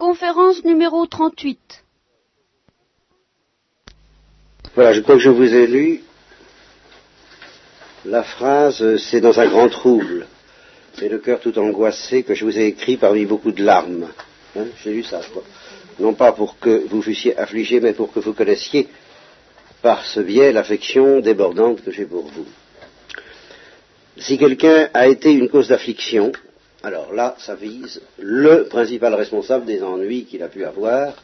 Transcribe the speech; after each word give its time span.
Conférence 0.00 0.64
numéro 0.64 1.04
38. 1.04 1.84
Voilà, 4.74 4.94
je 4.94 5.02
crois 5.02 5.16
que 5.16 5.20
je 5.20 5.28
vous 5.28 5.54
ai 5.54 5.66
lu 5.66 6.00
la 8.06 8.22
phrase 8.22 8.96
C'est 8.96 9.20
dans 9.20 9.38
un 9.40 9.46
grand 9.46 9.68
trouble. 9.68 10.26
C'est 10.94 11.10
le 11.10 11.18
cœur 11.18 11.38
tout 11.38 11.58
angoissé 11.58 12.22
que 12.22 12.34
je 12.34 12.46
vous 12.46 12.58
ai 12.58 12.64
écrit 12.68 12.96
parmi 12.96 13.26
beaucoup 13.26 13.52
de 13.52 13.62
larmes. 13.62 14.08
Hein, 14.56 14.68
J'ai 14.82 14.94
lu 14.94 15.02
ça, 15.02 15.20
quoi. 15.34 15.42
Non 15.98 16.14
pas 16.14 16.32
pour 16.32 16.58
que 16.58 16.82
vous 16.88 17.02
fussiez 17.02 17.36
affligés, 17.36 17.80
mais 17.80 17.92
pour 17.92 18.10
que 18.10 18.20
vous 18.20 18.32
connaissiez 18.32 18.88
par 19.82 20.06
ce 20.06 20.20
biais 20.20 20.50
l'affection 20.50 21.20
débordante 21.20 21.84
que 21.84 21.90
j'ai 21.92 22.06
pour 22.06 22.24
vous. 22.24 22.46
Si 24.16 24.38
quelqu'un 24.38 24.88
a 24.94 25.08
été 25.08 25.30
une 25.30 25.50
cause 25.50 25.68
d'affliction, 25.68 26.32
alors 26.82 27.12
là, 27.12 27.34
ça 27.38 27.54
vise 27.54 28.00
le 28.18 28.64
principal 28.64 29.14
responsable 29.14 29.66
des 29.66 29.82
ennuis 29.82 30.24
qu'il 30.24 30.42
a 30.42 30.48
pu 30.48 30.64
avoir. 30.64 31.14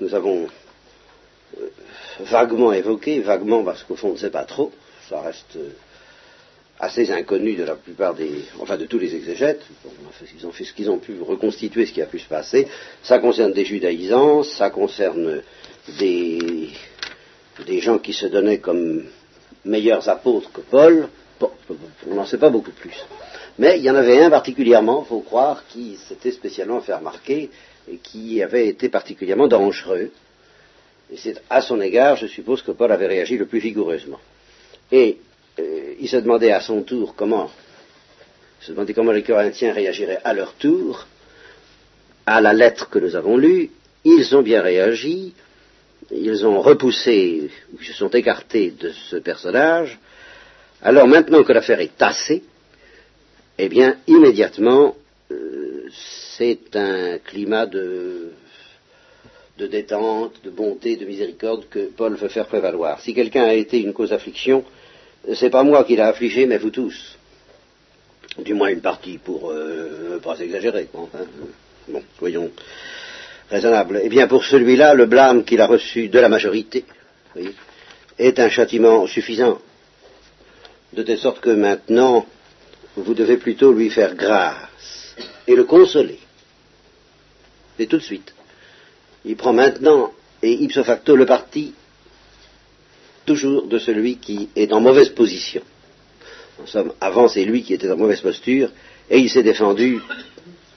Nous 0.00 0.14
avons 0.14 0.46
euh, 1.58 1.66
vaguement 2.20 2.72
évoqué, 2.72 3.20
vaguement 3.20 3.62
parce 3.62 3.82
qu'au 3.82 3.96
fond 3.96 4.10
on 4.10 4.12
ne 4.12 4.18
sait 4.18 4.30
pas 4.30 4.44
trop, 4.44 4.72
ça 5.08 5.20
reste 5.20 5.56
euh, 5.56 5.70
assez 6.78 7.10
inconnu 7.10 7.54
de 7.54 7.64
la 7.64 7.74
plupart 7.74 8.14
des, 8.14 8.44
enfin 8.58 8.76
de 8.76 8.86
tous 8.86 8.98
les 8.98 9.14
exégètes, 9.14 9.62
ils 10.38 10.46
ont 10.46 10.52
fait 10.52 10.64
ce 10.64 10.72
qu'ils 10.72 10.90
ont 10.90 10.98
pu 10.98 11.20
reconstituer 11.20 11.86
ce 11.86 11.92
qui 11.92 12.02
a 12.02 12.06
pu 12.06 12.18
se 12.18 12.28
passer. 12.28 12.66
Ça 13.02 13.18
concerne 13.18 13.52
des 13.52 13.64
judaïsants, 13.64 14.42
ça 14.42 14.70
concerne 14.70 15.42
des, 15.98 16.70
des 17.66 17.80
gens 17.80 17.98
qui 17.98 18.12
se 18.12 18.26
donnaient 18.26 18.58
comme 18.58 19.04
meilleurs 19.64 20.08
apôtres 20.08 20.52
que 20.52 20.60
Paul, 20.60 21.08
on 22.08 22.14
n'en 22.14 22.24
sait 22.26 22.38
pas 22.38 22.50
beaucoup 22.50 22.72
plus. 22.72 22.94
Mais 23.58 23.78
il 23.78 23.84
y 23.84 23.90
en 23.90 23.94
avait 23.94 24.22
un 24.22 24.30
particulièrement, 24.30 25.04
faut 25.04 25.20
croire, 25.20 25.64
qui 25.68 25.96
s'était 25.96 26.32
spécialement 26.32 26.80
fait 26.80 26.94
remarquer 26.94 27.50
et 27.90 27.96
qui 27.96 28.42
avait 28.42 28.68
été 28.68 28.88
particulièrement 28.88 29.48
dangereux. 29.48 30.10
Et 31.10 31.16
c'est 31.16 31.40
à 31.48 31.60
son 31.62 31.80
égard, 31.80 32.16
je 32.16 32.26
suppose, 32.26 32.62
que 32.62 32.72
Paul 32.72 32.92
avait 32.92 33.06
réagi 33.06 33.38
le 33.38 33.46
plus 33.46 33.60
vigoureusement. 33.60 34.20
Et 34.92 35.18
euh, 35.58 35.94
il 36.00 36.08
se 36.08 36.16
demandait 36.16 36.52
à 36.52 36.60
son 36.60 36.82
tour 36.82 37.14
comment, 37.16 37.50
se 38.60 38.72
demandait 38.72 38.94
comment 38.94 39.12
les 39.12 39.22
Corinthiens 39.22 39.72
réagiraient 39.72 40.20
à 40.24 40.34
leur 40.34 40.54
tour 40.54 41.06
à 42.26 42.40
la 42.40 42.52
lettre 42.52 42.90
que 42.90 42.98
nous 42.98 43.14
avons 43.14 43.36
lue. 43.36 43.70
Ils 44.04 44.36
ont 44.36 44.42
bien 44.42 44.60
réagi, 44.60 45.32
ils 46.10 46.46
ont 46.46 46.60
repoussé, 46.60 47.50
ils 47.78 47.86
se 47.86 47.92
sont 47.92 48.10
écartés 48.10 48.72
de 48.72 48.90
ce 48.90 49.16
personnage, 49.16 49.98
alors 50.82 51.06
maintenant 51.06 51.42
que 51.42 51.52
l'affaire 51.52 51.80
est 51.80 51.96
tassée, 51.96 52.42
eh 53.58 53.68
bien, 53.68 53.96
immédiatement, 54.06 54.96
euh, 55.30 55.88
c'est 56.36 56.76
un 56.76 57.18
climat 57.18 57.66
de, 57.66 58.32
détente, 59.58 60.34
de 60.44 60.50
bonté, 60.50 60.96
de 60.96 61.06
miséricorde 61.06 61.68
que 61.70 61.90
Paul 61.96 62.14
veut 62.16 62.28
faire 62.28 62.46
prévaloir. 62.46 63.00
Si 63.00 63.14
quelqu'un 63.14 63.44
a 63.44 63.54
été 63.54 63.80
une 63.80 63.92
cause 63.92 64.10
d'affliction, 64.10 64.64
c'est 65.34 65.50
pas 65.50 65.62
moi 65.62 65.84
qui 65.84 65.96
l'a 65.96 66.08
affligé, 66.08 66.46
mais 66.46 66.58
vous 66.58 66.70
tous. 66.70 67.16
Du 68.38 68.52
moins 68.52 68.68
une 68.68 68.82
partie, 68.82 69.18
pour 69.18 69.50
euh, 69.50 70.20
pas 70.22 70.38
exagérer. 70.38 70.88
Enfin, 70.92 71.24
bon, 71.88 72.02
soyons 72.18 72.50
raisonnables. 73.48 74.00
Eh 74.02 74.08
bien, 74.10 74.26
pour 74.26 74.44
celui-là, 74.44 74.92
le 74.92 75.06
blâme 75.06 75.44
qu'il 75.44 75.60
a 75.62 75.66
reçu 75.66 76.08
de 76.08 76.18
la 76.18 76.28
majorité 76.28 76.84
est 78.18 78.38
un 78.38 78.50
châtiment 78.50 79.06
suffisant 79.06 79.58
de 80.92 81.02
telle 81.02 81.18
sorte 81.18 81.40
que 81.40 81.50
maintenant, 81.50 82.26
vous 82.96 83.14
devez 83.14 83.36
plutôt 83.36 83.72
lui 83.72 83.90
faire 83.90 84.14
grâce 84.14 85.14
et 85.46 85.54
le 85.54 85.64
consoler. 85.64 86.18
Et 87.78 87.86
tout 87.86 87.98
de 87.98 88.02
suite. 88.02 88.34
Il 89.24 89.36
prend 89.36 89.52
maintenant, 89.52 90.12
et 90.42 90.52
ipso 90.52 90.82
facto, 90.84 91.16
le 91.16 91.26
parti 91.26 91.74
toujours 93.26 93.66
de 93.66 93.78
celui 93.78 94.16
qui 94.16 94.48
est 94.54 94.72
en 94.72 94.80
mauvaise 94.80 95.10
position. 95.10 95.62
En 96.62 96.66
somme, 96.66 96.92
avant, 97.00 97.28
c'est 97.28 97.44
lui 97.44 97.62
qui 97.62 97.74
était 97.74 97.90
en 97.90 97.96
mauvaise 97.96 98.20
posture, 98.20 98.70
et 99.10 99.18
il 99.18 99.28
s'est 99.28 99.42
défendu 99.42 100.00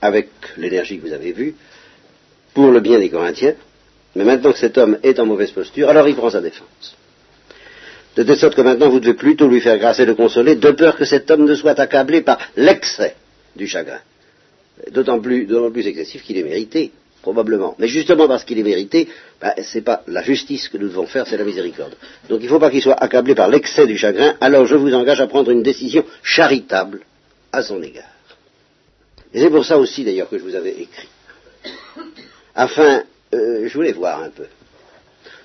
avec 0.01 0.29
l'énergie 0.57 0.97
que 0.99 1.07
vous 1.07 1.13
avez 1.13 1.31
vue, 1.31 1.55
pour 2.53 2.71
le 2.71 2.79
bien 2.79 2.99
des 2.99 3.09
Corinthiens, 3.09 3.53
mais 4.15 4.25
maintenant 4.25 4.51
que 4.51 4.57
cet 4.57 4.77
homme 4.77 4.97
est 5.03 5.19
en 5.19 5.25
mauvaise 5.25 5.51
posture, 5.51 5.89
alors 5.89 6.07
il 6.07 6.15
prend 6.15 6.31
sa 6.31 6.41
défense 6.41 6.97
de 8.19 8.23
telle 8.25 8.37
sorte 8.37 8.55
que 8.55 8.61
maintenant 8.61 8.89
vous 8.89 8.99
devez 8.99 9.13
plutôt 9.13 9.47
lui 9.47 9.61
faire 9.61 9.77
grâce 9.77 10.01
et 10.01 10.05
le 10.05 10.13
consoler, 10.13 10.55
de 10.55 10.71
peur 10.71 10.97
que 10.97 11.05
cet 11.05 11.31
homme 11.31 11.45
ne 11.45 11.55
soit 11.55 11.79
accablé 11.79 12.19
par 12.19 12.37
l'excès 12.57 13.15
du 13.55 13.65
chagrin. 13.65 14.01
D'autant 14.91 15.21
plus, 15.21 15.47
plus, 15.71 15.87
excessif 15.87 16.23
qu'il 16.23 16.37
est 16.37 16.43
mérité, 16.43 16.91
probablement. 17.21 17.75
Mais 17.79 17.87
justement 17.87 18.27
parce 18.27 18.43
qu'il 18.43 18.59
est 18.59 18.63
mérité, 18.63 19.07
ben, 19.39 19.53
ce 19.63 19.77
n'est 19.77 19.85
pas 19.85 20.03
la 20.07 20.21
justice 20.21 20.67
que 20.67 20.77
nous 20.77 20.89
devons 20.89 21.05
faire, 21.05 21.25
c'est 21.27 21.37
la 21.37 21.45
miséricorde. 21.45 21.95
Donc 22.27 22.41
il 22.41 22.47
ne 22.47 22.49
faut 22.49 22.59
pas 22.59 22.69
qu'il 22.69 22.81
soit 22.81 23.01
accablé 23.01 23.35
par 23.35 23.47
l'excès 23.47 23.87
du 23.87 23.97
chagrin, 23.97 24.35
alors 24.41 24.65
je 24.65 24.75
vous 24.75 24.93
engage 24.93 25.21
à 25.21 25.27
prendre 25.27 25.49
une 25.51 25.63
décision 25.63 26.03
charitable 26.21 26.99
à 27.53 27.63
son 27.63 27.81
égard. 27.81 28.03
Et 29.33 29.39
c'est 29.39 29.49
pour 29.49 29.63
ça 29.63 29.77
aussi 29.77 30.03
d'ailleurs 30.03 30.29
que 30.29 30.37
je 30.37 30.43
vous 30.43 30.55
avais 30.55 30.71
écrit. 30.71 31.07
Afin, 32.53 33.03
euh, 33.33 33.65
je 33.65 33.73
voulais 33.73 33.93
voir 33.93 34.23
un 34.23 34.29
peu 34.29 34.43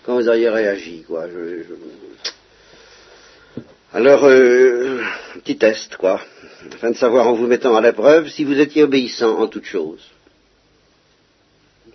comment 0.05 0.19
vous 0.19 0.29
auriez 0.29 0.49
réagi, 0.49 1.05
quoi. 1.07 1.27
Alors, 3.95 4.25
euh, 4.25 5.01
petit 5.37 5.57
test, 5.57 5.97
quoi, 5.97 6.21
afin 6.75 6.91
de 6.91 6.97
savoir 6.97 7.29
en 7.29 7.35
vous 7.35 7.47
mettant 7.47 7.75
à 7.77 7.81
l'épreuve 7.81 8.29
si 8.29 8.45
vous 8.45 8.59
étiez 8.59 8.83
obéissant 8.83 9.39
en 9.39 9.47
toutes 9.47 9.65
choses. 9.65 10.03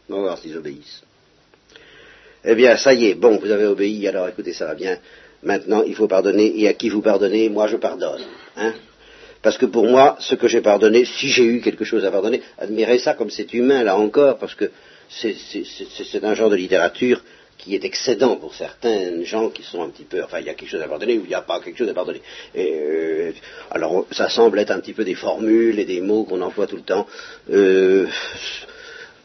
On 0.09 0.15
va 0.15 0.21
voir 0.21 0.37
s'ils 0.37 0.57
obéissent. 0.57 1.03
Eh 2.45 2.55
bien, 2.55 2.77
ça 2.77 2.93
y 2.93 3.07
est, 3.07 3.15
bon, 3.15 3.37
vous 3.37 3.51
avez 3.51 3.65
obéi, 3.65 4.07
alors 4.07 4.27
écoutez, 4.29 4.53
ça 4.53 4.65
va 4.65 4.75
bien. 4.75 4.97
Maintenant, 5.43 5.83
il 5.85 5.93
faut 5.93 6.07
pardonner, 6.07 6.59
et 6.59 6.67
à 6.67 6.73
qui 6.73 6.89
vous 6.89 7.01
pardonnez, 7.01 7.49
moi 7.49 7.67
je 7.67 7.77
pardonne. 7.77 8.23
Hein 8.57 8.73
parce 9.41 9.57
que 9.57 9.65
pour 9.65 9.87
moi, 9.87 10.17
ce 10.19 10.35
que 10.35 10.47
j'ai 10.47 10.61
pardonné, 10.61 11.05
si 11.05 11.29
j'ai 11.29 11.45
eu 11.45 11.61
quelque 11.61 11.85
chose 11.85 12.05
à 12.05 12.11
pardonner, 12.11 12.41
admirez 12.57 12.99
ça 12.99 13.13
comme 13.13 13.29
c'est 13.29 13.53
humain, 13.53 13.83
là 13.83 13.97
encore, 13.97 14.37
parce 14.37 14.55
que 14.55 14.71
c'est 15.09 16.23
un 16.23 16.33
genre 16.33 16.49
de 16.49 16.55
littérature 16.55 17.21
qui 17.59 17.75
est 17.75 17.83
excédent 17.83 18.37
pour 18.37 18.55
certains 18.55 19.23
gens 19.23 19.49
qui 19.49 19.63
sont 19.63 19.83
un 19.83 19.89
petit 19.89 20.05
peu, 20.05 20.23
enfin 20.23 20.39
il 20.39 20.45
y 20.45 20.49
a 20.49 20.53
quelque 20.53 20.69
chose 20.69 20.81
à 20.81 20.87
pardonner 20.87 21.17
ou 21.17 21.23
il 21.25 21.27
n'y 21.27 21.35
a 21.35 21.41
pas 21.41 21.59
quelque 21.59 21.77
chose 21.77 21.89
à 21.89 21.93
pardonner. 21.93 22.21
Euh, 22.57 23.31
alors 23.69 24.07
ça 24.11 24.29
semble 24.29 24.59
être 24.59 24.71
un 24.71 24.79
petit 24.79 24.93
peu 24.93 25.03
des 25.03 25.13
formules 25.13 25.77
et 25.77 25.85
des 25.85 25.99
mots 25.99 26.23
qu'on 26.23 26.41
emploie 26.41 26.67
tout 26.67 26.77
le 26.77 26.83
temps. 26.83 27.05
Euh, 27.51 28.07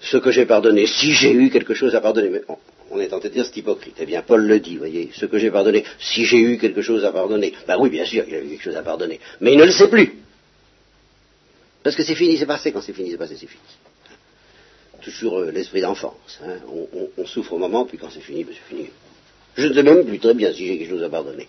ce 0.00 0.16
que 0.16 0.32
j'ai 0.32 0.46
pardonné, 0.46 0.86
si 0.86 1.12
j'ai 1.12 1.32
eu 1.32 1.48
quelque 1.48 1.74
chose 1.74 1.94
à 1.94 2.00
pardonner, 2.00 2.28
mais 2.28 2.42
on, 2.90 3.00
est 3.00 3.08
tenté 3.08 3.28
de 3.28 3.34
dire 3.34 3.46
c'est 3.46 3.56
hypocrite. 3.56 3.94
Eh 4.00 4.06
bien 4.06 4.22
Paul 4.22 4.44
le 4.44 4.58
dit, 4.58 4.76
voyez, 4.76 5.10
ce 5.14 5.26
que 5.26 5.38
j'ai 5.38 5.50
pardonné, 5.50 5.84
si 6.00 6.24
j'ai 6.24 6.40
eu 6.40 6.58
quelque 6.58 6.82
chose 6.82 7.04
à 7.04 7.12
pardonner, 7.12 7.54
ben 7.68 7.76
oui 7.78 7.88
bien 7.88 8.04
sûr 8.04 8.24
il 8.26 8.34
a 8.34 8.40
eu 8.40 8.48
quelque 8.48 8.64
chose 8.64 8.76
à 8.76 8.82
pardonner, 8.82 9.20
mais 9.40 9.52
il 9.52 9.58
ne 9.58 9.64
le 9.64 9.72
sait 9.72 9.88
plus. 9.88 10.12
Parce 11.84 11.94
que 11.94 12.02
c'est 12.02 12.16
fini, 12.16 12.36
c'est 12.36 12.46
passé, 12.46 12.72
quand 12.72 12.80
c'est 12.80 12.94
fini, 12.94 13.12
c'est 13.12 13.18
passé, 13.18 13.36
c'est 13.38 13.46
fini 13.46 13.62
toujours 15.04 15.38
euh, 15.38 15.50
l'esprit 15.50 15.80
d'enfance. 15.80 16.40
Hein. 16.44 16.56
On, 17.18 17.26
souffre 17.26 17.54
au 17.54 17.58
moment, 17.58 17.84
puis 17.84 17.98
quand 17.98 18.08
c'est 18.12 18.20
fini, 18.20 18.44
ben 18.44 18.54
c'est 18.54 18.74
fini. 18.74 18.88
Je 19.56 19.66
ne 19.66 19.74
sais 19.74 19.82
même 19.82 20.04
plus 20.04 20.18
très 20.18 20.34
bien 20.34 20.52
si 20.52 20.66
j'ai 20.66 20.78
quelque 20.78 20.90
chose 20.90 21.02
à 21.02 21.08
pardonner. 21.08 21.48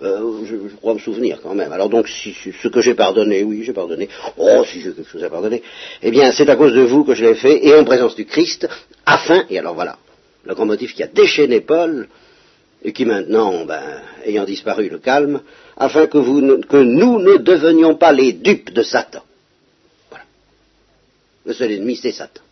Euh, 0.00 0.44
je, 0.44 0.76
crois 0.76 0.94
me 0.94 0.98
souvenir 0.98 1.40
quand 1.42 1.54
même. 1.54 1.72
Alors 1.72 1.88
donc, 1.88 2.08
si, 2.08 2.34
ce 2.34 2.68
que 2.68 2.80
j'ai 2.80 2.94
pardonné, 2.94 3.42
oui, 3.42 3.64
j'ai 3.64 3.72
pardonné. 3.72 4.08
Oh, 4.36 4.64
si 4.64 4.80
j'ai 4.80 4.92
quelque 4.92 5.10
chose 5.10 5.24
à 5.24 5.30
pardonner, 5.30 5.62
eh 6.02 6.10
bien, 6.10 6.30
c'est 6.32 6.48
à 6.48 6.56
cause 6.56 6.72
de 6.72 6.82
vous 6.82 7.04
que 7.04 7.14
je 7.14 7.24
l'ai 7.24 7.34
fait, 7.34 7.66
et 7.66 7.74
en 7.74 7.84
présence 7.84 8.14
du 8.14 8.24
Christ, 8.24 8.68
afin, 9.04 9.44
et 9.50 9.58
alors 9.58 9.74
voilà, 9.74 9.98
le 10.44 10.54
grand 10.54 10.66
motif 10.66 10.94
qui 10.94 11.02
a 11.02 11.08
déchaîné 11.08 11.60
Paul, 11.60 12.08
et 12.82 12.92
qui 12.92 13.04
maintenant, 13.04 13.64
ben, 13.64 13.82
ayant 14.24 14.44
disparu, 14.44 14.88
le 14.88 14.98
calme, 14.98 15.40
afin 15.76 16.06
que 16.06 16.18
nous 16.18 17.18
ne 17.18 17.36
devenions 17.38 17.96
pas 17.96 18.12
les 18.12 18.32
dupes 18.32 18.72
de 18.72 18.82
Satan. 18.82 19.22
Le 21.48 21.54
seul 21.54 21.72
ennemi, 21.72 21.96
c'est 21.96 22.12
Satan. 22.12 22.42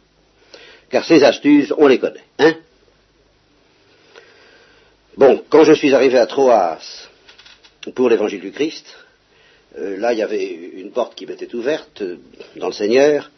Car 0.89 1.05
ses 1.05 1.23
astuces, 1.23 1.71
on 1.77 1.87
les 1.87 1.99
connaît. 1.99 2.25
Hein? 2.39 2.55
Bon, 5.19 5.45
quand 5.51 5.65
je 5.65 5.75
suis 5.75 5.93
arrivé 5.93 6.17
à 6.17 6.27
Troas 6.27 6.79
pour 7.95 8.09
l'évangile 8.09 8.41
du 8.41 8.53
Christ, 8.53 8.87
euh, 9.77 9.99
là, 9.99 10.15
il 10.15 10.19
y 10.19 10.23
avait 10.23 10.51
une 10.51 10.93
porte 10.93 11.15
qui 11.15 11.27
m'était 11.27 11.55
ouverte 11.55 12.01
euh, 12.01 12.17
dans 12.57 12.69
le 12.69 12.73
Seigneur, 12.73 13.31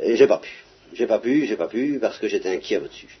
et 0.00 0.16
j'ai 0.16 0.26
pas 0.26 0.38
pu. 0.38 0.64
J'ai 0.94 1.06
pas 1.06 1.18
pu, 1.18 1.44
j'ai 1.44 1.56
pas 1.56 1.68
pu, 1.68 1.98
parce 2.00 2.18
que 2.18 2.26
j'étais 2.26 2.48
inquiet 2.48 2.78
au-dessus. 2.78 3.18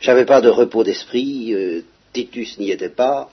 J'avais 0.00 0.24
pas 0.24 0.40
de 0.40 0.48
repos 0.48 0.82
d'esprit, 0.82 1.54
euh, 1.54 1.82
Titus 2.12 2.58
n'y 2.58 2.72
était 2.72 2.88
pas, 2.88 3.30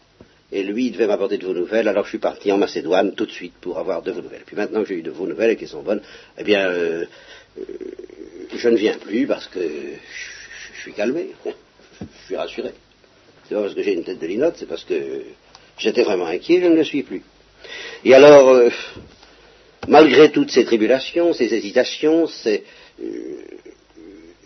et 0.51 0.63
lui, 0.63 0.87
il 0.87 0.91
devait 0.91 1.07
m'apporter 1.07 1.37
de 1.37 1.45
vos 1.45 1.53
nouvelles, 1.53 1.87
alors 1.87 2.03
je 2.03 2.09
suis 2.09 2.19
parti 2.19 2.51
en 2.51 2.57
Macédoine 2.57 3.15
tout 3.15 3.25
de 3.25 3.31
suite 3.31 3.53
pour 3.59 3.79
avoir 3.79 4.01
de 4.03 4.11
vos 4.11 4.21
nouvelles. 4.21 4.43
Puis 4.45 4.55
maintenant 4.55 4.83
que 4.83 4.89
j'ai 4.89 4.95
eu 4.95 5.01
de 5.01 5.11
vos 5.11 5.25
nouvelles 5.25 5.51
et 5.51 5.55
qu'elles 5.55 5.69
sont 5.69 5.81
bonnes, 5.81 6.01
eh 6.37 6.43
bien, 6.43 6.69
euh, 6.69 7.05
euh, 7.57 7.63
je 8.55 8.69
ne 8.69 8.77
viens 8.77 8.97
plus 8.97 9.25
parce 9.25 9.47
que 9.47 9.59
je, 9.59 10.81
suis 10.81 10.93
calmé, 10.93 11.29
je 11.99 12.25
suis 12.25 12.35
rassuré. 12.35 12.71
C'est 13.47 13.55
pas 13.55 13.61
parce 13.61 13.73
que 13.73 13.81
j'ai 13.81 13.93
une 13.93 14.03
tête 14.03 14.19
de 14.19 14.27
linotte, 14.27 14.55
c'est 14.57 14.67
parce 14.67 14.83
que 14.83 15.23
j'étais 15.79 16.03
vraiment 16.03 16.27
inquiet, 16.27 16.61
je 16.61 16.67
ne 16.67 16.75
le 16.75 16.83
suis 16.83 17.01
plus. 17.01 17.23
Et 18.03 18.13
alors, 18.13 18.49
euh, 18.49 18.69
malgré 19.87 20.31
toutes 20.31 20.51
ces 20.51 20.63
tribulations, 20.63 21.33
ces 21.33 21.51
hésitations, 21.55 22.27
ces, 22.27 22.63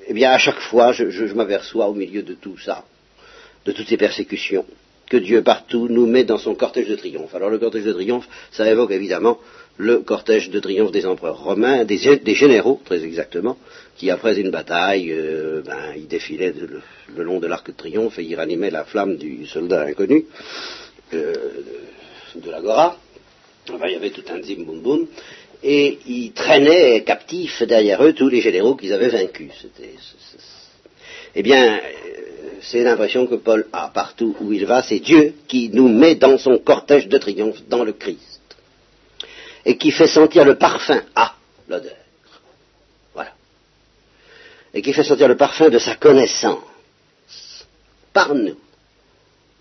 eh 0.07 0.13
bien, 0.13 0.31
à 0.31 0.37
chaque 0.37 0.59
fois, 0.59 0.93
je, 0.93 1.09
je 1.09 1.25
m'aperçois 1.33 1.87
au 1.87 1.93
milieu 1.93 2.23
de 2.23 2.35
tout 2.35 2.57
ça, 2.57 2.85
de 3.65 3.73
toutes 3.73 3.87
ces 3.89 3.97
persécutions, 3.97 4.65
que 5.09 5.17
Dieu 5.17 5.41
partout 5.43 5.87
nous 5.89 6.05
met 6.05 6.23
dans 6.23 6.37
son 6.37 6.55
cortège 6.55 6.87
de 6.87 6.95
triomphe. 6.95 7.33
Alors 7.35 7.49
le 7.49 7.57
cortège 7.57 7.83
de 7.83 7.93
triomphe, 7.93 8.27
ça 8.51 8.69
évoque 8.69 8.91
évidemment 8.91 9.39
le 9.77 9.99
cortège 9.99 10.49
de 10.49 10.59
triomphe 10.59 10.91
des 10.91 11.05
empereurs 11.05 11.41
romains, 11.41 11.85
des, 11.85 11.97
généraux 12.35 12.81
très 12.83 13.03
exactement, 13.03 13.57
qui 13.97 14.11
après 14.11 14.39
une 14.39 14.51
bataille, 14.51 15.11
euh, 15.11 15.61
ben, 15.65 15.93
ils 15.95 16.07
défilaient 16.07 16.53
le, 17.15 17.23
long 17.23 17.39
de 17.39 17.47
l'arc 17.47 17.65
de 17.67 17.75
triomphe 17.75 18.19
et 18.19 18.23
ils 18.23 18.35
ranimaient 18.35 18.71
la 18.71 18.83
flamme 18.83 19.15
du 19.15 19.45
soldat 19.47 19.83
inconnu 19.83 20.25
euh, 21.13 21.33
de 22.35 22.51
l'agora. 22.51 22.97
Enfin, 23.73 23.85
il 23.87 23.93
y 23.93 23.95
avait 23.95 24.09
tout 24.09 24.23
un 24.29 24.41
zim 24.41 24.63
boum 24.65 24.81
boum, 24.81 25.07
et 25.63 25.97
ils 26.07 26.33
traînaient 26.33 27.03
captifs 27.03 27.63
derrière 27.63 28.03
eux 28.03 28.13
tous 28.13 28.29
les 28.29 28.41
généraux 28.41 28.75
qu'ils 28.75 28.93
avaient 28.93 29.09
vaincus. 29.09 29.51
eh 31.35 31.41
bien, 31.43 31.79
c'est 32.61 32.83
l'impression 32.83 33.27
que 33.27 33.35
Paul 33.35 33.67
a 33.71 33.89
partout 33.89 34.35
où 34.39 34.53
il 34.53 34.65
va, 34.65 34.83
c'est 34.83 34.99
Dieu 34.99 35.35
qui 35.47 35.69
nous 35.69 35.87
met 35.87 36.15
dans 36.15 36.37
son 36.37 36.57
cortège 36.57 37.07
de 37.07 37.17
triomphe, 37.17 37.61
dans 37.67 37.83
le 37.83 37.93
Christ, 37.93 38.41
et 39.65 39.77
qui 39.77 39.91
fait 39.91 40.07
sentir 40.07 40.45
le 40.45 40.55
parfum 40.55 41.01
à 41.15 41.35
l'odeur. 41.67 41.95
Voilà. 43.13 43.31
Et 44.73 44.81
qui 44.81 44.93
fait 44.93 45.03
sentir 45.03 45.27
le 45.27 45.37
parfum 45.37 45.69
de 45.69 45.79
sa 45.79 45.95
connaissance 45.95 47.65
par 48.13 48.33
nous, 48.33 48.57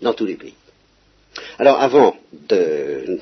dans 0.01 0.13
tous 0.13 0.25
les 0.25 0.35
pays. 0.35 0.55
Alors 1.57 1.79
avant 1.79 2.15
de 2.31 3.19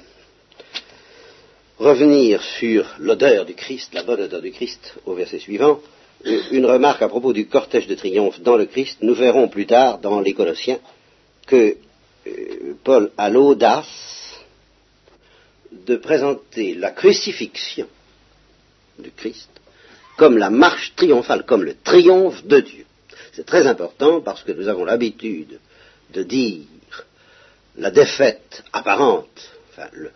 revenir 1.77 2.41
sur 2.41 2.85
l'odeur 3.00 3.45
du 3.45 3.53
Christ, 3.53 3.94
la 3.94 4.03
bonne 4.03 4.21
odeur 4.21 4.41
du 4.41 4.51
Christ, 4.51 4.95
au 5.06 5.13
verset 5.13 5.39
suivant, 5.39 5.80
une 6.25 6.65
remarque 6.65 7.01
à 7.01 7.09
propos 7.09 7.33
du 7.33 7.47
cortège 7.47 7.87
de 7.87 7.95
triomphe 7.95 8.41
dans 8.41 8.55
le 8.55 8.65
Christ. 8.65 8.97
Nous 9.01 9.13
verrons 9.13 9.47
plus 9.47 9.65
tard 9.65 9.99
dans 9.99 10.19
les 10.19 10.33
Colossiens 10.33 10.79
que 11.45 11.77
euh, 12.27 12.75
Paul 12.83 13.11
a 13.17 13.29
l'audace 13.29 14.39
de 15.71 15.95
présenter 15.95 16.75
la 16.75 16.91
crucifixion 16.91 17.87
du 18.99 19.11
Christ 19.11 19.49
comme 20.17 20.37
la 20.37 20.49
marche 20.49 20.93
triomphale, 20.95 21.45
comme 21.45 21.63
le 21.63 21.75
triomphe 21.75 22.43
de 22.45 22.59
Dieu. 22.59 22.85
C'est 23.33 23.45
très 23.45 23.67
important 23.67 24.19
parce 24.19 24.43
que 24.43 24.51
nous 24.51 24.67
avons 24.67 24.83
l'habitude 24.83 25.59
de 26.11 26.23
dire 26.23 26.65
la 27.77 27.91
défaite 27.91 28.63
apparente, 28.73 29.51
enfin, 29.69 29.87
le, 29.93 30.11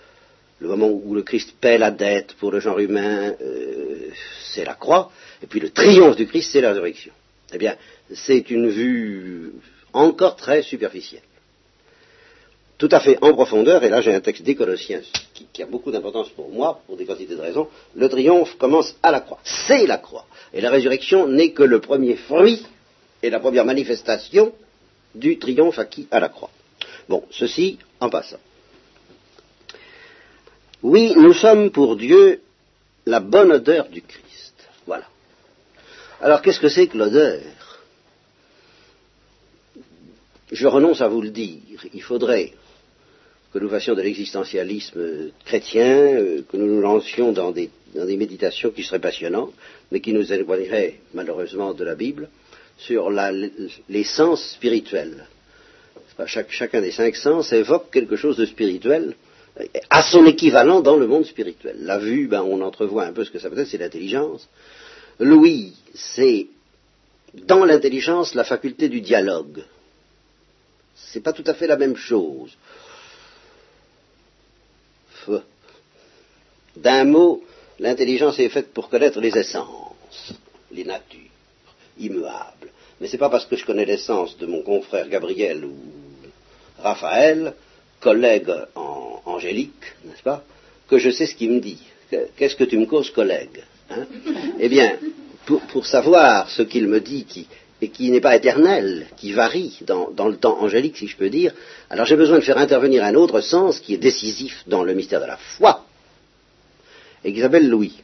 moment 0.68 0.90
où 0.90 1.14
le 1.14 1.24
Christ 1.24 1.54
paie 1.60 1.78
la 1.78 1.92
dette 1.92 2.34
pour 2.34 2.52
le 2.52 2.60
genre 2.60 2.80
humain, 2.80 3.34
euh, 3.42 4.10
c'est 4.44 4.66
la 4.66 4.76
croix, 4.76 5.12
et 5.42 5.48
puis 5.48 5.60
le 5.60 5.70
triomphe 5.70 6.16
du 6.16 6.28
Christ, 6.28 6.52
c'est 6.52 6.62
la 6.62 6.70
résurrection. 6.70 7.14
Eh 7.54 7.58
bien, 7.58 7.76
c'est 8.14 8.50
une 8.52 8.70
vue 8.70 9.54
encore 9.94 10.36
très 10.36 10.62
superficielle. 10.62 11.24
Tout 12.78 12.90
à 12.92 13.00
fait 13.00 13.18
en 13.22 13.34
profondeur, 13.34 13.84
et 13.84 13.90
là 13.90 14.02
j'ai 14.02 14.14
un 14.14 14.22
texte 14.22 14.44
des 14.44 14.56
Colossiens 14.56 15.02
qui 15.54 15.62
a 15.62 15.66
beaucoup 15.66 15.92
d'importance 15.92 16.30
pour 16.30 16.50
moi, 16.50 16.82
pour 16.88 16.98
des 16.98 17.06
quantités 17.06 17.36
de 17.36 17.42
raisons, 17.42 17.68
le 17.96 18.10
triomphe 18.10 18.58
commence 18.58 18.96
à 19.04 19.12
la 19.12 19.20
croix. 19.20 19.40
C'est 19.44 19.86
la 19.86 19.98
croix. 19.98 20.26
Et 20.54 20.62
la 20.62 20.70
résurrection 20.70 21.28
n'est 21.28 21.52
que 21.52 21.64
le 21.64 21.80
premier 21.80 22.16
fruit 22.16 22.66
et 23.22 23.30
la 23.30 23.40
première 23.40 23.66
manifestation 23.66 24.54
du 25.14 25.38
triomphe 25.38 25.80
acquis 25.80 26.08
à 26.12 26.20
la 26.20 26.30
croix. 26.30 26.50
Bon, 27.10 27.24
ceci 27.32 27.80
en 28.00 28.10
passant. 28.10 28.40
Oui, 30.84 31.14
nous 31.16 31.34
sommes 31.34 31.72
pour 31.72 31.96
Dieu 31.96 32.42
la 33.06 33.20
bonne 33.20 33.52
odeur 33.52 33.88
du 33.90 34.02
Christ. 34.02 34.54
Voilà. 34.86 35.06
Alors 36.22 36.42
qu'est-ce 36.42 36.60
que 36.60 36.70
c'est 36.70 36.88
que 36.88 36.98
l'odeur? 36.98 37.42
Je 40.52 40.68
renonce 40.68 41.02
à 41.02 41.08
vous 41.08 41.22
le 41.22 41.30
dire. 41.30 41.60
Il 41.94 42.02
faudrait 42.02 42.54
que 43.54 43.60
nous 43.60 43.70
fassions 43.70 43.96
de 43.96 44.02
l'existentialisme 44.02 45.32
chrétien, 45.46 45.98
euh, 45.98 46.42
que 46.50 46.58
nous 46.58 46.68
nous 46.68 46.82
lancions 46.82 47.32
dans 47.32 47.52
des, 47.52 47.70
méditations 47.96 48.72
qui 48.72 48.84
seraient 48.84 49.00
passionnantes, 49.00 49.54
mais 49.92 50.00
qui 50.00 50.14
nous 50.14 50.32
éloigneraient 50.32 50.96
malheureusement 51.14 51.74
de 51.74 51.84
la 51.84 51.96
Bible, 51.96 52.30
sur 52.78 53.10
l'essence 53.90 54.44
spirituelle. 54.52 55.28
chacun 56.26 56.82
des 56.82 56.92
cinq 56.92 57.16
sens 57.16 57.52
évoque 57.52 57.92
quelque 57.92 58.16
chose 58.16 58.38
de 58.38 58.46
spirituel, 58.46 59.16
à 59.90 60.04
son 60.04 60.26
équivalent 60.26 60.82
dans 60.82 60.96
le 60.96 61.08
monde 61.08 61.26
spirituel. 61.26 61.78
La 61.82 61.98
vue, 61.98 62.28
ben, 62.28 62.42
on 62.42 62.62
entrevoit 62.62 63.06
un 63.06 63.14
peu 63.14 63.26
ce 63.26 63.32
que 63.32 63.40
ça 63.40 63.50
peut 63.50 63.60
être, 63.60 63.68
c'est 63.68 63.78
l'intelligence. 63.78 64.48
Louis, 65.20 65.74
c'est 65.94 66.48
dans 67.34 67.66
l'intelligence 67.66 68.34
la 68.34 68.44
faculté 68.44 68.90
du 68.90 69.02
dialogue. 69.02 69.64
C'est 70.96 71.22
pas 71.22 71.34
tout 71.34 71.44
à 71.48 71.54
fait 71.54 71.68
la 71.68 71.78
même 71.78 71.96
chose. 71.96 72.58
D'un 76.76 77.04
mot, 77.04 77.44
l'intelligence 77.80 78.40
est 78.40 78.50
faite 78.50 78.74
pour 78.74 78.90
connaître 78.90 79.20
les 79.20 79.38
essences, 79.38 80.34
les 80.72 80.86
natures, 80.86 81.20
immuables. 82.00 82.72
Mais 83.00 83.08
c'est 83.08 83.18
pas 83.18 83.30
parce 83.30 83.46
que 83.46 83.56
je 83.56 83.66
connais 83.66 83.86
l'essence 83.86 84.38
de 84.38 84.46
mon 84.46 84.62
confrère 84.62 85.10
Gabriel 85.10 85.66
ou 85.66 85.76
Raphaël, 86.80 87.54
collègue 88.02 88.52
angélique, 89.26 89.96
n'est-ce 90.06 90.24
pas, 90.24 90.44
que 90.90 90.98
je 90.98 91.10
sais 91.10 91.26
ce 91.26 91.36
qu'il 91.36 91.52
me 91.52 91.60
dit. 91.60 91.80
Qu'est-ce 92.36 92.58
que 92.58 92.66
tu 92.66 92.78
me 92.78 92.86
causes, 92.86 93.10
collègue 93.12 93.64
Hein? 93.92 94.06
Eh 94.60 94.70
bien, 94.70 94.98
pour, 95.46 95.86
savoir 95.86 96.50
ce 96.50 96.62
qu'il 96.62 96.88
me 96.88 97.00
dit, 97.00 97.48
et 97.82 97.90
qui 97.90 98.12
n'est 98.12 98.22
pas 98.22 98.36
éternel, 98.36 99.08
qui 99.18 99.34
varie 99.34 99.80
dans, 99.86 100.28
le 100.28 100.38
temps 100.38 100.62
angélique, 100.62 100.98
si 100.98 101.08
je 101.08 101.18
peux 101.18 101.30
dire, 101.30 101.54
alors 101.90 102.06
j'ai 102.06 102.16
besoin 102.16 102.38
de 102.38 102.44
faire 102.44 102.58
intervenir 102.58 103.04
un 103.04 103.16
autre 103.16 103.42
sens 103.42 103.80
qui 103.80 103.94
est 103.96 103.98
décisif 103.98 104.64
dans 104.68 104.84
le 104.84 104.94
mystère 104.94 105.22
de 105.22 105.26
la 105.26 105.38
foi, 105.38 105.86
et 107.24 107.34
qui 107.34 107.42
s'appelle 107.42 107.68
Louis. 107.68 108.02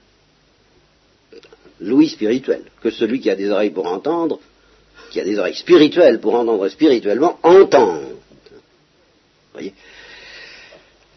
Louis 1.79 2.09
spirituel, 2.09 2.63
que 2.81 2.89
celui 2.89 3.19
qui 3.19 3.29
a 3.29 3.35
des 3.35 3.50
oreilles 3.50 3.69
pour 3.69 3.88
entendre, 3.88 4.39
qui 5.11 5.19
a 5.19 5.23
des 5.23 5.38
oreilles 5.38 5.55
spirituelles 5.55 6.19
pour 6.19 6.35
entendre 6.35 6.67
spirituellement, 6.69 7.39
entende. 7.43 8.16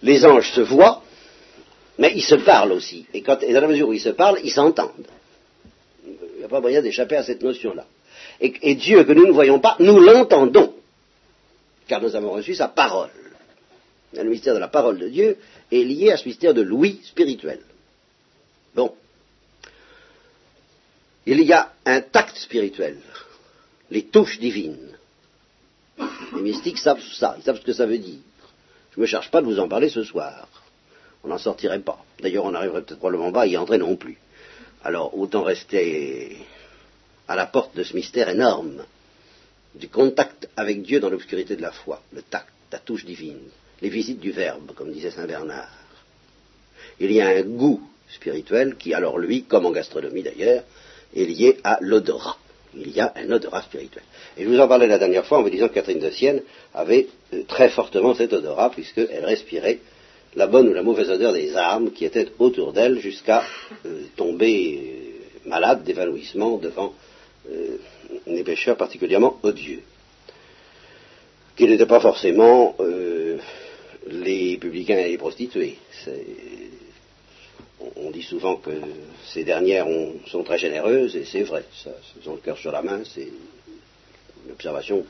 Les 0.02 0.24
anges 0.24 0.52
se 0.52 0.60
voient, 0.60 1.02
mais 1.98 2.12
ils 2.14 2.22
se 2.22 2.36
parlent 2.36 2.72
aussi. 2.72 3.06
Et, 3.12 3.22
quand, 3.22 3.38
la 3.42 3.66
mesure 3.66 3.88
où 3.88 3.92
ils 3.92 4.00
se 4.00 4.08
parlent, 4.08 4.40
ils 4.42 4.50
s'entendent. 4.50 5.06
Il 6.06 6.38
n'y 6.38 6.44
a 6.44 6.48
pas 6.48 6.60
moyen 6.60 6.80
d'échapper 6.80 7.16
à 7.16 7.22
cette 7.22 7.42
notion-là. 7.42 7.86
Et, 8.40 8.74
Dieu 8.74 9.04
que 9.04 9.12
nous 9.12 9.26
ne 9.26 9.32
voyons 9.32 9.60
pas, 9.60 9.76
nous 9.80 9.98
l'entendons, 9.98 10.74
car 11.86 12.00
nous 12.00 12.16
avons 12.16 12.30
reçu 12.30 12.54
sa 12.54 12.68
parole. 12.68 13.10
Le 14.14 14.24
mystère 14.24 14.54
de 14.54 14.58
la 14.58 14.68
parole 14.68 14.98
de 14.98 15.08
Dieu 15.08 15.36
est 15.70 15.84
lié 15.84 16.10
à 16.10 16.16
ce 16.16 16.26
mystère 16.26 16.54
de 16.54 16.62
l'ouïe 16.62 17.00
spirituel. 17.04 17.60
Bon. 18.74 18.94
Il 21.26 21.40
y 21.42 21.52
a 21.52 21.70
un 21.84 22.00
tact 22.00 22.36
spirituel, 22.38 22.96
les 23.90 24.04
touches 24.04 24.38
divines. 24.38 24.96
Les 26.34 26.42
mystiques 26.42 26.78
savent 26.78 27.02
ça, 27.12 27.36
ils 27.38 27.44
savent 27.44 27.60
ce 27.60 27.64
que 27.64 27.74
ça 27.74 27.84
veut 27.84 27.98
dire. 27.98 28.20
Je 28.92 28.98
ne 28.98 29.02
me 29.02 29.06
charge 29.06 29.30
pas 29.30 29.40
de 29.40 29.46
vous 29.46 29.60
en 29.60 29.68
parler 29.68 29.88
ce 29.88 30.02
soir 30.04 30.48
on 31.24 31.28
n'en 31.28 31.38
sortirait 31.38 31.80
pas. 31.80 32.02
D'ailleurs, 32.20 32.44
on 32.44 32.52
n'arriverait 32.52 32.82
peut-être 32.82 32.98
probablement 32.98 33.32
pas 33.32 33.42
à 33.42 33.46
y 33.46 33.56
entrer 33.56 33.78
non 33.78 33.96
plus. 33.96 34.18
Alors, 34.82 35.16
autant 35.18 35.42
rester 35.42 36.38
à 37.28 37.36
la 37.36 37.46
porte 37.46 37.76
de 37.76 37.82
ce 37.82 37.94
mystère 37.94 38.28
énorme, 38.28 38.84
du 39.74 39.88
contact 39.88 40.48
avec 40.56 40.82
Dieu 40.82 41.00
dans 41.00 41.10
l'obscurité 41.10 41.56
de 41.56 41.62
la 41.62 41.70
foi, 41.70 42.02
le 42.12 42.22
tact, 42.22 42.48
la 42.72 42.78
touche 42.78 43.04
divine, 43.04 43.40
les 43.82 43.88
visites 43.88 44.20
du 44.20 44.32
Verbe, 44.32 44.72
comme 44.74 44.92
disait 44.92 45.10
Saint 45.10 45.26
Bernard. 45.26 45.68
Il 46.98 47.12
y 47.12 47.20
a 47.20 47.28
un 47.28 47.42
goût 47.42 47.82
spirituel 48.08 48.76
qui, 48.76 48.94
alors 48.94 49.18
lui, 49.18 49.44
comme 49.44 49.66
en 49.66 49.70
gastronomie 49.70 50.22
d'ailleurs, 50.22 50.64
est 51.14 51.24
lié 51.24 51.58
à 51.62 51.78
l'odorat. 51.80 52.38
Il 52.74 52.90
y 52.90 53.00
a 53.00 53.12
un 53.16 53.30
odorat 53.30 53.62
spirituel. 53.62 54.04
Et 54.36 54.44
je 54.44 54.48
vous 54.48 54.60
en 54.60 54.68
parlais 54.68 54.86
la 54.86 54.98
dernière 54.98 55.26
fois 55.26 55.38
en 55.38 55.42
vous 55.42 55.50
disant 55.50 55.68
que 55.68 55.74
Catherine 55.74 55.98
de 55.98 56.10
Sienne 56.10 56.42
avait 56.72 57.08
euh, 57.34 57.42
très 57.48 57.68
fortement 57.68 58.14
cet 58.14 58.32
odorat, 58.32 58.70
puisqu'elle 58.70 59.24
respirait 59.24 59.78
la 60.36 60.46
bonne 60.46 60.68
ou 60.68 60.72
la 60.72 60.82
mauvaise 60.82 61.10
odeur 61.10 61.32
des 61.32 61.56
armes 61.56 61.90
qui 61.90 62.04
étaient 62.04 62.28
autour 62.38 62.72
d'elle 62.72 63.00
jusqu'à 63.00 63.42
euh, 63.86 64.02
tomber 64.16 64.78
euh, 64.78 65.48
malade 65.48 65.82
d'évanouissement 65.82 66.58
devant 66.58 66.94
des 68.26 68.44
pécheurs 68.44 68.76
particulièrement 68.76 69.40
odieux, 69.42 69.80
qui 71.56 71.66
n'étaient 71.66 71.86
pas 71.86 71.98
forcément 71.98 72.76
les 74.06 74.58
publicains 74.58 74.98
et 74.98 75.08
les 75.08 75.18
prostituées. 75.18 75.78
On, 77.96 78.10
dit 78.10 78.22
souvent 78.22 78.56
que 78.56 78.70
ces 79.32 79.44
dernières 79.44 79.86
sont 80.26 80.42
très 80.42 80.58
généreuses, 80.58 81.16
et 81.16 81.24
c'est 81.24 81.42
vrai, 81.42 81.64
ça, 81.82 81.90
elles 82.16 82.28
ont 82.28 82.34
le 82.34 82.40
cœur 82.40 82.58
sur 82.58 82.72
la 82.72 82.82
main, 82.82 83.00
c'est 83.04 83.28
une 84.44 84.52
observation 84.52 85.04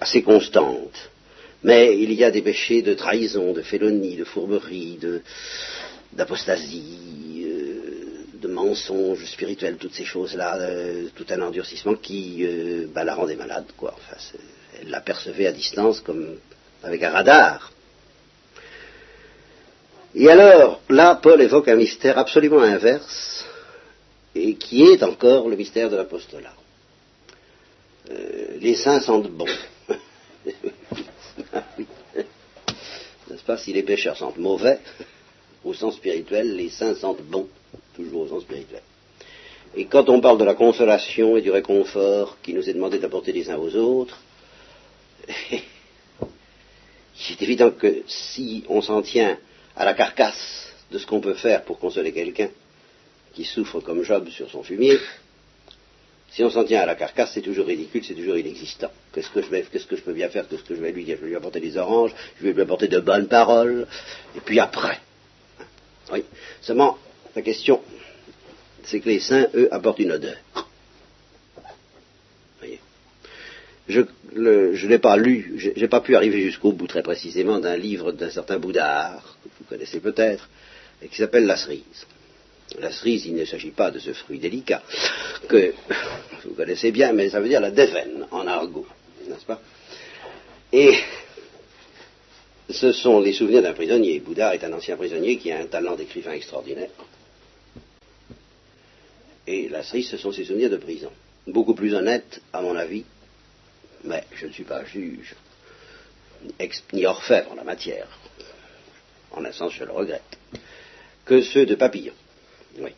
assez 0.00 0.22
constante. 0.22 1.10
Mais 1.62 1.98
il 1.98 2.12
y 2.12 2.22
a 2.22 2.30
des 2.30 2.42
péchés 2.42 2.82
de 2.82 2.94
trahison, 2.94 3.52
de 3.52 3.62
félonie, 3.62 4.16
de 4.16 4.24
fourberie, 4.24 4.98
d'apostasie, 6.12 7.44
euh, 7.44 7.78
de 8.34 8.48
mensonges 8.48 9.24
spirituels, 9.24 9.76
toutes 9.76 9.94
ces 9.94 10.04
choses-là, 10.04 10.56
euh, 10.60 11.08
tout 11.16 11.26
un 11.30 11.40
endurcissement 11.42 11.94
qui 11.96 12.44
euh, 12.44 12.86
bah, 12.94 13.02
la 13.02 13.16
rendait 13.16 13.34
malade, 13.34 13.66
quoi. 13.76 13.94
Enfin, 13.96 14.16
elle 14.80 14.90
l'apercevait 14.90 15.46
à 15.46 15.52
distance 15.52 16.00
comme 16.00 16.36
avec 16.84 17.02
un 17.02 17.10
radar. 17.10 17.72
Et 20.14 20.28
alors, 20.28 20.80
là, 20.88 21.14
Paul 21.16 21.40
évoque 21.40 21.68
un 21.68 21.76
mystère 21.76 22.18
absolument 22.18 22.60
inverse, 22.60 23.44
et 24.34 24.54
qui 24.54 24.82
est 24.84 25.02
encore 25.02 25.48
le 25.48 25.56
mystère 25.56 25.90
de 25.90 25.96
l'apostolat. 25.96 26.54
Euh, 28.10 28.56
les 28.60 28.74
saints 28.74 29.00
sentent 29.00 29.30
bon. 29.30 29.46
N'est-ce 33.30 33.44
pas 33.44 33.58
Si 33.58 33.72
les 33.72 33.82
pécheurs 33.82 34.16
sentent 34.16 34.38
mauvais, 34.38 34.78
au 35.64 35.74
sens 35.74 35.96
spirituel, 35.96 36.56
les 36.56 36.70
saints 36.70 36.94
sentent 36.94 37.22
bon, 37.22 37.48
toujours 37.94 38.22
au 38.22 38.28
sens 38.28 38.42
spirituel. 38.42 38.82
Et 39.76 39.84
quand 39.84 40.08
on 40.08 40.20
parle 40.20 40.38
de 40.38 40.44
la 40.44 40.54
consolation 40.54 41.36
et 41.36 41.42
du 41.42 41.50
réconfort 41.50 42.38
qui 42.42 42.54
nous 42.54 42.68
est 42.68 42.72
demandé 42.72 42.98
d'apporter 42.98 43.32
les 43.32 43.50
uns 43.50 43.58
aux 43.58 43.74
autres, 43.76 44.18
c'est 47.14 47.42
évident 47.42 47.70
que 47.70 48.02
si 48.06 48.64
on 48.68 48.80
s'en 48.80 49.02
tient 49.02 49.36
à 49.78 49.84
la 49.84 49.94
carcasse 49.94 50.72
de 50.90 50.98
ce 50.98 51.06
qu'on 51.06 51.20
peut 51.20 51.34
faire 51.34 51.62
pour 51.62 51.78
consoler 51.78 52.12
quelqu'un 52.12 52.50
qui 53.32 53.44
souffre 53.44 53.80
comme 53.80 54.02
Job 54.02 54.28
sur 54.28 54.50
son 54.50 54.62
fumier, 54.62 54.98
si 56.30 56.44
on 56.44 56.50
s'en 56.50 56.64
tient 56.64 56.82
à 56.82 56.86
la 56.86 56.94
carcasse, 56.94 57.30
c'est 57.32 57.40
toujours 57.40 57.66
ridicule, 57.66 58.04
c'est 58.04 58.14
toujours 58.14 58.36
inexistant. 58.36 58.90
Qu'est-ce 59.12 59.30
que 59.30 59.40
je 59.40 59.48
vais, 59.48 59.62
qu'est-ce 59.62 59.86
que 59.86 59.96
je 59.96 60.02
peux 60.02 60.12
bien 60.12 60.28
faire, 60.28 60.46
qu'est-ce 60.48 60.64
que 60.64 60.74
je 60.74 60.80
vais 60.80 60.92
lui 60.92 61.04
dire 61.04 61.16
Je 61.16 61.22
vais 61.22 61.28
lui 61.28 61.36
apporter 61.36 61.60
des 61.60 61.76
oranges, 61.78 62.12
je 62.38 62.44
vais 62.44 62.52
lui 62.52 62.60
apporter 62.60 62.88
de 62.88 62.98
bonnes 62.98 63.28
paroles, 63.28 63.86
et 64.36 64.40
puis 64.40 64.60
après. 64.60 64.98
Oui. 66.12 66.24
Seulement, 66.60 66.98
la 67.34 67.42
question, 67.42 67.80
c'est 68.84 69.00
que 69.00 69.08
les 69.08 69.20
saints, 69.20 69.46
eux, 69.54 69.68
apportent 69.72 70.00
une 70.00 70.12
odeur. 70.12 70.36
Voyez. 72.58 72.80
Je 73.88 74.02
ne 74.34 74.86
l'ai 74.86 74.98
pas 74.98 75.16
lu, 75.16 75.54
je 75.56 75.70
n'ai 75.70 75.88
pas 75.88 76.00
pu 76.00 76.14
arriver 76.14 76.42
jusqu'au 76.42 76.72
bout 76.72 76.86
très 76.86 77.02
précisément 77.02 77.58
d'un 77.58 77.76
livre 77.76 78.12
d'un 78.12 78.30
certain 78.30 78.58
Boudard, 78.58 79.38
que 79.42 79.48
vous 79.58 79.64
connaissez 79.68 80.00
peut-être, 80.00 80.48
et 81.02 81.08
qui 81.08 81.16
s'appelle 81.16 81.46
La 81.46 81.56
cerise. 81.56 82.06
La 82.78 82.92
cerise, 82.92 83.24
il 83.24 83.34
ne 83.34 83.46
s'agit 83.46 83.70
pas 83.70 83.90
de 83.90 83.98
ce 83.98 84.12
fruit 84.12 84.38
délicat, 84.38 84.82
que 85.48 85.72
vous 86.44 86.54
connaissez 86.54 86.90
bien, 86.90 87.12
mais 87.12 87.30
ça 87.30 87.40
veut 87.40 87.48
dire 87.48 87.62
la 87.62 87.70
déveine 87.70 88.26
en 88.30 88.46
argot, 88.46 88.86
n'est-ce 89.26 89.46
pas? 89.46 89.60
Et 90.70 90.92
ce 92.68 92.92
sont 92.92 93.20
les 93.20 93.32
souvenirs 93.32 93.62
d'un 93.62 93.72
prisonnier. 93.72 94.20
Boudard 94.20 94.52
est 94.52 94.64
un 94.64 94.72
ancien 94.74 94.96
prisonnier 94.96 95.38
qui 95.38 95.50
a 95.50 95.60
un 95.60 95.66
talent 95.66 95.96
d'écrivain 95.96 96.32
extraordinaire. 96.32 96.90
Et 99.46 99.70
la 99.70 99.82
cerise, 99.82 100.10
ce 100.10 100.18
sont 100.18 100.30
ses 100.30 100.44
souvenirs 100.44 100.68
de 100.68 100.76
prison. 100.76 101.10
Beaucoup 101.46 101.74
plus 101.74 101.94
honnêtes, 101.94 102.42
à 102.52 102.60
mon 102.60 102.76
avis, 102.76 103.04
je 104.38 104.46
ne 104.46 104.52
suis 104.52 104.64
pas 104.64 104.84
juge, 104.84 105.34
ni 106.92 107.06
orfèvre 107.06 107.52
en 107.52 107.56
la 107.56 107.64
matière. 107.64 108.06
En 109.32 109.44
un 109.44 109.52
sens, 109.52 109.72
je 109.72 109.84
le 109.84 109.92
regrette, 109.92 110.38
que 111.24 111.42
ceux 111.42 111.66
de 111.66 111.74
Papillon. 111.74 112.14
Oui. 112.78 112.92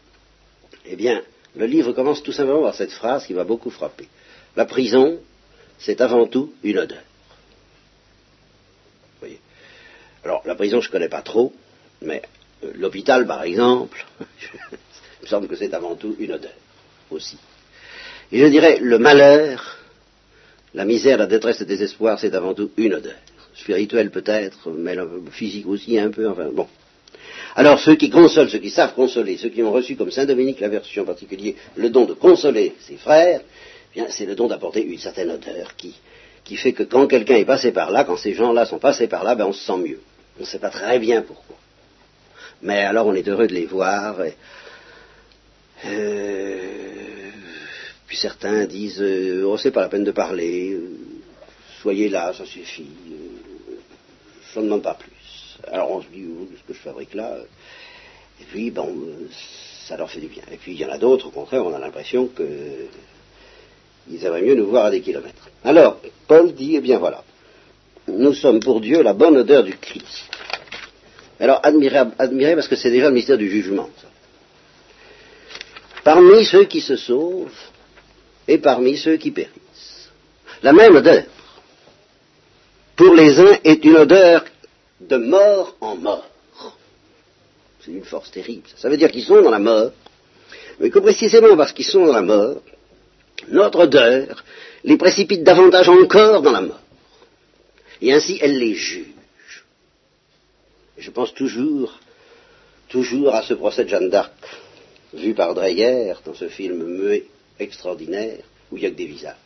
Eh 0.85 0.97
bien, 0.97 1.23
le 1.57 1.67
livre 1.67 1.93
commence 1.93 2.23
tout 2.23 2.33
simplement 2.33 2.63
par 2.63 2.75
cette 2.75 2.93
phrase 2.93 3.27
qui 3.27 3.35
m'a 3.35 3.45
beaucoup 3.45 3.71
frappé. 3.71 4.09
La 4.57 4.67
prison, 4.67 5.19
c'est 5.79 6.01
avant 6.01 6.27
tout 6.27 6.53
une 6.63 6.79
odeur. 6.79 7.03
Voyez 9.21 9.41
Alors, 10.25 10.43
la 10.45 10.55
prison, 10.55 10.81
je 10.81 10.89
ne 10.89 10.93
connais 10.93 11.09
pas 11.09 11.23
trop, 11.23 11.53
mais 12.03 12.23
euh, 12.65 12.73
l'hôpital, 12.75 13.27
par 13.27 13.43
exemple, 13.43 14.07
il 14.21 15.23
me 15.23 15.27
semble 15.27 15.49
que 15.49 15.57
c'est 15.57 15.75
avant 15.75 15.97
tout 15.97 16.17
une 16.19 16.33
odeur 16.33 16.55
aussi. 17.11 17.39
Et 18.31 18.39
je 18.39 18.47
dirais, 18.47 18.79
le 18.81 18.99
malheur, 18.99 19.80
la 20.75 20.85
misère, 20.85 21.19
la 21.19 21.27
détresse, 21.27 21.61
le 21.61 21.67
désespoir, 21.67 22.19
c'est 22.19 22.35
avant 22.35 22.55
tout 22.55 22.71
une 22.77 22.95
odeur. 22.95 23.17
Spirituelle 23.55 24.11
peut-être, 24.11 24.71
mais 24.71 24.97
physique 25.31 25.67
aussi 25.67 25.99
un 25.99 26.11
peu, 26.11 26.29
enfin 26.29 26.49
bon. 26.53 26.67
Alors 27.57 27.81
ceux 27.81 27.97
qui 27.97 28.11
consolent, 28.11 28.49
ceux 28.49 28.59
qui 28.59 28.71
savent 28.71 28.95
consoler, 28.95 29.37
ceux 29.37 29.49
qui 29.49 29.63
ont 29.63 29.73
reçu 29.73 29.97
comme 29.97 30.11
Saint 30.11 30.25
Dominique 30.25 30.61
la 30.61 30.69
version 30.69 31.03
en 31.03 31.07
particulier 31.07 31.57
le 31.77 31.91
don 31.91 32.05
de 32.05 32.15
consoler 32.15 32.75
ses 32.81 32.97
frères, 32.97 33.41
eh 33.97 34.03
c'est 34.09 34.27
le 34.27 34.37
don 34.37 34.47
d'apporter 34.47 34.85
une 34.85 34.99
certaine 34.99 35.31
odeur 35.31 35.75
qui, 35.77 35.95
qui 36.45 36.57
fait 36.57 36.73
que 36.73 36.85
quand 36.85 37.09
quelqu'un 37.09 37.37
est 37.37 37.45
passé 37.45 37.73
par 37.73 37.91
là, 37.91 38.05
quand 38.05 38.17
ces 38.17 38.35
gens-là 38.35 38.67
sont 38.67 38.79
passés 38.79 39.09
par 39.09 39.25
là, 39.25 39.35
ben 39.35 39.47
on 39.47 39.53
se 39.53 39.65
sent 39.65 39.79
mieux. 39.79 40.01
On 40.39 40.43
ne 40.43 40.47
sait 40.47 40.61
pas 40.61 40.71
très 40.71 40.99
bien 41.01 41.23
pourquoi. 41.23 41.57
Mais 42.63 42.85
alors 42.85 43.07
on 43.07 43.15
est 43.15 43.27
heureux 43.29 43.49
de 43.49 43.55
les 43.55 43.67
voir. 43.67 44.23
Et, 44.25 44.35
euh, 45.87 46.70
puis 48.11 48.19
certains 48.19 48.65
disent 48.65 49.01
euh, 49.01 49.45
oh 49.47 49.57
c'est 49.57 49.71
pas 49.71 49.83
la 49.83 49.89
peine 49.89 50.03
de 50.03 50.11
parler, 50.11 50.73
euh, 50.73 50.97
soyez 51.81 52.09
là, 52.09 52.33
ça 52.33 52.45
suffit. 52.45 52.91
je 54.53 54.59
n'en 54.59 54.65
demande 54.65 54.83
pas 54.83 54.95
plus. 54.95 55.57
Alors 55.71 55.93
on 55.93 56.03
se 56.03 56.09
dit, 56.09 56.25
oh, 56.29 56.49
ce 56.51 56.67
que 56.67 56.77
je 56.77 56.83
fabrique 56.83 57.15
là? 57.15 57.37
Et 58.41 58.45
puis, 58.51 58.73
bon, 58.73 58.93
ça 59.87 59.97
leur 59.97 60.11
fait 60.11 60.19
du 60.19 60.27
bien. 60.27 60.43
Et 60.51 60.57
puis 60.57 60.73
il 60.73 60.81
y 60.81 60.85
en 60.85 60.89
a 60.89 60.99
d'autres, 60.99 61.29
au 61.29 61.31
contraire, 61.31 61.65
on 61.65 61.73
a 61.73 61.79
l'impression 61.79 62.27
qu'ils 62.27 62.89
aimeraient 64.25 64.43
mieux 64.43 64.57
nous 64.57 64.67
voir 64.67 64.87
à 64.87 64.91
des 64.91 65.03
kilomètres. 65.03 65.49
Alors, 65.63 66.01
Paul 66.27 66.53
dit, 66.53 66.75
eh 66.75 66.81
bien 66.81 66.99
voilà, 66.99 67.23
nous 68.09 68.35
sommes 68.35 68.59
pour 68.59 68.81
Dieu 68.81 69.03
la 69.03 69.13
bonne 69.13 69.37
odeur 69.37 69.63
du 69.63 69.77
Christ. 69.77 70.29
Alors, 71.39 71.61
admirez, 71.63 72.11
admirez 72.19 72.57
parce 72.57 72.67
que 72.67 72.75
c'est 72.75 72.91
déjà 72.91 73.07
le 73.07 73.15
mystère 73.15 73.39
du 73.39 73.49
jugement. 73.49 73.89
Parmi 76.03 76.45
ceux 76.45 76.65
qui 76.65 76.81
se 76.81 76.97
sauvent 76.97 77.53
et 78.49 78.59
parmi 78.59 78.97
ceux 78.97 79.17
qui 79.17 79.31
périssent. 79.31 80.11
La 80.63 80.73
même 80.73 80.97
odeur. 80.97 81.25
Pour 82.97 83.15
les 83.15 83.39
uns 83.41 83.59
est 83.65 83.85
une 83.85 83.97
odeur 83.97 84.45
de 85.01 85.17
mort 85.17 85.77
en 85.81 85.97
mort. 85.97 86.29
C'est 87.85 87.93
une 87.93 88.05
force 88.05 88.31
terrible. 88.31 88.69
Ça 88.77 88.89
veut 88.89 88.99
dire 88.99 89.11
qu'ils 89.11 89.25
sont 89.25 89.41
dans 89.41 89.51
la 89.51 89.59
mort, 89.59 89.93
mais 90.79 90.91
que 90.91 90.99
précisément 90.99 91.57
parce 91.57 91.73
qu'ils 91.73 91.87
sont 91.87 92.05
dans 92.05 92.13
la 92.13 92.23
mort, 92.23 92.61
notre 93.49 93.81
odeur 93.81 94.45
les 94.85 94.97
précipite 94.97 95.43
davantage 95.43 95.89
encore 95.89 96.43
dans 96.43 96.53
la 96.53 96.61
mort. 96.61 96.81
Et 98.03 98.13
ainsi, 98.13 98.39
elle 98.41 98.59
les 98.59 98.75
juge. 98.75 99.65
Je 100.99 101.11
pense 101.11 101.33
toujours, 101.35 101.99
toujours 102.89 103.35
à 103.35 103.43
ce 103.43 103.55
procès 103.55 103.85
de 103.85 103.89
Jeanne 103.89 104.11
d'Arc, 104.11 104.33
vu 105.15 105.35
par 105.35 105.55
Dreyer 105.55 106.15
dans 106.25 106.35
ce 106.35 106.49
film 106.49 106.85
muet 106.85 107.25
extraordinaire, 107.61 108.39
où 108.71 108.77
il 108.77 108.81
n'y 108.81 108.87
a 108.87 108.91
que 108.91 108.97
des 108.97 109.07
visages 109.07 109.37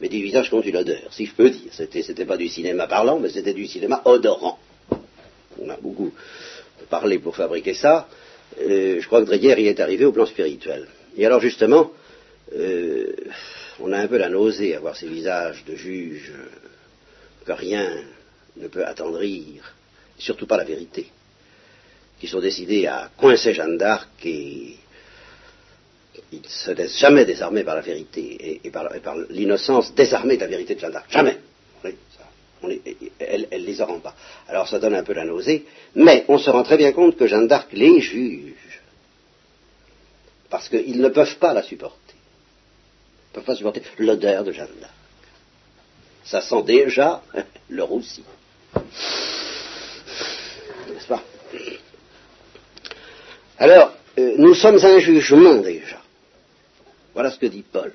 mais 0.00 0.08
des 0.08 0.20
visages 0.20 0.48
qui 0.48 0.54
ont 0.54 0.62
une 0.62 0.76
odeur, 0.76 1.12
si 1.12 1.26
je 1.26 1.34
peux 1.34 1.50
dire. 1.50 1.70
C'était, 1.72 2.02
c'était 2.02 2.24
pas 2.24 2.36
du 2.36 2.48
cinéma 2.48 2.86
parlant, 2.86 3.18
mais 3.18 3.28
c'était 3.28 3.52
du 3.52 3.66
cinéma 3.66 4.00
odorant. 4.06 4.58
On 5.60 5.68
a 5.68 5.76
beaucoup 5.76 6.12
parlé 6.88 7.18
pour 7.18 7.36
fabriquer 7.36 7.74
ça. 7.74 8.08
Euh, 8.60 9.00
je 9.00 9.06
crois 9.06 9.20
que 9.20 9.26
Dreyer 9.26 9.60
y 9.60 9.68
est 9.68 9.78
arrivé 9.78 10.04
au 10.06 10.12
plan 10.12 10.26
spirituel. 10.26 10.88
Et 11.16 11.26
alors 11.26 11.40
justement, 11.40 11.92
euh, 12.56 13.12
on 13.78 13.92
a 13.92 13.98
un 13.98 14.08
peu 14.08 14.16
la 14.16 14.30
nausée 14.30 14.74
à 14.74 14.80
voir 14.80 14.96
ces 14.96 15.06
visages 15.06 15.64
de 15.66 15.74
juges 15.74 16.32
que 17.44 17.52
rien 17.52 18.02
ne 18.56 18.68
peut 18.68 18.84
attendrir, 18.84 19.74
surtout 20.18 20.46
pas 20.46 20.56
la 20.56 20.64
vérité, 20.64 21.06
qui 22.18 22.26
sont 22.26 22.40
décidés 22.40 22.86
à 22.86 23.10
coincer 23.16 23.52
Jeanne 23.52 23.76
d'Arc 23.76 24.08
et 24.24 24.76
il 26.32 26.40
ne 26.40 26.48
se 26.48 26.70
laisse 26.72 26.98
jamais 26.98 27.24
désarmer 27.24 27.64
par 27.64 27.74
la 27.74 27.80
vérité 27.80 28.60
et, 28.64 28.70
par, 28.70 28.88
l'innocence 29.30 29.94
désarmée 29.94 30.36
de 30.36 30.42
la 30.42 30.48
vérité 30.48 30.74
de 30.74 30.80
Jeanne 30.80 30.92
d'Arc. 30.92 31.10
Jamais. 31.10 31.38
elle 33.18 33.48
ne 33.50 33.58
les 33.58 33.82
rend 33.82 34.00
pas. 34.00 34.14
Alors 34.48 34.68
ça 34.68 34.78
donne 34.78 34.94
un 34.94 35.02
peu 35.02 35.12
la 35.12 35.24
nausée, 35.24 35.66
mais 35.94 36.24
on 36.28 36.38
se 36.38 36.50
rend 36.50 36.62
très 36.62 36.76
bien 36.76 36.92
compte 36.92 37.16
que 37.16 37.26
Jeanne 37.26 37.48
d'Arc 37.48 37.68
les 37.72 38.00
juge. 38.00 38.82
Parce 40.48 40.68
qu'ils 40.68 41.00
ne 41.00 41.08
peuvent 41.08 41.38
pas 41.38 41.54
la 41.54 41.62
supporter. 41.62 41.96
Ils 42.14 43.30
ne 43.30 43.34
peuvent 43.34 43.44
pas 43.44 43.56
supporter 43.56 43.82
l'odeur 43.98 44.44
de 44.44 44.52
Jeanne 44.52 44.68
d'Arc. 44.80 44.94
Ça 46.24 46.40
sent 46.40 46.62
déjà 46.64 47.22
le 47.68 47.82
roussi. 47.82 48.24
N'est-ce 50.88 51.06
pas? 51.06 51.22
Alors, 53.58 53.92
nous 54.40 54.54
sommes 54.54 54.82
un 54.82 54.98
jugement 54.98 55.56
déjà. 55.56 56.00
Voilà 57.14 57.30
ce 57.30 57.38
que 57.38 57.46
dit 57.46 57.64
Paul. 57.70 57.92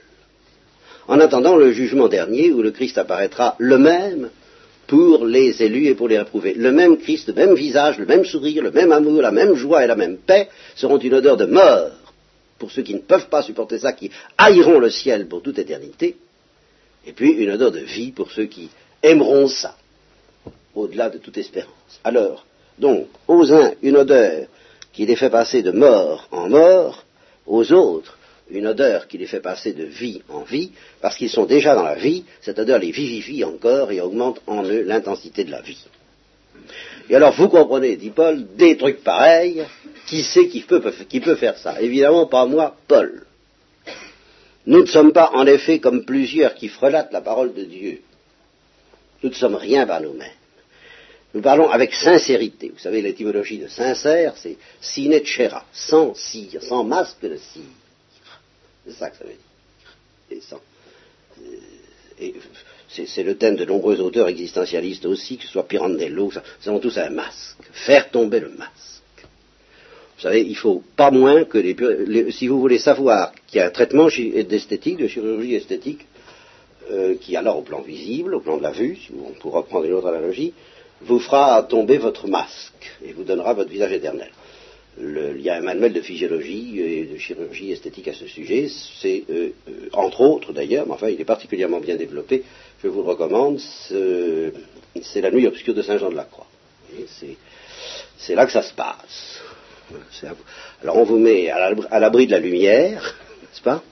En 1.07 1.19
attendant 1.19 1.55
le 1.55 1.71
jugement 1.71 2.07
dernier 2.07 2.51
où 2.51 2.61
le 2.61 2.71
Christ 2.71 2.97
apparaîtra 2.97 3.55
le 3.57 3.77
même 3.77 4.29
pour 4.87 5.25
les 5.25 5.63
élus 5.63 5.87
et 5.87 5.95
pour 5.95 6.07
les 6.07 6.19
réprouvés. 6.19 6.53
Le 6.53 6.71
même 6.71 6.97
Christ, 6.97 7.29
le 7.29 7.33
même 7.33 7.55
visage, 7.55 7.97
le 7.97 8.05
même 8.05 8.25
sourire, 8.25 8.61
le 8.61 8.71
même 8.71 8.91
amour, 8.91 9.21
la 9.21 9.31
même 9.31 9.55
joie 9.55 9.83
et 9.83 9.87
la 9.87 9.95
même 9.95 10.17
paix 10.17 10.49
seront 10.75 10.99
une 10.99 11.15
odeur 11.15 11.37
de 11.37 11.45
mort 11.45 11.91
pour 12.59 12.71
ceux 12.71 12.83
qui 12.83 12.93
ne 12.93 12.99
peuvent 12.99 13.29
pas 13.29 13.41
supporter 13.41 13.79
ça, 13.79 13.93
qui 13.93 14.11
haïront 14.37 14.79
le 14.79 14.89
ciel 14.89 15.27
pour 15.27 15.41
toute 15.41 15.59
éternité, 15.59 16.15
et 17.05 17.11
puis 17.11 17.31
une 17.31 17.51
odeur 17.51 17.71
de 17.71 17.79
vie 17.79 18.11
pour 18.11 18.31
ceux 18.31 18.45
qui 18.45 18.69
aimeront 19.03 19.47
ça, 19.47 19.75
au-delà 20.73 21.09
de 21.09 21.17
toute 21.17 21.37
espérance. 21.37 21.99
Alors, 22.03 22.45
donc, 22.79 23.07
aux 23.27 23.51
uns, 23.53 23.73
une 23.81 23.97
odeur 23.97 24.47
qui 24.95 25.05
les 25.05 25.15
fait 25.15 25.29
passer 25.29 25.61
de 25.61 25.71
mort 25.71 26.27
en 26.31 26.49
mort, 26.49 27.03
aux 27.45 27.71
autres 27.73 28.17
une 28.49 28.67
odeur 28.67 29.07
qui 29.07 29.17
les 29.17 29.25
fait 29.25 29.39
passer 29.39 29.73
de 29.73 29.85
vie 29.85 30.21
en 30.29 30.41
vie, 30.41 30.71
parce 31.01 31.17
qu'ils 31.17 31.31
sont 31.31 31.45
déjà 31.45 31.73
dans 31.73 31.83
la 31.83 31.95
vie, 31.95 32.25
cette 32.41 32.59
odeur 32.59 32.79
les 32.79 32.91
vivifie 32.91 33.43
encore 33.43 33.91
et 33.91 33.99
augmente 34.01 34.39
en 34.45 34.63
eux 34.63 34.83
l'intensité 34.83 35.43
de 35.43 35.51
la 35.51 35.61
vie. 35.61 35.83
Et 37.09 37.15
alors 37.15 37.33
vous 37.33 37.49
comprenez, 37.49 37.95
dit 37.95 38.11
Paul, 38.11 38.45
des 38.55 38.77
trucs 38.77 39.03
pareils, 39.03 39.65
qui 40.05 40.23
sait 40.23 40.47
qui 40.47 40.61
peut, 40.61 40.81
qui 41.09 41.19
peut 41.19 41.35
faire 41.35 41.57
ça? 41.57 41.81
Évidemment 41.81 42.27
pas 42.27 42.45
moi, 42.45 42.75
Paul. 42.87 43.25
Nous 44.67 44.81
ne 44.81 44.87
sommes 44.87 45.11
pas 45.11 45.31
en 45.33 45.45
effet 45.47 45.79
comme 45.79 46.05
plusieurs 46.05 46.53
qui 46.53 46.67
frelatent 46.67 47.11
la 47.11 47.21
parole 47.21 47.53
de 47.53 47.63
Dieu. 47.63 48.01
Nous 49.23 49.29
ne 49.29 49.35
sommes 49.35 49.55
rien 49.55 49.87
par 49.87 50.01
nous-mêmes. 50.01 50.29
Nous 51.35 51.41
parlons 51.41 51.69
avec 51.69 51.93
sincérité. 51.93 52.71
Vous 52.73 52.79
savez, 52.79 53.01
l'étymologie 53.01 53.57
de 53.57 53.67
sincère, 53.67 54.35
c'est 54.37 54.55
sinetchera, 54.79 55.65
sans 55.73 56.15
cire, 56.15 56.63
sans 56.63 56.85
masque 56.85 57.21
de 57.23 57.35
cire. 57.35 57.61
C'est 58.87 58.93
ça 58.93 59.09
que 59.09 59.17
ça 59.17 59.25
veut 59.25 59.31
dire. 59.31 60.31
Et 60.31 60.39
sans, 60.39 60.61
euh, 61.41 62.21
et 62.21 62.35
c'est 63.05 63.23
le 63.23 63.35
thème 63.35 63.57
de 63.57 63.65
nombreux 63.65 63.99
auteurs 63.99 64.29
existentialistes 64.29 65.05
aussi, 65.05 65.35
que 65.37 65.43
ce 65.43 65.49
soit 65.49 65.67
Pirandello, 65.67 66.31
ils 66.63 66.69
ont 66.69 66.79
tous 66.79 66.97
un 66.97 67.09
masque. 67.09 67.57
Faire 67.73 68.09
tomber 68.11 68.39
le 68.39 68.51
masque. 68.51 69.03
Vous 70.15 70.21
savez, 70.21 70.39
il 70.39 70.55
faut 70.55 70.83
pas 70.95 71.11
moins 71.11 71.43
que 71.43 71.57
les, 71.57 72.31
si 72.31 72.47
vous 72.47 72.61
voulez 72.61 72.79
savoir 72.79 73.33
qu'il 73.45 73.57
y 73.57 73.61
a 73.61 73.67
un 73.67 73.71
traitement 73.71 74.07
d'esthétique, 74.07 74.95
de 74.95 75.09
chirurgie 75.09 75.55
esthétique, 75.55 76.07
euh, 76.91 77.15
qui 77.19 77.35
alors 77.35 77.57
au 77.57 77.63
plan 77.63 77.81
visible, 77.81 78.35
au 78.35 78.39
plan 78.39 78.55
de 78.55 78.63
la 78.63 78.71
vue, 78.71 78.95
si 78.95 79.11
on 79.13 79.33
pourra 79.33 79.63
prendre 79.63 79.83
une 79.83 79.93
autre 79.93 80.07
analogie, 80.07 80.53
vous 81.01 81.19
fera 81.19 81.61
tomber 81.63 81.97
votre 81.97 82.27
masque 82.27 82.91
et 83.03 83.13
vous 83.13 83.23
donnera 83.23 83.53
votre 83.53 83.69
visage 83.69 83.91
éternel. 83.91 84.31
il 84.97 85.41
y 85.41 85.49
a 85.49 85.55
un 85.55 85.61
manuel 85.61 85.93
de 85.93 86.01
physiologie 86.01 86.79
et 86.79 87.05
de 87.05 87.17
chirurgie 87.17 87.71
esthétique 87.71 88.07
à 88.07 88.13
ce 88.13 88.27
sujet. 88.27 88.69
C'est, 89.01 89.23
euh, 89.29 89.49
euh, 89.67 89.89
entre 89.93 90.21
autres 90.21 90.53
d'ailleurs, 90.53 90.85
mais 90.87 90.93
enfin 90.93 91.09
il 91.09 91.19
est 91.19 91.25
particulièrement 91.25 91.79
bien 91.79 91.95
développé, 91.95 92.43
je 92.81 92.87
vous 92.87 93.01
le 93.01 93.09
recommande, 93.09 93.59
c'est 93.59 95.21
La 95.21 95.31
nuit 95.31 95.47
obscure 95.47 95.73
de 95.73 95.81
Saint 95.81 95.97
Jean 95.97 96.09
de 96.09 96.15
la 96.15 96.23
Croix. 96.23 96.47
C'est 98.17 98.35
là 98.35 98.45
que 98.45 98.51
ça 98.51 98.61
se 98.61 98.73
passe. 98.73 99.41
Alors 100.81 100.97
on 100.97 101.03
vous 101.03 101.19
met 101.19 101.49
à 101.49 101.99
l'abri 101.99 102.25
de 102.25 102.31
la 102.31 102.39
lumière, 102.39 103.15
n'est-ce 103.41 103.61
pas? 103.61 103.83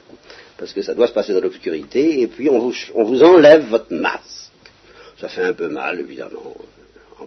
Parce 0.57 0.74
que 0.74 0.81
ça 0.81 0.93
doit 0.93 1.07
se 1.07 1.13
passer 1.13 1.33
dans 1.33 1.41
l'obscurité, 1.41 2.22
et 2.22 2.27
puis 2.27 2.50
on 2.50 2.60
vous, 2.60 2.74
on 2.95 3.03
vous 3.03 3.24
enlève 3.24 3.67
votre 3.67 3.93
masque. 3.93 4.51
Ça 5.19 5.27
fait 5.27 5.43
un 5.43 5.53
peu 5.53 5.67
mal, 5.67 6.00
évidemment, 6.00 6.55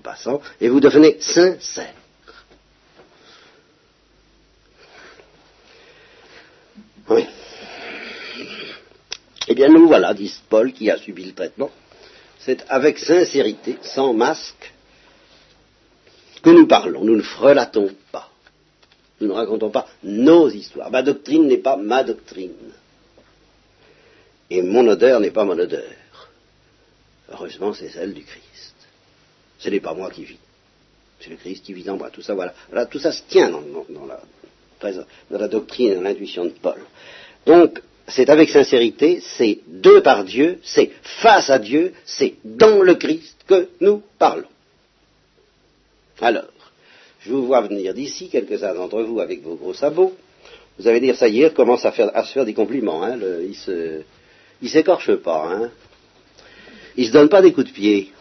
passant, 0.00 0.40
et 0.60 0.68
vous 0.68 0.80
devenez 0.80 1.16
sincère. 1.20 1.94
Oui. 7.08 7.26
Eh 9.48 9.54
bien, 9.54 9.68
nous 9.68 9.86
voilà, 9.86 10.12
dit 10.12 10.32
Paul, 10.48 10.72
qui 10.72 10.90
a 10.90 10.98
subi 10.98 11.24
le 11.24 11.32
traitement. 11.32 11.70
C'est 12.38 12.64
avec 12.68 12.98
sincérité, 12.98 13.78
sans 13.82 14.12
masque, 14.12 14.72
que 16.42 16.50
nous 16.50 16.66
parlons. 16.66 17.04
Nous 17.04 17.16
ne 17.16 17.22
frelatons 17.22 17.90
pas. 18.12 18.30
Nous 19.20 19.28
ne 19.28 19.32
racontons 19.32 19.70
pas 19.70 19.88
nos 20.02 20.48
histoires. 20.50 20.90
Ma 20.90 21.02
doctrine 21.02 21.46
n'est 21.46 21.58
pas 21.58 21.76
ma 21.76 22.04
doctrine. 22.04 22.72
Et 24.50 24.62
mon 24.62 24.86
odeur 24.86 25.20
n'est 25.20 25.30
pas 25.30 25.44
mon 25.44 25.58
odeur. 25.58 25.92
Heureusement, 27.32 27.72
c'est 27.72 27.88
celle 27.88 28.14
du 28.14 28.22
Christ. 28.22 28.75
Ce 29.58 29.70
n'est 29.70 29.80
pas 29.80 29.94
moi 29.94 30.10
qui 30.10 30.24
vis. 30.24 30.38
C'est 31.20 31.30
le 31.30 31.36
Christ 31.36 31.64
qui 31.64 31.72
vit 31.72 31.88
en 31.88 31.96
moi. 31.96 32.10
Tout 32.10 32.22
ça, 32.22 32.34
voilà. 32.34 32.54
tout 32.86 32.98
ça 32.98 33.12
se 33.12 33.22
tient 33.28 33.50
dans, 33.50 34.06
la, 35.30 35.48
doctrine, 35.48 35.94
dans 35.94 36.02
l'intuition 36.02 36.44
de 36.44 36.50
Paul. 36.50 36.80
Donc, 37.46 37.82
c'est 38.08 38.28
avec 38.28 38.50
sincérité, 38.50 39.20
c'est 39.20 39.60
de 39.66 40.00
par 40.00 40.24
Dieu, 40.24 40.60
c'est 40.62 40.90
face 41.02 41.50
à 41.50 41.58
Dieu, 41.58 41.92
c'est 42.04 42.34
dans 42.44 42.82
le 42.82 42.94
Christ 42.94 43.36
que 43.46 43.68
nous 43.80 44.02
parlons. 44.18 44.48
Alors, 46.20 46.44
je 47.20 47.32
vous 47.32 47.46
vois 47.46 47.62
venir 47.62 47.94
d'ici, 47.94 48.28
quelques-uns 48.28 48.74
d'entre 48.74 49.02
vous 49.02 49.20
avec 49.20 49.42
vos 49.42 49.54
gros 49.54 49.74
sabots. 49.74 50.14
Vous 50.78 50.86
allez 50.86 51.00
dire, 51.00 51.16
ça 51.16 51.28
y 51.28 51.42
est, 51.42 51.54
commence 51.54 51.84
à, 51.84 51.92
faire, 51.92 52.10
à 52.14 52.24
se 52.24 52.32
faire 52.32 52.44
des 52.44 52.54
compliments. 52.54 53.02
Hein, 53.02 53.18
il 53.18 54.04
il 54.62 54.70
s'écorche 54.70 55.14
pas. 55.16 55.48
Hein. 55.50 55.70
Il 56.96 57.06
se 57.06 57.12
donne 57.12 57.28
pas 57.28 57.42
des 57.42 57.52
coups 57.52 57.66
de 57.66 57.72
pied. 57.72 58.12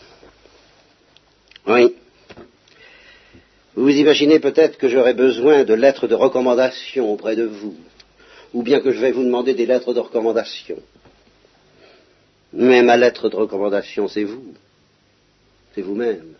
Oui. 1.67 1.95
Vous 3.75 3.89
imaginez 3.89 4.39
peut-être 4.39 4.77
que 4.77 4.87
j'aurai 4.87 5.13
besoin 5.13 5.63
de 5.63 5.73
lettres 5.73 6.07
de 6.07 6.15
recommandation 6.15 7.11
auprès 7.11 7.35
de 7.35 7.45
vous, 7.45 7.75
ou 8.53 8.63
bien 8.63 8.79
que 8.79 8.91
je 8.91 8.99
vais 8.99 9.11
vous 9.11 9.23
demander 9.23 9.53
des 9.53 9.65
lettres 9.65 9.93
de 9.93 9.99
recommandation. 9.99 10.77
Mais 12.53 12.81
ma 12.83 12.95
lettre 12.95 13.29
de 13.29 13.35
recommandation, 13.35 14.07
c'est 14.07 14.23
vous. 14.23 14.53
C'est 15.73 15.81
vous-même 15.81 16.35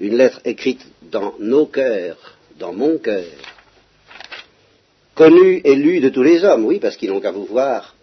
une 0.00 0.16
lettre 0.16 0.40
écrite 0.44 0.84
dans 1.02 1.34
nos 1.38 1.66
cœurs, 1.66 2.38
dans 2.58 2.72
mon 2.72 2.98
cœur, 2.98 3.26
connue 5.14 5.60
et 5.62 5.76
lue 5.76 6.00
de 6.00 6.08
tous 6.08 6.22
les 6.22 6.42
hommes, 6.42 6.64
oui, 6.64 6.78
parce 6.78 6.96
qu'ils 6.96 7.10
n'ont 7.10 7.20
qu'à 7.20 7.32
vous 7.32 7.44
voir 7.44 7.94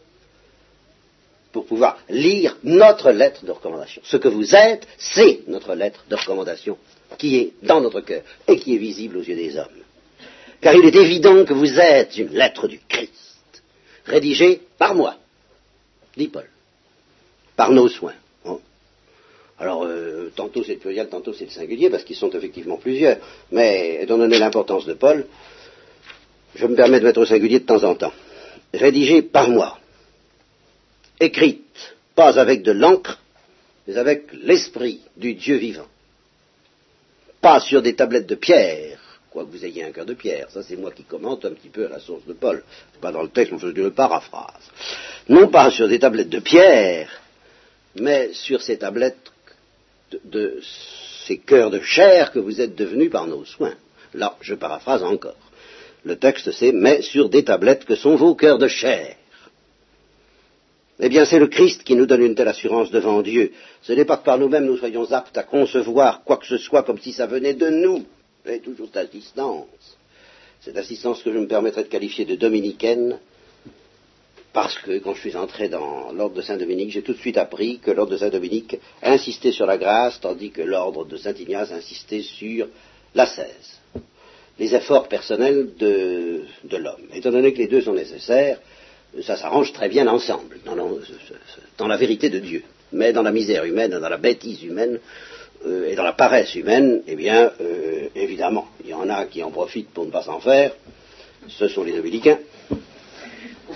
pour 1.58 1.66
pouvoir 1.66 1.98
lire 2.08 2.56
notre 2.64 3.10
lettre 3.10 3.44
de 3.44 3.50
recommandation. 3.50 4.00
Ce 4.06 4.16
que 4.18 4.28
vous 4.28 4.54
êtes, 4.54 4.88
c'est 5.00 5.40
notre 5.48 5.74
lettre 5.74 6.06
de 6.08 6.16
recommandation 6.16 6.78
qui 7.18 7.36
est 7.38 7.54
dans 7.64 7.82
notre 7.82 8.02
cœur 8.02 8.22
et 8.48 8.60
qui 8.60 8.76
est 8.76 8.78
visible 8.78 9.18
aux 9.18 9.24
yeux 9.24 9.36
des 9.36 9.58
hommes. 9.58 9.82
Car 10.62 10.76
il 10.76 10.86
est 10.86 10.96
évident 10.96 11.46
que 11.46 11.56
vous 11.56 11.80
êtes 11.80 12.16
une 12.16 12.30
lettre 12.30 12.68
du 12.68 12.80
Christ, 12.88 13.64
rédigée 14.06 14.62
par 14.78 14.94
moi, 14.94 15.16
dit 16.16 16.28
Paul, 16.28 16.48
par 17.56 17.72
nos 17.72 17.90
soins. 17.90 18.14
Alors, 19.58 19.86
euh, 19.86 20.32
tantôt 20.36 20.64
c'est 20.64 20.74
le 20.74 20.80
pluriel, 20.80 21.10
tantôt 21.10 21.34
c'est 21.34 21.46
le 21.46 21.50
singulier, 21.50 21.90
parce 21.90 22.04
qu'ils 22.04 22.16
sont 22.16 22.30
effectivement 22.30 22.78
plusieurs. 22.78 23.18
Mais, 23.52 24.04
étant 24.04 24.20
donné 24.20 24.38
l'importance 24.38 24.86
de 24.86 24.94
Paul, 24.94 25.26
je 26.54 26.68
me 26.68 26.76
permets 26.76 27.00
de 27.00 27.06
mettre 27.06 27.22
au 27.22 27.26
singulier 27.26 27.62
de 27.62 27.66
temps 27.66 27.84
en 27.84 27.96
temps. 27.96 28.14
Rédigée 28.72 29.24
par 29.24 29.50
moi, 29.50 29.80
écrite, 31.20 31.96
pas 32.16 32.40
avec 32.40 32.64
de 32.64 32.72
l'encre, 32.72 33.20
mais 33.88 33.98
avec 33.98 34.32
l'esprit 34.34 35.02
du 35.16 35.34
Dieu 35.34 35.58
vivant. 35.58 35.88
Pas 37.42 37.60
sur 37.60 37.82
des 37.82 37.96
tablettes 37.96 38.28
de 38.28 38.36
pierre, 38.36 39.00
quoique 39.30 39.52
vous 39.52 39.66
ayez 39.66 39.84
un 39.84 39.92
cœur 39.92 40.06
de 40.06 40.14
pierre. 40.14 40.50
Ça, 40.50 40.64
c'est 40.64 40.76
moi 40.76 40.92
qui 40.92 41.04
commente 41.04 41.46
un 41.46 41.52
petit 41.52 41.70
peu 41.70 41.88
la 41.88 42.00
source 42.00 42.26
de 42.26 42.34
Paul. 42.34 42.64
Pas 43.00 43.12
dans 43.12 43.22
le 43.22 43.30
texte, 43.30 43.54
on 43.54 43.60
fait 43.60 43.70
une 43.70 43.92
paraphrase. 43.92 44.72
Non 45.30 45.48
pas 45.48 45.72
sur 45.72 45.88
des 45.88 46.00
tablettes 46.00 46.30
de 46.30 46.40
pierre, 46.40 47.10
mais 47.96 48.34
sur 48.34 48.62
ces 48.62 48.78
tablettes 48.78 49.32
de, 50.24 50.60
ces 51.26 51.38
cœurs 51.38 51.70
de 51.70 51.82
chair 51.82 52.32
que 52.32 52.40
vous 52.40 52.62
êtes 52.62 52.76
devenus 52.76 53.12
par 53.12 53.28
nos 53.28 53.46
soins. 53.46 53.76
Là, 54.14 54.36
je 54.42 54.56
paraphrase 54.56 55.04
encore. 55.04 55.36
Le 56.04 56.16
texte 56.16 56.52
c'est 56.52 56.72
mais 56.72 57.02
sur 57.02 57.30
des 57.30 57.44
tablettes 57.44 57.86
que 57.86 57.96
sont 57.96 58.16
vos 58.16 58.36
cœurs 58.36 58.58
de 58.58 58.68
chair. 58.68 59.16
Eh 61.00 61.10
bien, 61.10 61.26
c'est 61.26 61.40
le 61.40 61.48
Christ 61.48 61.84
qui 61.84 61.96
nous 61.96 62.08
donne 62.08 62.24
une 62.24 62.34
telle 62.36 62.48
assurance 62.48 62.90
devant 62.90 63.22
Dieu. 63.22 63.52
Ce 63.84 63.94
n'est 63.94 64.06
pas 64.06 64.18
que 64.18 64.26
par 64.26 64.40
nous-mêmes 64.40 64.66
nous 64.66 64.78
soyons 64.78 65.12
aptes 65.12 65.38
à 65.38 65.44
concevoir 65.44 66.24
quoi 66.24 66.38
que 66.38 66.48
ce 66.48 66.58
soit 66.58 66.84
comme 66.84 66.98
si 66.98 67.12
ça 67.12 67.28
venait 67.28 67.54
de 67.54 67.70
nous. 67.70 68.04
C'est 68.46 68.64
toujours 68.64 68.88
cette 68.88 69.10
assistance. 69.10 69.98
Cette 70.62 70.78
assistance 70.78 71.22
que 71.22 71.32
je 71.32 71.38
me 71.38 71.48
permettrai 71.48 71.84
de 71.84 71.88
qualifier 71.90 72.26
de 72.26 72.36
dominicaine, 72.36 73.20
parce 74.54 74.80
que 74.80 74.98
quand 74.98 75.14
je 75.14 75.20
suis 75.20 75.36
entré 75.36 75.70
dans 75.70 76.12
l'ordre 76.14 76.36
de 76.36 76.42
Saint-Dominique, 76.42 76.90
j'ai 76.90 77.04
tout 77.04 77.14
de 77.14 77.20
suite 77.20 77.38
appris 77.38 77.78
que 77.78 77.92
l'ordre 77.92 78.14
de 78.14 78.18
Saint-Dominique 78.18 78.80
insistait 79.04 79.52
sur 79.52 79.68
la 79.68 79.78
grâce, 79.78 80.20
tandis 80.20 80.50
que 80.50 80.64
l'ordre 80.64 81.06
de 81.06 81.16
Saint-Ignace 81.16 81.72
insistait 81.72 82.24
sur 82.24 82.68
l'ascèse, 83.14 83.80
les 84.58 84.74
efforts 84.74 85.08
personnels 85.08 85.76
de, 85.78 86.42
l'homme. 86.72 87.08
Étant 87.14 87.30
donné 87.30 87.54
que 87.54 87.60
les 87.60 87.68
deux 87.68 87.82
sont 87.82 87.94
nécessaires, 87.94 88.60
ça 89.24 89.38
s'arrange 89.38 89.74
très 89.74 89.90
bien 89.90 90.08
ensemble, 90.08 90.60
dans 90.66 91.88
la, 91.88 91.98
vérité 91.98 92.30
de 92.30 92.40
Dieu. 92.40 92.64
Mais 92.92 93.14
dans 93.14 93.24
la 93.24 93.32
misère 93.32 93.66
humaine, 93.66 93.92
dans 93.92 94.10
la 94.10 94.18
bêtise 94.18 94.64
humaine, 94.64 95.00
euh, 95.66 95.90
et 95.90 95.96
dans 95.96 96.04
la 96.04 96.14
paresse 96.14 96.54
humaine, 96.56 97.02
eh 97.08 97.16
bien, 97.16 97.52
euh, 97.62 98.08
évidemment, 98.16 98.68
il 98.84 98.92
y 98.92 98.94
en 98.94 99.10
a 99.10 99.26
qui 99.26 99.44
en 99.44 99.52
profitent 99.52 99.90
pour 99.90 100.06
ne 100.06 100.12
pas 100.12 100.24
s'en 100.24 100.40
faire, 100.40 100.74
ce 101.48 101.68
sont 101.68 101.84
les 101.84 101.94
dominicains, 101.94 102.40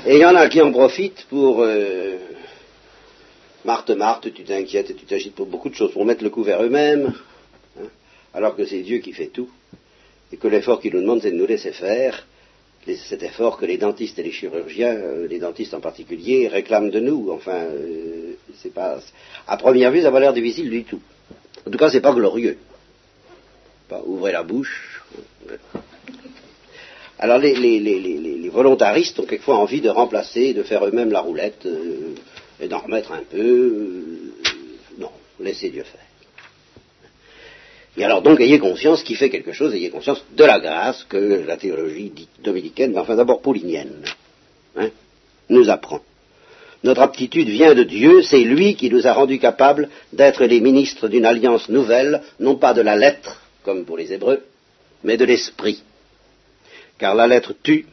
et 0.06 0.16
il 0.16 0.22
y 0.22 0.26
en 0.26 0.36
a 0.36 0.48
qui 0.48 0.62
en 0.62 0.72
profitent 0.72 1.26
pour... 1.30 1.62
Euh, 1.62 2.18
Marthe, 3.64 3.92
Marthe, 3.92 4.34
tu 4.34 4.44
t'inquiètes 4.44 4.90
et 4.90 4.96
tu 4.96 5.06
t'agites 5.06 5.36
pour 5.36 5.46
beaucoup 5.46 5.70
de 5.70 5.76
choses, 5.76 5.92
pour 5.92 6.04
mettre 6.04 6.24
le 6.24 6.32
coup 6.32 6.42
vers 6.42 6.64
eux-mêmes, 6.64 7.14
hein, 7.80 7.86
alors 8.34 8.56
que 8.56 8.66
c'est 8.66 8.82
Dieu 8.82 8.98
qui 8.98 9.14
fait 9.14 9.28
tout, 9.28 9.50
et 10.32 10.38
que 10.38 10.48
l'effort 10.48 10.80
qu'il 10.80 10.94
nous 10.94 11.02
demande, 11.02 11.22
c'est 11.22 11.32
de 11.32 11.38
nous 11.38 11.46
laisser 11.46 11.72
faire, 11.72 12.26
cet 12.86 13.24
effort 13.24 13.58
que 13.58 13.66
les 13.66 13.78
dentistes 13.78 14.18
et 14.20 14.24
les 14.24 14.32
chirurgiens, 14.32 14.96
euh, 14.96 15.28
les 15.28 15.40
dentistes 15.40 15.74
en 15.74 15.80
particulier, 15.80 16.48
réclament 16.48 16.90
de 16.90 17.00
nous. 17.00 17.30
Enfin, 17.32 17.58
euh, 17.58 18.34
c'est 18.62 18.74
pas, 18.74 19.00
à 19.48 19.58
première 19.58 19.92
vue, 19.92 20.00
ça 20.00 20.06
n'a 20.06 20.12
pas 20.12 20.20
l'air 20.20 20.34
difficile 20.34 20.70
du 20.70 20.84
tout. 20.84 21.02
En 21.66 21.72
tout 21.72 21.78
cas, 21.78 21.90
c'est 21.90 22.02
pas 22.02 22.14
glorieux. 22.14 22.58
Ouvrez 24.06 24.32
la 24.32 24.44
bouche. 24.44 25.04
Alors 27.20 27.38
les, 27.38 28.50
volontaristes 28.52 29.20
ont 29.20 29.26
quelquefois 29.26 29.58
envie 29.58 29.82
de 29.82 29.90
remplacer, 29.90 30.54
de 30.54 30.64
faire 30.64 30.86
eux-mêmes 30.86 31.12
la 31.12 31.22
roulette 31.22 31.66
euh, 31.66 32.16
et 32.60 32.68
d'en 32.68 32.80
remettre 32.80 33.12
un 33.12 33.22
peu. 33.30 34.32
Non, 34.98 35.12
laissez 35.40 35.70
Dieu 35.70 35.84
faire. 35.84 36.11
Et 37.98 38.04
alors 38.04 38.22
donc 38.22 38.40
ayez 38.40 38.60
conscience 38.60 39.04
qui 39.04 39.16
fait 39.16 39.30
quelque 39.30 39.52
chose, 39.52 39.74
ayez 39.74 39.90
conscience 39.90 40.24
de 40.36 40.44
la 40.44 40.60
grâce 40.60 41.04
que 41.04 41.18
la 41.46 41.58
théologie 41.58 42.10
dite 42.10 42.30
dominicaine, 42.42 42.94
mais 42.94 43.00
enfin 43.00 43.16
d'abord 43.16 43.42
paulinienne, 43.42 44.04
hein, 44.78 44.90
nous 45.50 45.70
apprend. 45.70 46.02
Notre 46.84 47.02
aptitude 47.02 47.50
vient 47.50 47.76
de 47.76 47.84
Dieu, 47.84 48.24
c'est 48.24 48.44
lui 48.44 48.76
qui 48.76 48.90
nous 48.90 49.06
a 49.06 49.14
rendus 49.14 49.40
capables 49.40 49.90
d'être 50.14 50.46
les 50.46 50.62
ministres 50.62 51.08
d'une 51.08 51.26
alliance 51.26 51.70
nouvelle, 51.70 52.22
non 52.40 52.56
pas 52.56 52.74
de 52.74 52.82
la 52.82 52.96
lettre, 52.96 53.42
comme 53.64 53.86
pour 53.86 53.98
les 53.98 54.14
Hébreux, 54.14 54.42
mais 55.04 55.18
de 55.18 55.26
l'esprit. 55.26 55.84
Car 56.98 57.14
la 57.14 57.28
lettre 57.28 57.54
tue, 57.62 57.86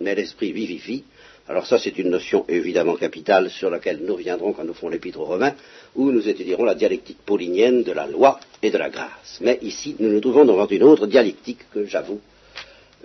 mais 0.00 0.14
l'esprit 0.14 0.52
vivifie. 0.52 1.04
Alors 1.48 1.66
ça, 1.66 1.78
c'est 1.78 1.96
une 1.98 2.10
notion 2.10 2.44
évidemment 2.48 2.96
capitale 2.96 3.50
sur 3.50 3.70
laquelle 3.70 4.00
nous 4.04 4.14
reviendrons 4.14 4.52
quand 4.52 4.64
nous 4.64 4.74
ferons 4.74 4.88
l'épître 4.88 5.20
aux 5.20 5.24
Romains, 5.24 5.54
où 5.94 6.10
nous 6.10 6.28
étudierons 6.28 6.64
la 6.64 6.74
dialectique 6.74 7.18
paulinienne 7.24 7.84
de 7.84 7.92
la 7.92 8.06
loi 8.06 8.40
et 8.62 8.70
de 8.70 8.78
la 8.78 8.90
grâce. 8.90 9.38
Mais 9.40 9.58
ici, 9.62 9.94
nous 10.00 10.10
nous 10.10 10.20
trouvons 10.20 10.44
devant 10.44 10.66
une 10.66 10.82
autre 10.82 11.06
dialectique 11.06 11.60
que 11.72 11.86
j'avoue, 11.86 12.20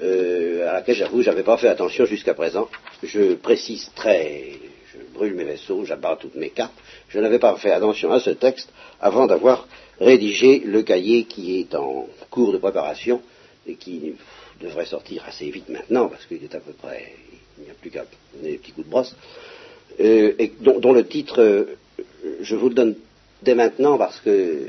euh, 0.02 0.68
à 0.70 0.74
laquelle 0.74 0.96
j'avoue, 0.96 1.22
j'avais 1.22 1.44
pas 1.44 1.58
fait 1.58 1.68
attention 1.68 2.06
jusqu'à 2.06 2.34
présent. 2.34 2.68
Je 3.04 3.36
précise 3.36 3.92
très 3.96 4.54
je 4.94 5.14
brûle 5.14 5.36
mes 5.36 5.44
vaisseaux, 5.44 5.86
j'abats 5.86 6.18
toutes 6.20 6.36
mes 6.36 6.50
cartes. 6.50 6.74
Je 7.10 7.20
n'avais 7.20 7.40
pas 7.40 7.56
fait 7.56 7.72
attention 7.72 8.12
à 8.12 8.20
ce 8.20 8.32
texte 8.32 8.70
avant 9.00 9.28
d'avoir 9.28 9.68
rédigé 10.00 10.60
le 10.60 10.82
cahier 10.84 11.26
qui 11.26 11.60
est 11.60 11.76
en 11.76 12.08
cours 12.30 12.52
de 12.52 12.58
préparation 12.58 13.22
et 13.68 13.76
qui 13.76 14.14
devrait 14.60 14.86
sortir 14.86 15.24
assez 15.28 15.50
vite 15.50 15.70
maintenant 15.70 16.10
parce 16.10 16.26
qu'il 16.26 16.44
est 16.44 16.56
à 16.56 16.60
peu 16.60 16.74
près, 16.74 17.14
il 17.58 17.66
n'y 17.66 17.70
a 17.70 17.74
plus 17.74 17.90
qu'à 17.90 18.06
donner 18.36 18.52
des 18.52 18.58
petits 18.58 18.72
coups 18.72 18.88
de 18.88 18.92
brosse, 18.92 19.16
euh, 20.00 20.34
et 20.40 20.52
dont, 20.60 20.94
le 20.94 21.06
titre, 21.06 21.42
euh, 21.42 21.66
je 22.42 22.56
vous 22.56 22.70
le 22.70 22.76
donne 22.76 22.96
dès 23.42 23.56
maintenant 23.56 23.98
parce 23.98 24.20
que 24.20 24.60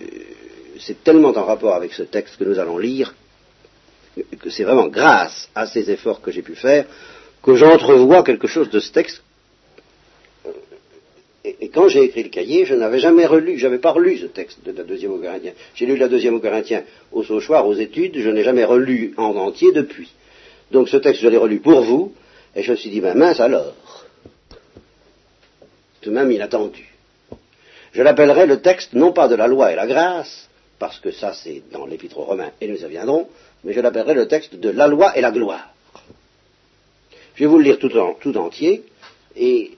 c'est 0.80 1.04
tellement 1.04 1.30
en 1.30 1.44
rapport 1.44 1.74
avec 1.74 1.92
ce 1.92 2.02
texte 2.02 2.36
que 2.36 2.44
nous 2.44 2.58
allons 2.58 2.78
lire 2.78 3.14
que 4.38 4.50
c'est 4.50 4.64
vraiment 4.64 4.88
grâce 4.88 5.48
à 5.54 5.66
ces 5.66 5.90
efforts 5.90 6.20
que 6.20 6.30
j'ai 6.30 6.42
pu 6.42 6.54
faire 6.54 6.86
que 7.42 7.54
j'entrevois 7.54 8.22
quelque 8.22 8.46
chose 8.46 8.68
de 8.70 8.80
ce 8.80 8.92
texte 8.92 9.22
et, 11.44 11.68
quand 11.68 11.88
j'ai 11.88 12.04
écrit 12.04 12.22
le 12.22 12.28
cahier, 12.28 12.64
je 12.64 12.74
n'avais 12.74 13.00
jamais 13.00 13.26
relu, 13.26 13.58
je 13.58 13.66
n'avais 13.66 13.80
pas 13.80 13.90
relu 13.90 14.16
ce 14.18 14.26
texte 14.26 14.64
de 14.64 14.70
la 14.70 14.84
deuxième 14.84 15.12
au 15.12 15.18
Corinthien. 15.18 15.52
J'ai 15.74 15.86
lu 15.86 15.96
la 15.96 16.08
deuxième 16.08 16.34
au 16.34 16.40
Corinthien 16.40 16.84
au 17.10 17.24
Sauchoir, 17.24 17.66
aux 17.66 17.74
études, 17.74 18.18
je 18.18 18.28
n'ai 18.30 18.44
jamais 18.44 18.64
relu 18.64 19.12
en 19.16 19.34
entier 19.36 19.72
depuis. 19.72 20.12
Donc 20.70 20.88
ce 20.88 20.96
texte, 20.96 21.20
je 21.20 21.28
l'ai 21.28 21.36
relu 21.36 21.58
pour 21.58 21.82
vous, 21.82 22.14
et 22.54 22.62
je 22.62 22.72
me 22.72 22.76
suis 22.76 22.90
dit, 22.90 23.00
ben 23.00 23.16
mince 23.16 23.40
alors. 23.40 23.74
Tout 26.00 26.10
de 26.10 26.14
même 26.14 26.30
inattendu. 26.30 26.88
Je 27.92 28.02
l'appellerai 28.02 28.46
le 28.46 28.60
texte 28.60 28.94
non 28.94 29.12
pas 29.12 29.28
de 29.28 29.34
la 29.34 29.46
loi 29.46 29.72
et 29.72 29.76
la 29.76 29.86
grâce, 29.86 30.48
parce 30.78 30.98
que 30.98 31.12
ça 31.12 31.32
c'est 31.34 31.62
dans 31.70 31.86
l'épître 31.86 32.18
aux 32.18 32.24
Romains, 32.24 32.50
et 32.60 32.66
nous 32.66 32.76
y 32.76 32.84
reviendrons, 32.84 33.28
mais 33.64 33.72
je 33.72 33.80
l'appellerai 33.80 34.14
le 34.14 34.28
texte 34.28 34.56
de 34.56 34.70
la 34.70 34.88
loi 34.88 35.16
et 35.16 35.20
la 35.20 35.30
gloire. 35.30 35.72
Je 37.34 37.44
vais 37.44 37.46
vous 37.46 37.58
le 37.58 37.64
lire 37.64 37.78
tout, 37.78 37.90
tout 38.20 38.36
entier, 38.36 38.82
et 39.36 39.72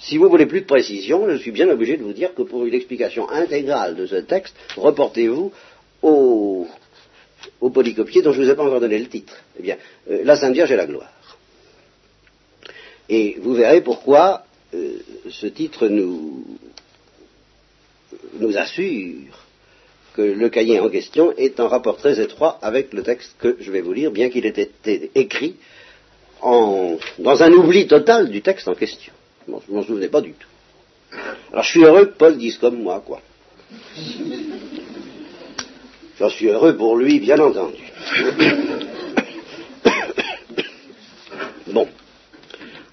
si 0.00 0.18
vous 0.18 0.28
voulez 0.28 0.46
plus 0.46 0.60
de 0.60 0.66
précision, 0.66 1.28
je 1.30 1.36
suis 1.36 1.50
bien 1.50 1.68
obligé 1.70 1.96
de 1.96 2.02
vous 2.02 2.12
dire 2.12 2.34
que 2.34 2.42
pour 2.42 2.64
une 2.64 2.74
explication 2.74 3.28
intégrale 3.30 3.96
de 3.96 4.06
ce 4.06 4.16
texte, 4.16 4.54
reportez-vous 4.76 5.52
au, 6.02 6.66
polycopier 7.72 8.20
dont 8.20 8.32
je 8.32 8.40
ne 8.40 8.44
vous 8.44 8.50
ai 8.50 8.56
pas 8.56 8.64
encore 8.64 8.80
donné 8.80 8.98
le 8.98 9.06
titre. 9.06 9.34
Eh 9.58 9.62
bien, 9.62 9.76
euh, 10.10 10.22
la 10.24 10.36
Sainte 10.36 10.52
Vierge 10.52 10.70
et 10.70 10.76
la 10.76 10.86
gloire. 10.86 11.10
Et 13.08 13.36
vous 13.40 13.54
verrez 13.54 13.80
pourquoi 13.80 14.44
euh, 14.74 14.98
ce 15.30 15.46
titre 15.46 15.88
nous, 15.88 16.44
assure 18.56 19.44
que 20.14 20.22
le 20.22 20.48
cahier 20.48 20.80
en 20.80 20.88
question 20.88 21.32
est 21.36 21.60
en 21.60 21.68
rapport 21.68 21.96
très 21.96 22.20
étroit 22.20 22.58
avec 22.62 22.92
le 22.92 23.02
texte 23.02 23.34
que 23.38 23.56
je 23.60 23.70
vais 23.70 23.80
vous 23.80 23.92
lire, 23.92 24.10
bien 24.10 24.30
qu'il 24.30 24.46
ait 24.46 24.48
été 24.48 25.10
écrit 25.14 25.56
dans 26.42 27.42
un 27.42 27.52
oubli 27.52 27.86
total 27.86 28.30
du 28.30 28.42
texte 28.42 28.68
en 28.68 28.74
question. 28.74 29.12
Je 29.46 29.72
m'en 29.72 29.82
souvenais 29.82 30.08
pas 30.08 30.20
du 30.20 30.32
tout. 30.32 30.48
Alors 31.52 31.64
je 31.64 31.70
suis 31.70 31.84
heureux 31.84 32.06
que 32.06 32.16
Paul 32.16 32.36
dise 32.36 32.58
comme 32.58 32.82
moi, 32.82 33.02
quoi. 33.04 33.20
J'en 36.18 36.30
suis 36.30 36.48
heureux 36.48 36.76
pour 36.76 36.96
lui, 36.96 37.20
bien 37.20 37.38
entendu. 37.38 37.82
bon. 41.66 41.88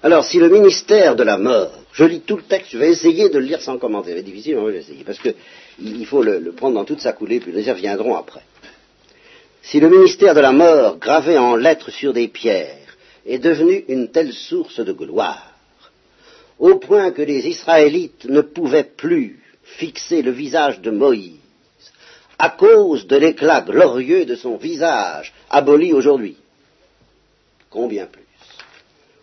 Alors, 0.04 0.24
si 0.24 0.38
le 0.38 0.48
ministère 0.48 1.14
de 1.14 1.22
la 1.22 1.38
mort, 1.38 1.78
je 1.92 2.04
lis 2.04 2.22
tout 2.22 2.36
le 2.36 2.42
texte, 2.42 2.72
je 2.72 2.78
vais 2.78 2.90
essayer 2.90 3.28
de 3.28 3.38
le 3.38 3.44
lire 3.44 3.62
sans 3.62 3.78
commentaire. 3.78 4.16
C'est 4.16 4.24
difficile, 4.24 4.56
mais 4.56 4.66
je 4.66 4.72
vais 4.72 4.78
essayer, 4.78 5.04
parce 5.04 5.20
qu'il 5.20 6.06
faut 6.06 6.22
le, 6.22 6.50
prendre 6.52 6.74
dans 6.74 6.84
toute 6.84 7.00
sa 7.00 7.12
coulée, 7.12 7.38
puis 7.38 7.52
les 7.52 7.70
reviendront 7.70 8.16
après. 8.16 8.42
Si 9.62 9.78
le 9.78 9.88
ministère 9.88 10.34
de 10.34 10.40
la 10.40 10.50
mort, 10.50 10.98
gravé 10.98 11.38
en 11.38 11.54
lettres 11.54 11.92
sur 11.92 12.12
des 12.12 12.26
pierres, 12.26 12.96
est 13.24 13.38
devenu 13.38 13.84
une 13.86 14.08
telle 14.10 14.32
source 14.32 14.80
de 14.80 14.92
gloire, 14.92 15.52
au 16.58 16.78
point 16.78 17.12
que 17.12 17.22
les 17.22 17.46
Israélites 17.46 18.24
ne 18.24 18.40
pouvaient 18.40 18.90
plus 18.96 19.40
fixer 19.62 20.22
le 20.22 20.32
visage 20.32 20.80
de 20.80 20.90
Moïse, 20.90 21.38
à 22.40 22.50
cause 22.50 23.06
de 23.06 23.16
l'éclat 23.16 23.60
glorieux 23.60 24.24
de 24.24 24.34
son 24.34 24.56
visage, 24.56 25.32
aboli 25.48 25.92
aujourd'hui. 25.92 26.36
Combien 27.70 28.06
plus? 28.06 28.21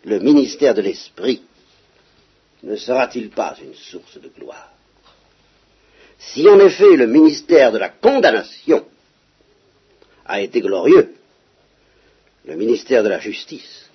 Le 0.05 0.19
ministère 0.19 0.73
de 0.73 0.81
l'Esprit 0.81 1.41
ne 2.63 2.75
sera-t-il 2.75 3.29
pas 3.29 3.55
une 3.62 3.75
source 3.75 4.17
de 4.19 4.29
gloire 4.29 4.71
Si 6.17 6.47
en 6.47 6.59
effet 6.59 6.95
le 6.95 7.07
ministère 7.07 7.71
de 7.71 7.77
la 7.77 7.89
condamnation 7.89 8.85
a 10.25 10.41
été 10.41 10.62
glorieux, 10.62 11.15
le 12.45 12.55
ministère 12.55 13.03
de 13.03 13.09
la 13.09 13.19
justice 13.19 13.89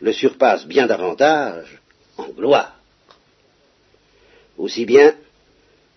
le 0.00 0.12
surpasse 0.12 0.66
bien 0.66 0.86
davantage 0.86 1.80
en 2.18 2.28
gloire. 2.28 2.76
Aussi 4.58 4.84
bien, 4.84 5.14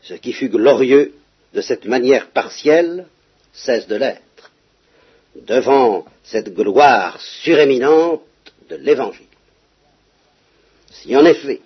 ce 0.03 0.13
qui 0.13 0.31
fut 0.31 0.49
glorieux 0.49 1.13
de 1.53 1.61
cette 1.61 1.85
manière 1.85 2.29
partielle 2.29 3.07
cesse 3.51 3.87
de 3.87 3.95
l'être, 3.95 4.51
devant 5.35 6.05
cette 6.23 6.53
gloire 6.53 7.19
suréminente 7.19 8.21
de 8.69 8.75
l'Évangile. 8.75 9.25
Si 10.91 11.15
en 11.15 11.25
effet 11.25 11.61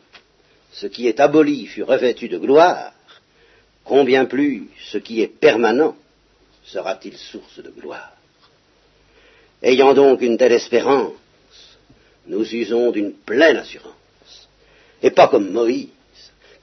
ce 0.72 0.88
qui 0.88 1.08
est 1.08 1.20
aboli 1.20 1.66
fut 1.66 1.84
revêtu 1.84 2.30
de 2.30 2.38
gloire, 2.38 2.94
combien 3.84 4.26
plus 4.26 4.70
ce 4.92 4.98
qui 4.98 5.22
est 5.22 5.28
permanent 5.28 5.96
sera-t-il 6.64 7.18
source 7.18 7.60
de 7.60 7.70
gloire? 7.70 8.14
Ayant 9.62 9.94
donc 9.94 10.22
une 10.22 10.38
telle 10.38 10.54
espérance, 10.54 11.14
nous 12.28 12.48
usons 12.54 12.92
d'une 12.92 13.14
pleine 13.14 13.58
assurance 13.58 13.94
et 15.02 15.12
pas 15.12 15.28
comme 15.28 15.52
Moïse, 15.52 15.90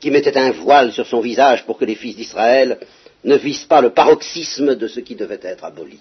qui 0.01 0.11
mettait 0.11 0.37
un 0.37 0.53
voile 0.53 0.92
sur 0.92 1.07
son 1.07 1.20
visage 1.20 1.64
pour 1.64 1.79
que 1.79 1.85
les 1.85 1.94
fils 1.94 2.16
d'Israël 2.16 2.79
ne 3.25 3.37
vissent 3.37 3.64
pas 3.64 3.81
le 3.81 3.90
paroxysme 3.90 4.77
de 4.77 4.88
ce 4.88 5.01
qui 5.01 5.16
devait 5.16 5.40
être 5.42 5.64
aboli. 5.64 5.99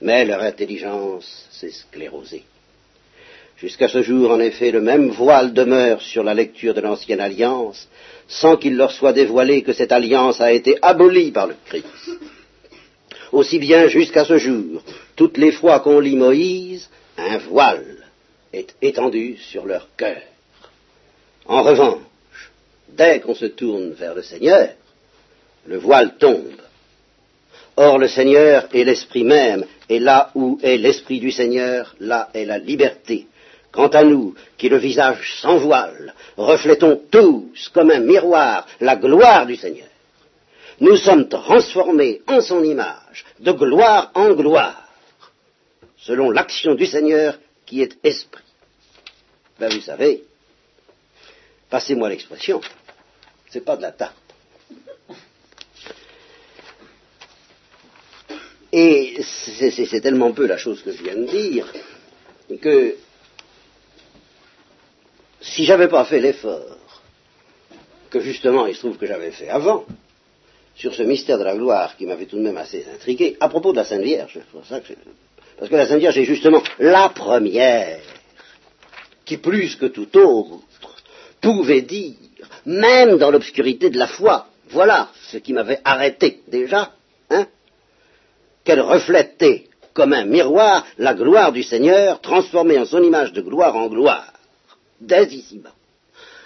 Mais 0.00 0.24
leur 0.24 0.42
intelligence 0.42 1.46
s'est 1.52 1.70
sclérosée. 1.70 2.44
Jusqu'à 3.62 3.86
ce 3.86 4.02
jour, 4.02 4.32
en 4.32 4.40
effet, 4.40 4.72
le 4.72 4.80
même 4.80 5.10
voile 5.10 5.52
demeure 5.52 6.02
sur 6.02 6.24
la 6.24 6.34
lecture 6.34 6.74
de 6.74 6.80
l'ancienne 6.80 7.20
alliance, 7.20 7.88
sans 8.26 8.56
qu'il 8.56 8.76
leur 8.76 8.90
soit 8.90 9.12
dévoilé 9.12 9.62
que 9.62 9.72
cette 9.72 9.92
alliance 9.92 10.40
a 10.40 10.50
été 10.50 10.78
abolie 10.82 11.30
par 11.30 11.46
le 11.46 11.54
Christ. 11.66 11.86
Aussi 13.30 13.60
bien 13.60 13.86
jusqu'à 13.86 14.24
ce 14.24 14.36
jour, 14.36 14.82
toutes 15.14 15.38
les 15.38 15.52
fois 15.52 15.78
qu'on 15.78 16.00
lit 16.00 16.16
Moïse, 16.16 16.90
un 17.16 17.38
voile 17.38 17.98
est 18.52 18.74
étendu 18.82 19.36
sur 19.36 19.64
leur 19.64 19.86
cœur. 19.96 20.22
En 21.46 21.62
revanche, 21.62 22.50
dès 22.88 23.20
qu'on 23.20 23.36
se 23.36 23.46
tourne 23.46 23.92
vers 23.92 24.16
le 24.16 24.22
Seigneur, 24.22 24.70
le 25.66 25.78
voile 25.78 26.16
tombe. 26.18 26.60
Or 27.76 27.98
le 27.98 28.08
Seigneur 28.08 28.66
est 28.74 28.82
l'Esprit 28.82 29.22
même, 29.22 29.64
et 29.88 30.00
là 30.00 30.32
où 30.34 30.58
est 30.64 30.78
l'Esprit 30.78 31.20
du 31.20 31.30
Seigneur, 31.30 31.94
là 32.00 32.28
est 32.34 32.44
la 32.44 32.58
liberté. 32.58 33.28
Quant 33.72 33.88
à 33.88 34.04
nous, 34.04 34.34
qui 34.58 34.68
le 34.68 34.76
visage 34.76 35.40
sans 35.40 35.58
voile, 35.58 36.14
reflétons 36.36 37.02
tous 37.10 37.70
comme 37.72 37.90
un 37.90 38.00
miroir 38.00 38.66
la 38.80 38.96
gloire 38.96 39.46
du 39.46 39.56
Seigneur. 39.56 39.88
Nous 40.80 40.96
sommes 40.96 41.28
transformés 41.28 42.20
en 42.26 42.40
son 42.40 42.62
image, 42.62 43.24
de 43.40 43.52
gloire 43.52 44.10
en 44.14 44.34
gloire, 44.34 44.88
selon 45.96 46.30
l'action 46.30 46.74
du 46.74 46.86
Seigneur 46.86 47.38
qui 47.66 47.82
est 47.82 47.96
esprit. 48.04 48.42
Ben 49.58 49.72
vous 49.72 49.80
savez, 49.80 50.24
Passez-moi 51.72 52.10
l'expression. 52.10 52.60
C'est 53.48 53.64
pas 53.64 53.78
de 53.78 53.82
la 53.82 53.92
tarte. 53.92 54.14
Et 58.70 59.16
Et 59.16 59.22
c'est 59.22 60.00
tellement 60.02 60.32
peu 60.32 60.46
la 60.46 60.58
chose 60.58 60.82
que 60.82 60.92
je 60.92 61.02
viens 61.02 61.16
de 61.16 61.24
dire 61.24 61.72
que 62.60 62.96
si 65.42 65.64
j'avais 65.64 65.88
pas 65.88 66.04
fait 66.04 66.20
l'effort 66.20 66.78
que 68.10 68.20
justement 68.20 68.66
il 68.66 68.74
se 68.74 68.80
trouve 68.80 68.96
que 68.96 69.06
j'avais 69.06 69.30
fait 69.30 69.48
avant, 69.48 69.84
sur 70.74 70.94
ce 70.94 71.02
mystère 71.02 71.38
de 71.38 71.44
la 71.44 71.54
gloire 71.54 71.96
qui 71.96 72.06
m'avait 72.06 72.26
tout 72.26 72.36
de 72.36 72.42
même 72.42 72.56
assez 72.56 72.86
intrigué, 72.94 73.36
à 73.40 73.48
propos 73.48 73.72
de 73.72 73.78
la 73.78 73.84
Sainte 73.84 74.02
Vierge, 74.02 74.38
parce 75.58 75.70
que 75.70 75.76
la 75.76 75.86
Sainte 75.86 76.00
Vierge 76.00 76.18
est 76.18 76.24
justement 76.24 76.62
la 76.78 77.08
première 77.10 78.00
qui, 79.24 79.36
plus 79.36 79.76
que 79.76 79.86
tout 79.86 80.16
autre, 80.18 80.60
pouvait 81.40 81.82
dire, 81.82 82.14
même 82.66 83.18
dans 83.18 83.30
l'obscurité 83.30 83.90
de 83.90 83.98
la 83.98 84.06
foi, 84.06 84.46
voilà 84.70 85.10
ce 85.28 85.38
qui 85.38 85.52
m'avait 85.52 85.80
arrêté 85.84 86.40
déjà, 86.48 86.92
hein, 87.30 87.46
qu'elle 88.64 88.80
reflétait 88.80 89.66
comme 89.92 90.12
un 90.12 90.24
miroir 90.24 90.86
la 90.98 91.14
gloire 91.14 91.52
du 91.52 91.62
Seigneur, 91.62 92.20
transformée 92.20 92.78
en 92.78 92.86
son 92.86 93.02
image 93.02 93.32
de 93.32 93.42
gloire 93.42 93.76
en 93.76 93.88
gloire, 93.88 94.31
ici-bas. 95.30 95.74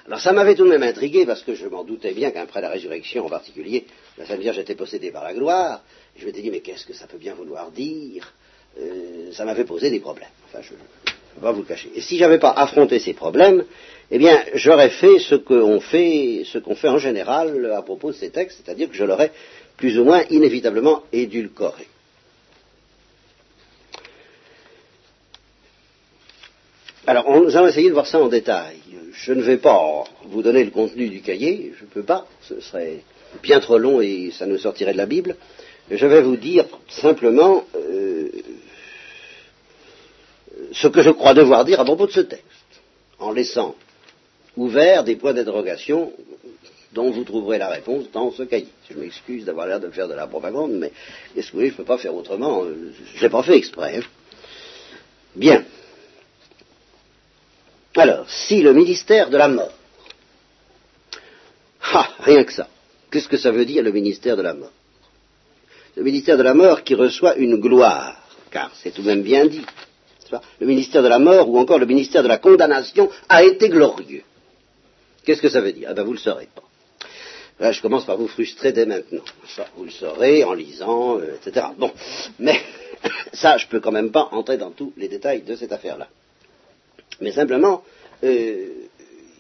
Alors 0.07 0.21
ça 0.21 0.33
m'avait 0.33 0.55
tout 0.55 0.65
de 0.65 0.71
même 0.71 0.85
intrigué 0.85 1.27
parce 1.27 1.43
que 1.43 1.55
je 1.55 1.67
m'en 1.67 1.83
doutais 1.83 2.13
bien 2.13 2.31
qu'après 2.31 2.61
la 2.61 2.69
résurrection 2.71 3.27
en 3.27 3.29
particulier, 3.29 3.87
la 4.19 4.25
Sainte 4.27 4.41
Vierge 4.41 4.59
était 4.59 4.77
possédée 4.77 5.11
par 5.11 5.25
la 5.25 5.35
gloire. 5.35 5.83
Je 6.17 6.27
m'étais 6.27 6.43
dit 6.43 6.51
mais 6.51 6.61
qu'est-ce 6.61 6.87
que 6.87 6.95
ça 6.95 7.07
peut 7.07 7.19
bien 7.19 7.35
vouloir 7.35 7.71
dire? 7.73 8.33
Euh, 8.79 9.33
Ça 9.33 9.45
m'avait 9.45 9.65
posé 9.65 9.91
des 9.91 9.99
problèmes. 10.01 10.29
Enfin, 10.49 10.61
je 10.63 10.75
ne 10.75 10.79
peux 11.35 11.41
pas 11.41 11.51
vous 11.53 11.63
le 11.63 11.67
cacher. 11.67 11.91
Et 11.97 12.01
si 12.01 12.19
j'avais 12.19 12.39
pas 12.39 12.51
affronté 12.53 13.01
ces 13.01 13.15
problèmes, 13.15 13.65
eh 14.13 14.19
bien 14.19 14.41
j'aurais 14.55 14.91
fait 14.91 15.19
ce 15.19 15.35
fait, 15.81 16.43
ce 16.45 16.59
qu'on 16.59 16.77
fait 16.77 16.89
en 16.89 16.99
général 16.99 17.73
à 17.73 17.83
propos 17.83 18.13
de 18.13 18.17
ces 18.17 18.31
textes, 18.31 18.63
c'est-à-dire 18.65 18.89
que 18.89 18.95
je 18.95 19.05
l'aurais 19.05 19.33
plus 19.77 19.99
ou 19.99 20.05
moins 20.05 20.23
inévitablement 20.31 21.03
édulcoré. 21.13 21.89
Alors, 27.07 27.31
nous 27.41 27.57
allons 27.57 27.69
essayer 27.69 27.89
de 27.89 27.95
voir 27.95 28.07
ça 28.07 28.19
en 28.19 28.27
détail. 28.27 28.79
Je 29.13 29.33
ne 29.33 29.43
vais 29.43 29.59
pas 29.59 30.05
vous 30.25 30.43
donner 30.43 30.65
le 30.65 30.73
contenu 30.73 31.09
du 31.09 31.21
cahier, 31.21 31.73
je 31.79 31.85
ne 31.85 31.89
peux 31.89 32.03
pas, 32.03 32.27
ce 32.43 32.61
serait 32.61 33.03
bien 33.43 33.61
trop 33.61 33.79
long 33.79 34.01
et 34.01 34.33
ça 34.33 34.45
nous 34.45 34.59
sortirait 34.59 34.93
de 34.93 34.99
la 34.99 35.07
Bible. 35.07 35.37
Je 35.91 36.05
vais 36.07 36.21
vous 36.21 36.37
dire 36.37 36.67
simplement 36.89 37.65
euh, 37.77 38.29
ce 40.73 40.89
que 40.89 41.01
je 41.01 41.11
crois 41.11 41.33
devoir 41.33 41.65
dire 41.65 41.81
à 41.81 41.85
propos 41.85 42.09
de 42.09 42.13
ce 42.13 42.21
texte, 42.21 42.45
en 43.21 43.33
laissant 43.33 43.77
ouvert 44.57 45.05
des 45.05 45.15
points 45.17 45.33
d'interrogation 45.33 46.13
dont 46.93 47.11
vous 47.11 47.25
trouverez 47.25 47.59
la 47.59 47.69
réponse 47.69 48.11
dans 48.13 48.33
ce 48.33 48.43
cahier. 48.43 48.69
Je 48.91 48.99
m'excuse 48.99 49.45
d'avoir 49.45 49.69
l'air 49.69 49.79
de 49.81 49.91
faire 49.91 50.09
de 50.09 50.15
la 50.15 50.27
propagande, 50.27 50.73
mais 50.73 50.91
qu'est-ce 51.35 51.53
que 51.53 51.57
vous 51.57 51.63
je 51.63 51.67
ne 51.67 51.71
peux 51.71 51.85
pas 51.85 51.99
faire 51.99 52.15
autrement, 52.15 52.65
je 52.65 53.17
ne 53.17 53.23
l'ai 53.23 53.31
pas 53.31 53.43
fait 53.45 53.57
exprès. 53.57 54.01
Bien. 55.37 55.65
Alors, 57.97 58.29
si 58.29 58.61
le 58.63 58.75
ministère 58.75 59.31
de 59.31 59.39
la 59.39 59.49
mort, 59.49 59.73
ah, 61.93 62.09
rien 62.21 62.45
que 62.45 62.53
ça, 62.53 62.69
qu'est-ce 63.11 63.29
que 63.29 63.39
ça 63.39 63.51
veut 63.51 63.65
dire 63.65 63.83
le 63.83 63.91
ministère 63.91 64.37
de 64.37 64.43
la 64.43 64.53
mort? 64.53 64.73
Le 65.97 66.03
ministère 66.03 66.37
de 66.37 66.43
la 66.43 66.53
mort 66.53 66.85
qui 66.85 66.95
reçoit 66.95 67.37
une 67.37 67.57
gloire, 67.57 68.17
car 68.51 68.71
c'est 68.75 68.91
tout 68.91 69.03
de 69.03 69.07
même 69.07 69.23
bien 69.23 69.47
dit. 69.47 69.65
Le 70.61 70.67
ministère 70.67 71.03
de 71.03 71.09
la 71.09 71.19
mort 71.19 71.49
ou 71.49 71.59
encore 71.59 71.79
le 71.79 71.87
ministère 71.87 72.23
de 72.23 72.29
la 72.29 72.39
condamnation 72.39 73.09
a 73.29 73.45
été 73.45 73.69
glorieux. 73.71 74.25
Qu'est-ce 75.25 75.41
que 75.41 75.49
ça 75.49 75.61
veut 75.61 75.73
dire? 75.73 75.89
Eh 75.91 75.95
bien, 75.95 76.03
vous 76.03 76.11
ne 76.11 76.17
le 76.17 76.21
saurez 76.21 76.49
pas. 76.55 76.63
Là, 77.59 77.73
je 77.73 77.81
commence 77.81 78.05
par 78.05 78.19
vous 78.19 78.29
frustrer 78.29 78.73
dès 78.73 78.85
maintenant. 78.85 79.23
vous 79.77 79.85
le 79.85 79.91
saurez 79.91 80.45
en 80.45 80.53
lisant, 80.53 81.19
euh, 81.19 81.37
etc. 81.37 81.69
Bon, 81.79 81.91
mais 82.39 82.61
ça, 83.33 83.57
je 83.57 83.65
ne 83.65 83.71
peux 83.71 83.81
quand 83.81 83.93
même 83.93 84.11
pas 84.11 84.29
entrer 84.33 84.59
dans 84.59 84.71
tous 84.71 84.93
les 84.99 85.09
détails 85.09 85.43
de 85.43 85.57
cette 85.57 85.73
affaire-là. 85.73 86.09
Mais 87.21 87.33
simplement, 87.33 87.83
euh, 88.25 88.69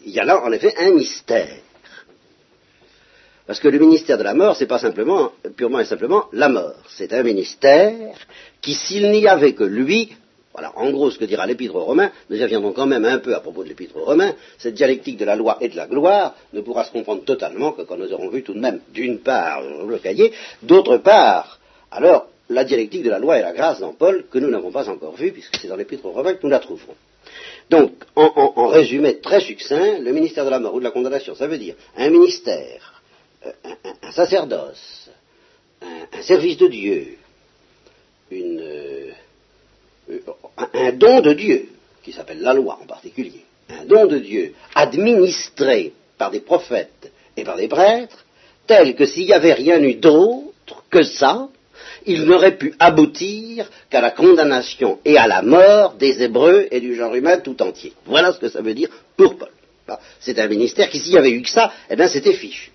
il 0.04 0.12
y 0.12 0.20
a 0.20 0.24
là 0.24 0.42
en 0.44 0.52
effet 0.52 0.74
un 0.78 0.92
mystère. 0.92 1.56
Parce 3.46 3.60
que 3.60 3.68
le 3.68 3.78
ministère 3.78 4.18
de 4.18 4.24
la 4.24 4.34
mort, 4.34 4.56
c'est 4.56 4.66
pas 4.66 4.78
simplement, 4.78 5.32
purement 5.56 5.78
et 5.78 5.84
simplement, 5.84 6.24
la 6.32 6.48
mort. 6.48 6.74
C'est 6.88 7.12
un 7.12 7.22
ministère 7.22 8.16
qui, 8.60 8.74
s'il 8.74 9.08
n'y 9.10 9.28
avait 9.28 9.52
que 9.52 9.62
lui, 9.62 10.12
voilà, 10.52 10.72
en 10.76 10.90
gros, 10.90 11.10
ce 11.10 11.18
que 11.18 11.26
dira 11.26 11.46
l'épître 11.46 11.76
aux 11.76 11.94
nous 11.94 12.06
y 12.30 12.42
reviendrons 12.42 12.72
quand 12.72 12.86
même 12.86 13.04
un 13.04 13.18
peu 13.18 13.34
à 13.34 13.40
propos 13.40 13.62
de 13.62 13.68
l'épître 13.68 13.96
aux 13.96 14.16
cette 14.58 14.74
dialectique 14.74 15.18
de 15.18 15.24
la 15.24 15.36
loi 15.36 15.58
et 15.60 15.68
de 15.68 15.76
la 15.76 15.86
gloire 15.86 16.34
ne 16.54 16.62
pourra 16.62 16.84
se 16.84 16.92
comprendre 16.92 17.24
totalement 17.24 17.72
que 17.72 17.82
quand 17.82 17.96
nous 17.96 18.12
aurons 18.12 18.30
vu 18.30 18.42
tout 18.42 18.54
de 18.54 18.58
même, 18.58 18.80
d'une 18.92 19.18
part, 19.18 19.60
le 19.62 19.98
cahier, 19.98 20.32
d'autre 20.62 20.96
part, 20.96 21.60
alors, 21.90 22.28
la 22.48 22.64
dialectique 22.64 23.02
de 23.02 23.11
la 23.11 23.18
loi 23.18 23.38
et 23.38 23.42
la 23.42 23.52
grâce 23.52 23.80
dans 23.80 23.92
Paul, 23.92 24.26
que 24.30 24.38
nous 24.38 24.48
n'avons 24.48 24.70
pas 24.70 24.88
encore 24.88 25.16
vue, 25.16 25.32
puisque 25.32 25.56
c'est 25.56 25.68
dans 25.68 25.76
l'épître 25.76 26.06
aux 26.06 26.12
Romains 26.12 26.35
que 26.35 26.42
nous 26.42 26.50
la 26.50 26.61
trouverons. 26.61 26.94
Donc, 27.70 27.92
en, 28.14 28.68
résumé 28.68 29.18
très 29.18 29.40
succinct, 29.40 29.98
le 29.98 30.12
ministère 30.12 30.44
de 30.44 30.50
la 30.50 30.61
mort 30.61 30.74
ou 30.74 30.78
de 30.78 30.85
la 30.85 30.92
condamnation, 30.92 31.35
ça 31.35 31.48
veut 31.48 31.59
dire 31.59 31.74
un 31.96 32.11
ministère, 32.11 33.02
euh, 33.44 33.50
un, 34.02 34.12
sacerdoce, 34.12 35.11
un, 35.82 36.22
service 36.22 36.56
de 36.59 36.68
Dieu, 36.68 37.16
euh, 38.32 39.11
un 40.74 40.92
don 40.92 41.20
de 41.20 41.32
Dieu, 41.32 41.68
qui 42.04 42.12
s'appelle 42.12 42.40
la 42.40 42.54
loi 42.54 42.78
en 42.80 42.87
particulier, 42.87 43.44
un 43.68 43.85
don 43.85 44.06
de 44.06 44.18
Dieu 44.18 44.54
administré 44.74 45.92
par 46.18 46.30
des 46.30 46.40
prophètes 46.40 47.11
et 47.37 47.42
par 47.42 47.56
des 47.56 47.66
prêtres, 47.66 48.24
tel 48.68 48.94
que 48.94 49.06
s'il 49.06 49.26
n'y 49.26 49.32
avait 49.32 49.54
rien 49.54 49.82
eu 49.82 49.94
d'autre 49.94 50.85
que 50.88 51.02
ça, 51.02 51.48
il 52.06 52.24
n'aurait 52.24 52.56
pu 52.56 52.74
aboutir 52.78 53.68
qu'à 53.90 54.00
la 54.00 54.10
condamnation 54.10 54.98
et 55.04 55.18
à 55.18 55.26
la 55.26 55.42
mort 55.42 55.94
des 55.94 56.22
Hébreux 56.22 56.66
et 56.70 56.80
du 56.80 56.94
genre 56.94 57.14
humain 57.14 57.38
tout 57.38 57.60
entier. 57.62 57.92
Voilà 58.06 58.32
ce 58.32 58.38
que 58.38 58.48
ça 58.48 58.62
veut 58.62 58.74
dire 58.74 58.88
pour 59.16 59.36
Paul. 59.36 59.50
C'est 60.20 60.38
un 60.38 60.48
ministère 60.48 60.88
qui, 60.88 60.98
s'il 60.98 61.12
n'y 61.12 61.18
avait 61.18 61.30
eu 61.30 61.42
que 61.42 61.50
ça, 61.50 61.72
eh 61.90 61.96
bien 61.96 62.08
c'était 62.08 62.32
fichu. 62.32 62.70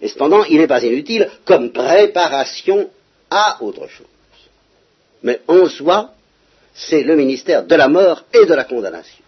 Et 0.00 0.08
cependant, 0.08 0.44
il 0.44 0.58
n'est 0.58 0.66
pas 0.66 0.82
inutile 0.82 1.28
comme 1.44 1.72
préparation 1.72 2.90
à 3.30 3.62
autre 3.62 3.88
chose. 3.88 4.06
Mais 5.22 5.40
en 5.48 5.68
soi, 5.68 6.10
c'est 6.74 7.02
le 7.02 7.16
ministère 7.16 7.64
de 7.64 7.74
la 7.74 7.88
mort 7.88 8.24
et 8.34 8.44
de 8.46 8.54
la 8.54 8.64
condamnation. 8.64 9.24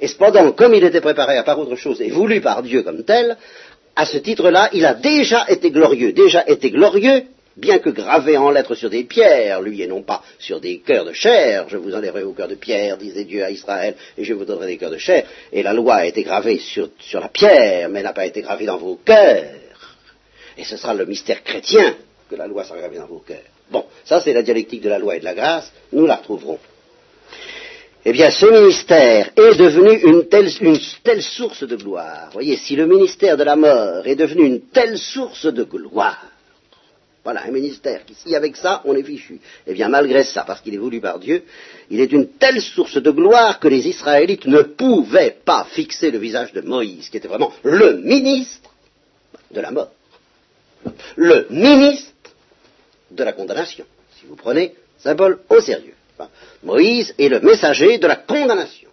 Et 0.00 0.08
cependant, 0.08 0.52
comme 0.52 0.74
il 0.74 0.84
était 0.84 1.00
préparé 1.00 1.36
à 1.36 1.42
part 1.42 1.58
autre 1.58 1.76
chose 1.76 2.00
et 2.00 2.10
voulu 2.10 2.40
par 2.40 2.62
Dieu 2.62 2.82
comme 2.82 3.04
tel, 3.04 3.36
à 3.96 4.06
ce 4.06 4.18
titre-là, 4.18 4.70
il 4.72 4.84
a 4.86 4.94
déjà 4.94 5.44
été 5.48 5.70
glorieux, 5.70 6.12
déjà 6.12 6.44
été 6.46 6.70
glorieux 6.70 7.24
bien 7.56 7.78
que 7.78 7.90
gravé 7.90 8.36
en 8.36 8.50
lettres 8.50 8.74
sur 8.74 8.90
des 8.90 9.04
pierres, 9.04 9.60
lui 9.60 9.82
et 9.82 9.86
non 9.86 10.02
pas 10.02 10.22
sur 10.38 10.60
des 10.60 10.78
cœurs 10.78 11.04
de 11.04 11.12
chair, 11.12 11.66
je 11.68 11.76
vous 11.76 11.94
enlèverai 11.94 12.24
vos 12.24 12.32
cœurs 12.32 12.48
de 12.48 12.54
pierre, 12.54 12.96
disait 12.96 13.24
Dieu 13.24 13.44
à 13.44 13.50
Israël, 13.50 13.94
et 14.16 14.24
je 14.24 14.34
vous 14.34 14.44
donnerai 14.44 14.66
des 14.66 14.76
cœurs 14.76 14.90
de 14.90 14.98
chair, 14.98 15.24
et 15.52 15.62
la 15.62 15.72
loi 15.72 15.96
a 15.96 16.06
été 16.06 16.22
gravée 16.22 16.58
sur, 16.58 16.88
la 17.14 17.28
pierre, 17.28 17.88
mais 17.88 18.02
n'a 18.02 18.12
pas 18.12 18.26
été 18.26 18.42
gravée 18.42 18.66
dans 18.66 18.78
vos 18.78 18.96
cœurs. 18.96 19.44
Et 20.56 20.64
ce 20.64 20.76
sera 20.76 20.94
le 20.94 21.06
mystère 21.06 21.42
chrétien 21.42 21.96
que 22.28 22.36
la 22.36 22.46
loi 22.46 22.64
sera 22.64 22.78
gravée 22.78 22.98
dans 22.98 23.06
vos 23.06 23.20
cœurs. 23.20 23.38
Bon, 23.70 23.84
ça 24.04 24.20
c'est 24.20 24.32
la 24.32 24.42
dialectique 24.42 24.82
de 24.82 24.88
la 24.88 24.98
loi 24.98 25.16
et 25.16 25.20
de 25.20 25.24
la 25.24 25.34
grâce, 25.34 25.72
nous 25.92 26.06
la 26.06 26.16
retrouverons. 26.16 26.58
Eh 28.06 28.12
bien, 28.12 28.30
ce 28.30 28.44
ministère 28.44 29.30
est 29.34 29.56
devenu 29.56 29.94
une 30.02 30.28
telle, 30.28 30.50
une 30.60 30.78
telle 31.02 31.22
source 31.22 31.66
de 31.66 31.74
gloire. 31.74 32.28
Voyez, 32.34 32.58
si 32.58 32.76
le 32.76 32.86
ministère 32.86 33.38
de 33.38 33.44
la 33.44 33.56
mort 33.56 34.06
est 34.06 34.14
devenu 34.14 34.44
une 34.44 34.60
telle 34.68 34.98
source 34.98 35.46
de 35.46 35.64
gloire, 35.64 36.33
voilà, 37.24 37.44
un 37.46 37.50
ministère 37.50 38.04
qui, 38.04 38.14
si 38.14 38.36
avec 38.36 38.54
ça, 38.54 38.82
on 38.84 38.94
est 38.94 39.02
fichu. 39.02 39.40
Eh 39.66 39.72
bien, 39.72 39.88
malgré 39.88 40.24
ça, 40.24 40.44
parce 40.46 40.60
qu'il 40.60 40.74
est 40.74 40.78
voulu 40.78 41.00
par 41.00 41.18
Dieu, 41.18 41.44
il 41.90 42.00
est 42.00 42.12
une 42.12 42.28
telle 42.28 42.60
source 42.60 42.98
de 42.98 43.10
gloire 43.10 43.58
que 43.58 43.68
les 43.68 43.88
Israélites 43.88 44.44
ne 44.46 44.60
pouvaient 44.60 45.38
pas 45.44 45.64
fixer 45.70 46.10
le 46.10 46.18
visage 46.18 46.52
de 46.52 46.60
Moïse, 46.60 47.08
qui 47.08 47.16
était 47.16 47.28
vraiment 47.28 47.52
le 47.62 47.96
ministre 47.96 48.70
de 49.50 49.60
la 49.60 49.70
mort, 49.70 49.90
le 51.16 51.46
ministre 51.48 52.12
de 53.10 53.24
la 53.24 53.32
condamnation. 53.32 53.86
Si 54.20 54.26
vous 54.26 54.36
prenez 54.36 54.74
symbole 54.98 55.40
au 55.48 55.60
sérieux. 55.60 55.94
Moïse 56.62 57.14
est 57.18 57.28
le 57.28 57.40
messager 57.40 57.98
de 57.98 58.06
la 58.06 58.16
condamnation 58.16 58.88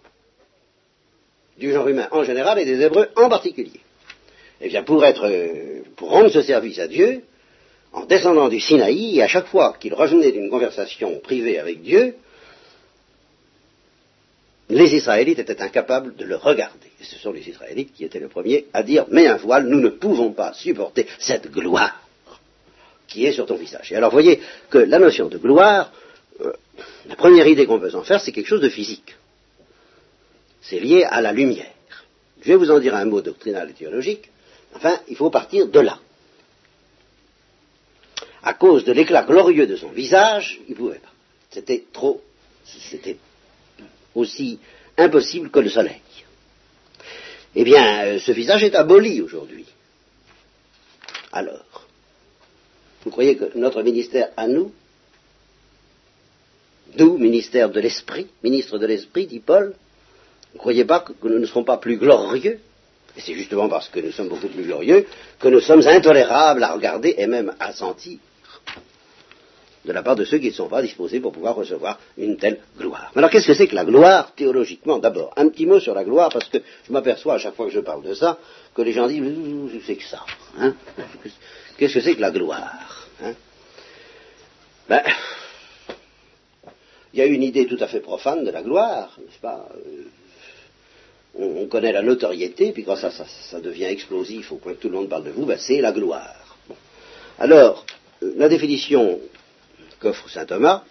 du 1.58 1.70
genre 1.70 1.86
humain 1.86 2.08
en 2.10 2.24
général 2.24 2.58
et 2.58 2.64
des 2.64 2.80
Hébreux 2.80 3.08
en 3.16 3.28
particulier. 3.28 3.80
Eh 4.60 4.68
bien, 4.68 4.82
pour 4.82 5.04
être, 5.04 5.30
pour 5.96 6.10
rendre 6.10 6.30
ce 6.30 6.42
service 6.42 6.78
à 6.78 6.88
Dieu, 6.88 7.22
en 7.92 8.06
descendant 8.06 8.48
du 8.48 8.60
Sinaï, 8.60 9.18
et 9.18 9.22
à 9.22 9.28
chaque 9.28 9.46
fois 9.46 9.76
qu'il 9.78 9.94
revenait 9.94 10.32
d'une 10.32 10.50
conversation 10.50 11.18
privée 11.20 11.58
avec 11.58 11.82
Dieu, 11.82 12.14
les 14.68 14.94
Israélites 14.94 15.38
étaient 15.38 15.60
incapables 15.60 16.16
de 16.16 16.24
le 16.24 16.36
regarder. 16.36 16.86
Et 17.00 17.04
ce 17.04 17.18
sont 17.18 17.32
les 17.32 17.46
Israélites 17.48 17.92
qui 17.94 18.04
étaient 18.04 18.20
les 18.20 18.28
premiers 18.28 18.66
à 18.72 18.82
dire, 18.82 19.04
mais 19.10 19.26
un 19.26 19.36
voile, 19.36 19.66
nous 19.66 19.80
ne 19.80 19.90
pouvons 19.90 20.32
pas 20.32 20.54
supporter 20.54 21.06
cette 21.18 21.50
gloire 21.50 22.00
qui 23.06 23.26
est 23.26 23.32
sur 23.32 23.44
ton 23.44 23.56
visage. 23.56 23.92
Et 23.92 23.96
alors 23.96 24.10
voyez 24.10 24.40
que 24.70 24.78
la 24.78 24.98
notion 24.98 25.28
de 25.28 25.36
gloire, 25.36 25.92
euh, 26.40 26.52
la 27.06 27.16
première 27.16 27.46
idée 27.46 27.66
qu'on 27.66 27.78
peut 27.78 27.94
en 27.94 28.02
faire, 28.02 28.20
c'est 28.20 28.32
quelque 28.32 28.46
chose 28.46 28.62
de 28.62 28.70
physique. 28.70 29.14
C'est 30.62 30.80
lié 30.80 31.04
à 31.04 31.20
la 31.20 31.32
lumière. 31.32 31.66
Je 32.40 32.48
vais 32.48 32.56
vous 32.56 32.70
en 32.70 32.78
dire 32.78 32.94
un 32.94 33.04
mot 33.04 33.20
doctrinal 33.20 33.68
et 33.68 33.74
théologique. 33.74 34.30
Enfin, 34.74 34.98
il 35.08 35.16
faut 35.16 35.28
partir 35.28 35.66
de 35.66 35.80
là. 35.80 35.98
À 38.42 38.54
cause 38.54 38.84
de 38.84 38.92
l'éclat 38.92 39.22
glorieux 39.22 39.66
de 39.66 39.76
son 39.76 39.90
visage, 39.90 40.60
il 40.66 40.72
ne 40.72 40.76
pouvait 40.76 40.98
pas. 40.98 41.12
C'était 41.50 41.84
trop, 41.92 42.20
c'était 42.64 43.16
aussi 44.14 44.58
impossible 44.96 45.50
que 45.50 45.60
le 45.60 45.68
soleil. 45.68 46.00
Eh 47.54 47.64
bien, 47.64 48.06
euh, 48.06 48.18
ce 48.18 48.32
visage 48.32 48.64
est 48.64 48.74
aboli 48.74 49.20
aujourd'hui. 49.20 49.66
Alors, 51.32 51.86
vous 53.04 53.10
croyez 53.10 53.36
que 53.36 53.56
notre 53.56 53.82
ministère 53.82 54.30
à 54.36 54.48
nous, 54.48 54.72
nous, 56.98 57.16
ministère 57.16 57.70
de 57.70 57.80
l'Esprit, 57.80 58.26
ministre 58.42 58.78
de 58.78 58.86
l'Esprit, 58.86 59.26
dit 59.26 59.40
Paul, 59.40 59.74
vous 60.50 60.54
ne 60.54 60.58
croyez 60.58 60.84
pas 60.84 61.00
que 61.00 61.28
nous 61.28 61.38
ne 61.38 61.46
serons 61.46 61.64
pas 61.64 61.78
plus 61.78 61.96
glorieux? 61.96 62.60
Et 63.16 63.20
c'est 63.20 63.34
justement 63.34 63.68
parce 63.68 63.88
que 63.88 64.00
nous 64.00 64.12
sommes 64.12 64.28
beaucoup 64.28 64.48
plus 64.48 64.64
glorieux 64.64 65.06
que 65.38 65.48
nous 65.48 65.60
sommes 65.60 65.86
intolérables 65.86 66.62
à 66.64 66.72
regarder 66.72 67.14
et 67.18 67.26
même 67.26 67.54
à 67.60 67.72
sentir 67.72 68.18
de 69.84 69.92
la 69.92 70.02
part 70.02 70.16
de 70.16 70.24
ceux 70.24 70.38
qui 70.38 70.48
ne 70.48 70.52
sont 70.52 70.68
pas 70.68 70.82
disposés 70.82 71.20
pour 71.20 71.32
pouvoir 71.32 71.56
recevoir 71.56 71.98
une 72.16 72.36
telle 72.36 72.60
gloire. 72.78 73.10
Alors 73.16 73.30
qu'est-ce 73.30 73.46
que 73.46 73.54
c'est 73.54 73.66
que 73.66 73.74
la 73.74 73.84
gloire 73.84 74.32
théologiquement 74.34 74.98
D'abord, 74.98 75.32
un 75.36 75.48
petit 75.48 75.66
mot 75.66 75.80
sur 75.80 75.94
la 75.94 76.04
gloire, 76.04 76.30
parce 76.32 76.48
que 76.48 76.58
je 76.86 76.92
m'aperçois 76.92 77.34
à 77.34 77.38
chaque 77.38 77.54
fois 77.54 77.66
que 77.66 77.72
je 77.72 77.80
parle 77.80 78.02
de 78.02 78.14
ça, 78.14 78.38
que 78.74 78.82
les 78.82 78.92
gens 78.92 79.08
disent, 79.08 79.82
c'est 79.84 79.96
que 79.96 80.04
ça. 80.04 80.24
Hein? 80.58 80.74
Qu'est-ce 81.78 81.94
que 81.94 82.00
c'est 82.00 82.14
que 82.14 82.20
la 82.20 82.30
gloire 82.30 83.08
hein? 83.22 83.34
Ben, 84.88 85.02
il 87.12 87.18
y 87.18 87.22
a 87.22 87.26
une 87.26 87.42
idée 87.42 87.66
tout 87.66 87.78
à 87.80 87.88
fait 87.88 88.00
profane 88.00 88.44
de 88.44 88.50
la 88.50 88.62
gloire, 88.62 89.16
n'est-ce 89.18 89.40
pas? 89.40 89.68
On, 91.34 91.66
connaît 91.66 91.92
la 91.92 92.02
notoriété, 92.02 92.72
puis 92.72 92.84
quand 92.84 92.96
ça, 92.96 93.10
ça, 93.10 93.60
devient 93.60 93.84
explosif 93.84 94.52
au 94.52 94.56
point 94.56 94.74
que 94.74 94.80
tout 94.80 94.90
le 94.90 94.96
monde 94.96 95.08
parle 95.08 95.24
de 95.24 95.30
vous, 95.30 95.46
ben, 95.46 95.56
c'est 95.58 95.80
la 95.80 95.92
gloire. 95.92 96.58
Alors, 97.38 97.86
la 98.20 98.48
définition 98.48 99.18
qu'offre 100.02 100.28
saint 100.28 100.44
Thomas, 100.44 100.82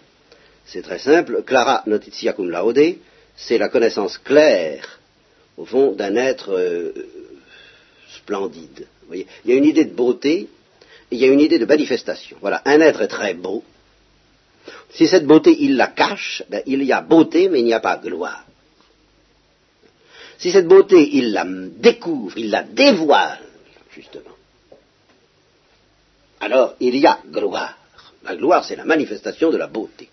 c'est 0.64 0.82
très 0.82 0.98
simple. 0.98 1.42
Clara 1.44 1.82
notitia 1.86 2.32
cum 2.32 2.50
laude, 2.50 2.96
c'est 3.36 3.58
la 3.58 3.68
connaissance 3.68 4.18
claire, 4.18 5.00
au 5.56 5.64
fond, 5.66 5.92
d'un 5.92 6.16
être 6.16 6.52
euh, 6.52 6.92
splendide. 8.16 8.86
Il 9.12 9.26
y 9.44 9.52
a 9.52 9.56
une 9.56 9.64
idée 9.64 9.84
de 9.84 9.94
beauté, 9.94 10.48
et 11.10 11.14
il 11.16 11.18
y 11.18 11.24
a 11.24 11.28
une 11.28 11.40
idée 11.40 11.58
de 11.58 11.66
manifestation. 11.66 12.38
Voilà, 12.40 12.62
un 12.64 12.80
être 12.80 13.02
est 13.02 13.08
très 13.08 13.34
beau. 13.34 13.62
Si 14.90 15.06
cette 15.06 15.26
beauté, 15.26 15.54
il 15.60 15.76
la 15.76 15.88
cache, 15.88 16.42
ben, 16.48 16.62
il 16.66 16.82
y 16.82 16.92
a 16.92 17.00
beauté, 17.02 17.48
mais 17.48 17.60
il 17.60 17.64
n'y 17.64 17.74
a 17.74 17.80
pas 17.80 17.98
gloire. 17.98 18.44
Si 20.38 20.50
cette 20.50 20.66
beauté, 20.66 21.16
il 21.16 21.32
la 21.32 21.44
découvre, 21.46 22.36
il 22.38 22.50
la 22.50 22.62
dévoile, 22.62 23.42
justement, 23.94 24.36
alors 26.40 26.74
il 26.80 26.96
y 26.96 27.06
a 27.06 27.20
gloire. 27.30 27.81
La 28.24 28.36
gloire, 28.36 28.64
c'est 28.64 28.76
la 28.76 28.84
manifestation 28.84 29.50
de 29.50 29.56
la 29.56 29.66
beauté. 29.66 30.08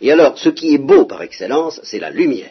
Et 0.00 0.12
alors, 0.12 0.38
ce 0.38 0.50
qui 0.50 0.74
est 0.74 0.78
beau 0.78 1.06
par 1.06 1.22
excellence, 1.22 1.80
c'est 1.82 1.98
la 1.98 2.10
lumière. 2.10 2.50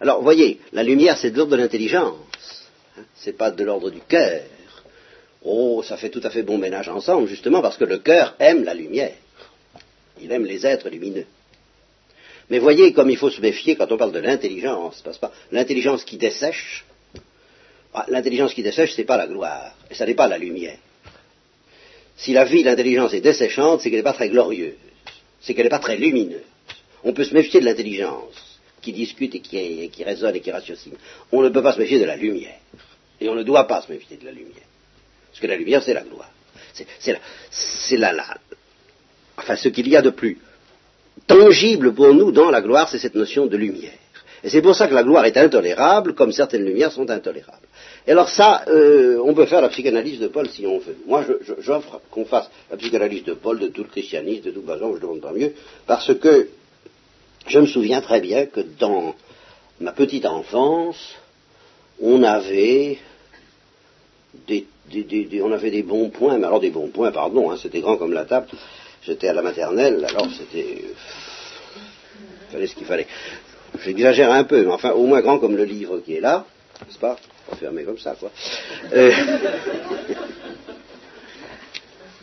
Alors, 0.00 0.22
voyez, 0.22 0.60
la 0.72 0.82
lumière, 0.82 1.16
c'est 1.18 1.30
de 1.30 1.36
l'ordre 1.36 1.52
de 1.52 1.56
l'intelligence. 1.56 2.16
Hein, 2.98 3.02
c'est 3.14 3.36
pas 3.36 3.50
de 3.50 3.64
l'ordre 3.64 3.90
du 3.90 4.00
cœur. 4.00 4.42
Oh, 5.42 5.82
ça 5.82 5.96
fait 5.96 6.10
tout 6.10 6.22
à 6.24 6.30
fait 6.30 6.42
bon 6.42 6.58
ménage 6.58 6.88
ensemble, 6.88 7.28
justement 7.28 7.60
parce 7.60 7.76
que 7.76 7.84
le 7.84 7.98
cœur 7.98 8.34
aime 8.38 8.64
la 8.64 8.74
lumière. 8.74 9.14
Il 10.20 10.32
aime 10.32 10.46
les 10.46 10.66
êtres 10.66 10.88
lumineux. 10.88 11.26
Mais 12.50 12.58
voyez 12.58 12.92
comme 12.92 13.10
il 13.10 13.16
faut 13.16 13.30
se 13.30 13.40
méfier 13.40 13.76
quand 13.76 13.90
on 13.92 13.96
parle 13.96 14.12
de 14.12 14.20
l'intelligence, 14.20 15.00
passe 15.02 15.18
pas? 15.18 15.32
L'intelligence 15.52 16.04
qui 16.04 16.16
dessèche, 16.16 16.84
ah, 17.92 18.06
l'intelligence 18.08 18.54
qui 18.54 18.62
dessèche, 18.62 18.94
c'est 18.94 19.04
pas 19.04 19.16
la 19.16 19.26
gloire, 19.26 19.76
et 19.90 19.94
ça 19.94 20.06
n'est 20.06 20.14
pas 20.14 20.28
la 20.28 20.38
lumière. 20.38 20.78
Si 22.16 22.32
la 22.32 22.44
vie, 22.44 22.62
l'intelligence 22.62 23.12
est 23.14 23.20
desséchante, 23.20 23.80
c'est 23.80 23.90
qu'elle 23.90 23.98
n'est 23.98 24.04
pas 24.04 24.12
très 24.12 24.28
glorieuse, 24.28 24.74
c'est 25.40 25.54
qu'elle 25.54 25.66
n'est 25.66 25.70
pas 25.70 25.78
très 25.78 25.96
lumineuse. 25.96 26.42
On 27.02 27.12
peut 27.12 27.24
se 27.24 27.34
méfier 27.34 27.60
de 27.60 27.66
l'intelligence, 27.66 28.60
qui 28.80 28.92
discute 28.92 29.34
et 29.34 29.40
qui, 29.40 29.90
qui 29.90 30.04
raisonne 30.04 30.36
et 30.36 30.40
qui 30.40 30.50
ratiocine. 30.50 30.94
On 31.32 31.42
ne 31.42 31.48
peut 31.48 31.62
pas 31.62 31.72
se 31.72 31.78
méfier 31.78 31.98
de 31.98 32.04
la 32.04 32.16
lumière. 32.16 32.58
Et 33.20 33.28
on 33.28 33.34
ne 33.34 33.42
doit 33.42 33.66
pas 33.66 33.82
se 33.82 33.92
méfier 33.92 34.16
de 34.16 34.24
la 34.24 34.32
lumière. 34.32 34.66
Parce 35.30 35.40
que 35.40 35.46
la 35.46 35.56
lumière, 35.56 35.82
c'est 35.82 35.94
la 35.94 36.02
gloire. 36.02 36.30
C'est 37.50 37.96
la, 37.96 38.12
la, 38.12 38.36
enfin, 39.36 39.56
ce 39.56 39.68
qu'il 39.68 39.88
y 39.88 39.96
a 39.96 40.02
de 40.02 40.10
plus 40.10 40.38
tangible 41.26 41.94
pour 41.94 42.12
nous 42.12 42.32
dans 42.32 42.50
la 42.50 42.60
gloire, 42.60 42.88
c'est 42.88 42.98
cette 42.98 43.14
notion 43.14 43.46
de 43.46 43.56
lumière. 43.56 43.92
Et 44.42 44.50
c'est 44.50 44.60
pour 44.60 44.74
ça 44.74 44.88
que 44.88 44.94
la 44.94 45.02
gloire 45.02 45.24
est 45.24 45.36
intolérable, 45.36 46.14
comme 46.14 46.32
certaines 46.32 46.64
lumières 46.64 46.92
sont 46.92 47.08
intolérables. 47.08 47.66
Et 48.06 48.10
alors 48.10 48.28
ça, 48.28 48.64
euh, 48.68 49.18
on 49.24 49.32
peut 49.32 49.46
faire 49.46 49.62
la 49.62 49.70
psychanalyse 49.70 50.20
de 50.20 50.28
Paul 50.28 50.48
si 50.48 50.66
on 50.66 50.78
veut. 50.78 50.96
Moi, 51.06 51.24
j'offre 51.58 52.00
qu'on 52.10 52.26
fasse 52.26 52.50
la 52.70 52.76
psychanalyse 52.76 53.24
de 53.24 53.32
Paul, 53.32 53.58
de 53.58 53.68
tout 53.68 53.82
le 53.82 53.88
christianisme, 53.88 54.42
de 54.42 54.50
tout 54.50 54.62
le 54.66 54.78
je 54.78 54.84
ne 54.84 54.98
demande 54.98 55.20
pas 55.20 55.32
mieux, 55.32 55.54
parce 55.86 56.14
que 56.14 56.48
je 57.46 57.58
me 57.58 57.66
souviens 57.66 58.02
très 58.02 58.20
bien 58.20 58.46
que 58.46 58.60
dans 58.78 59.14
ma 59.80 59.92
petite 59.92 60.26
enfance, 60.26 61.14
on 62.00 62.22
avait 62.22 62.98
des, 64.46 64.66
on 65.42 65.52
avait 65.52 65.70
des 65.70 65.82
bons 65.82 66.10
points, 66.10 66.36
mais 66.38 66.46
alors 66.46 66.60
des 66.60 66.70
bons 66.70 66.88
points, 66.88 67.10
pardon, 67.10 67.50
hein, 67.50 67.56
c'était 67.60 67.80
grand 67.80 67.96
comme 67.96 68.12
la 68.12 68.24
table. 68.24 68.48
J'étais 69.02 69.28
à 69.28 69.32
la 69.32 69.42
maternelle, 69.42 70.04
alors 70.08 70.28
c'était, 70.36 70.84
fallait 72.50 72.66
ce 72.66 72.74
qu'il 72.74 72.86
fallait. 72.86 73.06
J'exagère 73.82 74.30
un 74.30 74.44
peu, 74.44 74.62
mais 74.62 74.72
enfin 74.72 74.92
au 74.92 75.06
moins 75.06 75.20
grand 75.20 75.38
comme 75.38 75.56
le 75.56 75.64
livre 75.64 76.00
qui 76.00 76.14
est 76.14 76.20
là, 76.20 76.46
n'est-ce 76.82 76.98
pas? 76.98 77.16
Pas 77.48 77.56
fermé 77.56 77.84
comme 77.84 77.98
ça, 77.98 78.14
quoi. 78.18 78.30
Euh, 78.92 79.12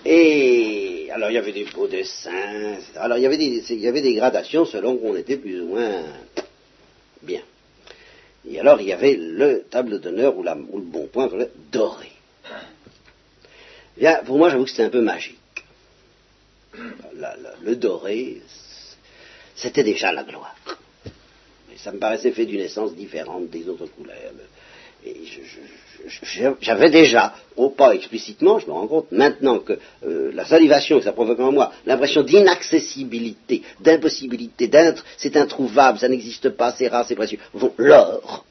et 0.05 1.09
alors 1.11 1.29
il 1.29 1.35
y 1.35 1.37
avait 1.37 1.51
des 1.51 1.65
beaux 1.65 1.87
dessins, 1.87 2.73
etc. 2.73 2.93
Alors 2.95 3.17
il 3.17 3.21
y 3.21 3.25
avait 3.25 3.37
des, 3.37 3.73
il 3.73 3.79
y 3.79 3.87
avait 3.87 4.01
des 4.01 4.15
gradations 4.15 4.65
selon 4.65 4.97
qu'on 4.97 5.15
était 5.15 5.37
plus 5.37 5.61
ou 5.61 5.67
moins 5.67 6.03
bien. 7.21 7.41
Et 8.49 8.59
alors 8.59 8.81
il 8.81 8.87
y 8.87 8.93
avait 8.93 9.15
le 9.15 9.63
table 9.69 9.99
d'honneur 9.99 10.35
ou, 10.37 10.43
le 10.43 10.81
bon 10.81 11.07
point 11.07 11.29
doré. 11.71 12.11
Bien, 13.97 14.21
pour 14.25 14.37
moi 14.37 14.49
j'avoue 14.49 14.63
que 14.63 14.71
c'était 14.71 14.83
un 14.83 14.89
peu 14.89 15.01
magique. 15.01 15.37
le 17.61 17.75
doré, 17.75 18.41
c'était 19.55 19.83
déjà 19.83 20.11
la 20.11 20.23
gloire 20.23 20.55
ça 21.83 21.91
me 21.91 21.99
paraissait 21.99 22.31
fait 22.31 22.45
d'une 22.45 22.61
essence 22.61 22.95
différente 22.95 23.49
des 23.49 23.67
autres 23.67 23.87
couleurs. 23.87 24.33
Et 25.03 25.15
j'avais 26.61 26.89
déjà, 26.91 27.33
au 27.55 27.69
pas 27.69 27.95
explicitement, 27.95 28.59
je 28.59 28.67
me 28.67 28.71
rends 28.71 28.87
compte 28.87 29.11
maintenant 29.11 29.59
que 29.59 29.79
euh, 30.05 30.31
la 30.33 30.45
salivation 30.45 30.99
que 30.99 31.03
ça 31.03 31.11
provoque 31.11 31.39
en 31.39 31.51
moi, 31.51 31.71
l'impression 31.85 32.21
d'inaccessibilité, 32.23 33.63
d'impossibilité, 33.79 34.67
d'être, 34.67 35.03
c'est 35.17 35.37
introuvable, 35.37 35.97
ça 35.97 36.07
n'existe 36.07 36.49
pas, 36.49 36.71
c'est 36.71 36.87
rare, 36.87 37.05
c'est 37.07 37.15
précieux. 37.15 37.39
l'or. 37.77 38.45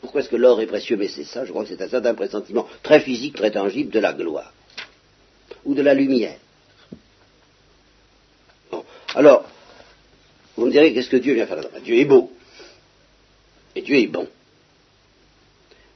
Pourquoi 0.00 0.20
est-ce 0.20 0.28
que 0.28 0.36
l'or 0.36 0.60
est 0.60 0.66
précieux? 0.66 0.96
Mais 0.96 1.08
c'est 1.08 1.24
ça, 1.24 1.44
je 1.44 1.50
crois 1.50 1.64
que 1.64 1.68
c'est 1.68 1.82
un 1.82 1.88
certain 1.88 2.14
pressentiment 2.14 2.66
très 2.82 3.00
physique, 3.00 3.36
très 3.36 3.50
tangible 3.50 3.90
de 3.90 4.00
la 4.00 4.12
gloire 4.12 4.52
ou 5.64 5.74
de 5.74 5.82
la 5.82 5.94
lumière. 5.94 6.38
Bon. 8.70 8.84
Alors, 9.14 9.44
vous 10.56 10.66
me 10.66 10.70
direz, 10.70 10.92
qu'est-ce 10.94 11.10
que 11.10 11.16
Dieu 11.16 11.34
vient 11.34 11.46
faire 11.46 11.56
là 11.56 11.80
Dieu 11.82 11.96
est 11.96 12.04
beau. 12.04 12.32
Et 13.74 13.82
Dieu 13.82 13.96
est 13.96 14.06
bon. 14.06 14.28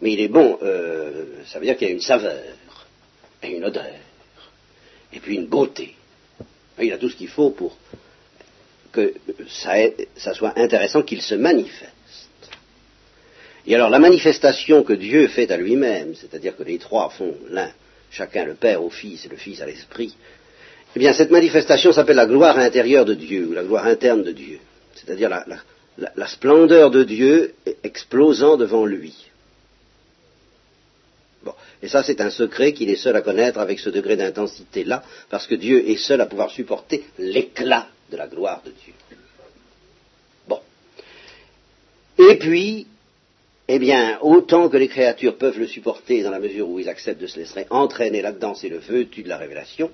Mais 0.00 0.12
il 0.12 0.20
est 0.20 0.28
bon, 0.28 0.58
euh, 0.62 1.24
ça 1.46 1.58
veut 1.58 1.66
dire 1.66 1.76
qu'il 1.76 1.88
a 1.88 1.90
une 1.90 2.00
saveur, 2.00 2.42
et 3.42 3.50
une 3.50 3.64
odeur, 3.64 3.94
et 5.12 5.20
puis 5.20 5.36
une 5.36 5.46
beauté. 5.46 5.94
Il 6.80 6.92
a 6.92 6.98
tout 6.98 7.10
ce 7.10 7.16
qu'il 7.16 7.28
faut 7.28 7.50
pour 7.50 7.76
que 8.92 9.14
ça 9.46 10.34
soit 10.34 10.58
intéressant 10.58 11.02
qu'il 11.02 11.20
se 11.20 11.34
manifeste. 11.34 11.92
Et 13.66 13.74
alors 13.74 13.90
la 13.90 13.98
manifestation 13.98 14.82
que 14.82 14.94
Dieu 14.94 15.28
fait 15.28 15.50
à 15.50 15.58
lui-même, 15.58 16.14
c'est-à-dire 16.14 16.56
que 16.56 16.62
les 16.62 16.78
trois 16.78 17.10
font 17.10 17.36
l'un, 17.50 17.70
chacun 18.10 18.44
le 18.44 18.54
Père 18.54 18.82
au 18.82 18.88
Fils 18.88 19.26
et 19.26 19.28
le 19.28 19.36
Fils 19.36 19.60
à 19.60 19.66
l'Esprit, 19.66 20.16
eh 20.96 20.98
bien, 20.98 21.12
cette 21.12 21.30
manifestation 21.30 21.92
s'appelle 21.92 22.16
la 22.16 22.26
gloire 22.26 22.58
intérieure 22.58 23.04
de 23.04 23.14
Dieu, 23.14 23.46
ou 23.46 23.52
la 23.52 23.62
gloire 23.62 23.86
interne 23.86 24.24
de 24.24 24.32
Dieu, 24.32 24.58
c'est-à-dire 24.94 25.28
la, 25.28 26.26
splendeur 26.26 26.90
de 26.90 27.04
Dieu 27.04 27.54
explosant 27.84 28.56
devant 28.56 28.84
lui. 28.86 29.14
Bon, 31.44 31.54
et 31.82 31.88
ça, 31.88 32.02
c'est 32.02 32.20
un 32.20 32.30
secret 32.30 32.72
qu'il 32.72 32.90
est 32.90 32.96
seul 32.96 33.14
à 33.14 33.22
connaître 33.22 33.60
avec 33.60 33.78
ce 33.78 33.88
degré 33.88 34.16
d'intensité-là, 34.16 35.04
parce 35.30 35.46
que 35.46 35.54
Dieu 35.54 35.88
est 35.88 35.96
seul 35.96 36.20
à 36.20 36.26
pouvoir 36.26 36.50
supporter 36.50 37.04
l'éclat 37.18 37.86
de 38.10 38.16
la 38.16 38.26
gloire 38.26 38.62
de 38.64 38.70
Dieu. 38.70 38.94
Bon. 40.48 40.58
Et 42.18 42.36
puis, 42.36 42.88
eh 43.68 43.78
bien, 43.78 44.18
autant 44.22 44.68
que 44.68 44.76
les 44.76 44.88
créatures 44.88 45.38
peuvent 45.38 45.60
le 45.60 45.68
supporter 45.68 46.22
dans 46.24 46.32
la 46.32 46.40
mesure 46.40 46.68
où 46.68 46.80
ils 46.80 46.88
acceptent 46.88 47.20
de 47.20 47.28
se 47.28 47.38
laisser 47.38 47.66
entraîner 47.70 48.22
là-dedans, 48.22 48.56
c'est 48.56 48.68
le 48.68 48.80
feu 48.80 49.04
de 49.04 49.28
la 49.28 49.36
révélation, 49.36 49.92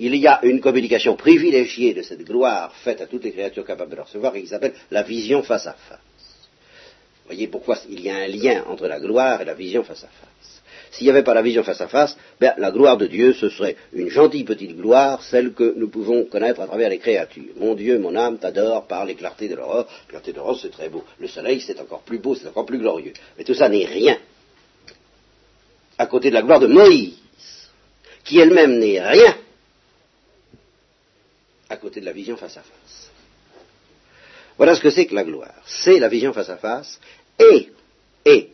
il 0.00 0.16
y 0.16 0.26
a 0.26 0.40
une 0.44 0.62
communication 0.62 1.14
privilégiée 1.14 1.92
de 1.92 2.00
cette 2.00 2.24
gloire 2.24 2.74
faite 2.76 3.02
à 3.02 3.06
toutes 3.06 3.24
les 3.24 3.32
créatures 3.32 3.66
capables 3.66 3.90
de 3.90 3.96
la 3.96 4.04
recevoir 4.04 4.34
et 4.34 4.40
qui 4.40 4.48
s'appelle 4.48 4.72
la 4.90 5.02
vision 5.02 5.42
face 5.42 5.66
à 5.66 5.74
face. 5.74 5.98
Vous 7.22 7.36
voyez 7.36 7.48
pourquoi 7.48 7.76
il 7.90 8.00
y 8.00 8.08
a 8.08 8.16
un 8.16 8.26
lien 8.26 8.64
entre 8.66 8.88
la 8.88 8.98
gloire 8.98 9.42
et 9.42 9.44
la 9.44 9.52
vision 9.52 9.84
face 9.84 10.02
à 10.02 10.08
face. 10.08 10.62
s'il 10.90 11.04
n'y 11.04 11.10
avait 11.10 11.22
pas 11.22 11.34
la 11.34 11.42
vision 11.42 11.62
face 11.62 11.82
à 11.82 11.86
face, 11.86 12.16
ben, 12.40 12.54
la 12.56 12.70
gloire 12.70 12.96
de 12.96 13.06
Dieu, 13.06 13.34
ce 13.34 13.50
serait 13.50 13.76
une 13.92 14.08
gentille 14.08 14.44
petite 14.44 14.74
gloire, 14.74 15.22
celle 15.22 15.52
que 15.52 15.74
nous 15.76 15.90
pouvons 15.90 16.24
connaître 16.24 16.62
à 16.62 16.66
travers 16.66 16.88
les 16.88 16.98
créatures. 16.98 17.52
Mon 17.56 17.74
Dieu, 17.74 17.98
mon 17.98 18.16
âme 18.16 18.38
t'adore 18.38 18.86
par 18.86 19.04
les 19.04 19.16
clartés 19.16 19.48
de 19.48 19.54
l'aurore. 19.54 19.86
Clarté 20.08 20.32
de 20.32 20.38
l'aurore, 20.38 20.58
c'est 20.58 20.70
très 20.70 20.88
beau. 20.88 21.04
Le 21.18 21.28
soleil, 21.28 21.60
c'est 21.60 21.78
encore 21.78 22.00
plus 22.00 22.18
beau, 22.18 22.34
c'est 22.34 22.48
encore 22.48 22.64
plus 22.64 22.78
glorieux. 22.78 23.12
Mais 23.36 23.44
tout 23.44 23.54
ça 23.54 23.68
n'est 23.68 23.84
rien 23.84 24.16
à 25.98 26.06
côté 26.06 26.30
de 26.30 26.34
la 26.34 26.42
gloire 26.42 26.60
de 26.60 26.66
Moïse, 26.66 27.18
qui 28.24 28.38
elle-même 28.40 28.78
n'est 28.78 29.06
rien 29.06 29.36
à 31.70 31.76
côté 31.76 32.00
de 32.00 32.06
la 32.06 32.12
vision 32.12 32.36
face 32.36 32.56
à 32.56 32.62
face. 32.62 33.10
Voilà 34.56 34.74
ce 34.74 34.82
que 34.82 34.90
c'est 34.90 35.06
que 35.06 35.14
la 35.14 35.24
gloire. 35.24 35.54
C'est 35.64 35.98
la 35.98 36.08
vision 36.08 36.32
face 36.34 36.50
à 36.50 36.58
face 36.58 37.00
et, 37.38 37.68
et, 38.26 38.50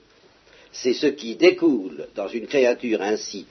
c'est 0.71 0.93
ce 0.93 1.07
qui 1.07 1.35
découle 1.35 2.07
dans 2.14 2.29
une 2.29 2.47
créature 2.47 3.03
ainsi 3.03 3.47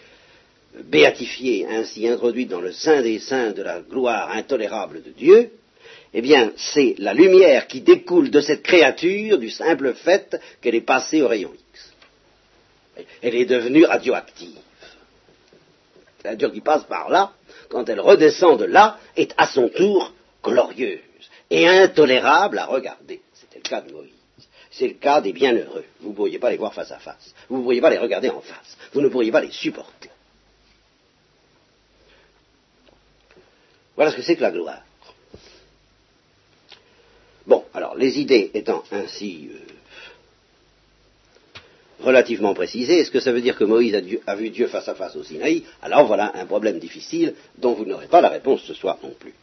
béatifiée, 0.84 1.66
ainsi 1.68 2.08
introduite 2.08 2.50
dans 2.50 2.62
le 2.62 2.72
sein 2.72 3.02
des 3.02 3.20
saints 3.20 3.52
de 3.52 3.64
la 3.64 3.82
gloire 3.82 4.32
intolérable 4.32 5.04
de 5.04 5.12
Dieu, 5.12 5.52
eh 6.14 6.22
bien, 6.22 6.54
c'est 6.56 6.96
la 6.98 7.14
lumière 7.14 7.68
qui 7.68 7.82
découle 7.82 8.30
de 8.30 8.40
cette 8.40 8.64
créature 8.64 9.38
du 9.38 9.50
simple 9.50 9.94
fait 9.94 10.38
qu'elle 10.62 10.76
est 10.76 10.82
passée 10.82 11.22
au 11.22 11.28
rayon 11.28 11.52
X. 11.74 13.06
Elle 13.22 13.36
est 13.36 13.46
devenue 13.46 13.84
radioactive. 13.84 14.60
La 16.24 16.32
nature 16.32 16.54
qui 16.54 16.62
passe 16.62 16.86
par 16.86 17.10
là, 17.10 17.34
quand 17.70 17.90
elle 17.90 18.00
redescend 18.00 18.60
de 18.60 18.66
là, 18.66 19.00
est 19.16 19.34
à 19.38 19.48
son 19.48 19.70
tour 19.70 20.14
glorieuse 20.44 21.00
et 21.50 21.68
intolérable 21.68 22.60
à 22.60 22.66
regarder. 22.66 23.22
C'était 23.34 23.58
le 23.58 23.64
cas 23.64 23.82
de 23.82 23.92
Moïse. 23.92 24.12
C'est 24.72 24.88
le 24.88 24.94
cas 24.96 25.22
des 25.22 25.32
bienheureux. 25.32 25.86
Vous 26.02 26.10
ne 26.10 26.16
pourriez 26.16 26.40
pas 26.40 26.50
les 26.50 26.58
voir 26.58 26.74
face 26.74 26.92
à 26.92 27.00
face. 27.00 27.34
Vous 27.50 27.58
ne 27.58 27.64
pourriez 27.64 27.82
pas 27.82 27.90
les 27.90 27.98
regarder 27.98 28.30
en 28.30 28.42
face. 28.42 28.78
Vous 28.94 29.02
ne 29.02 29.08
pourriez 29.08 29.32
pas 29.32 29.42
les 29.42 29.52
supporter. 29.52 30.10
Voilà 33.96 34.12
ce 34.12 34.18
que 34.18 34.22
c'est 34.22 34.36
que 34.36 34.42
la 34.42 34.52
gloire. 34.52 34.82
Bon, 37.48 37.64
alors 37.74 37.96
les 37.96 38.20
idées 38.20 38.52
étant 38.54 38.84
ainsi 38.92 39.50
euh, 39.54 39.75
relativement 42.06 42.54
précisées, 42.54 43.00
est-ce 43.00 43.12
que 43.12 43.20
ça 43.20 43.32
veut 43.32 43.42
dire 43.42 43.58
que 43.58 43.64
Moïse 43.64 43.96
a, 43.96 44.32
a, 44.32 44.36
vu 44.36 44.50
Dieu 44.50 44.68
face 44.68 44.88
à 44.88 44.96
face 44.96 45.16
au 45.16 45.24
Sinaï? 45.24 45.64
Alors 45.82 46.06
voilà 46.06 46.32
un 46.36 46.46
problème 46.46 46.80
difficile 46.80 47.34
dont 47.58 47.74
vous 47.74 47.86
n'aurez 47.86 48.08
pas 48.08 48.22
la 48.22 48.30
réponse 48.30 48.62
ce 48.64 48.74
soir 48.74 48.98
non 49.04 49.14
plus. 49.20 49.34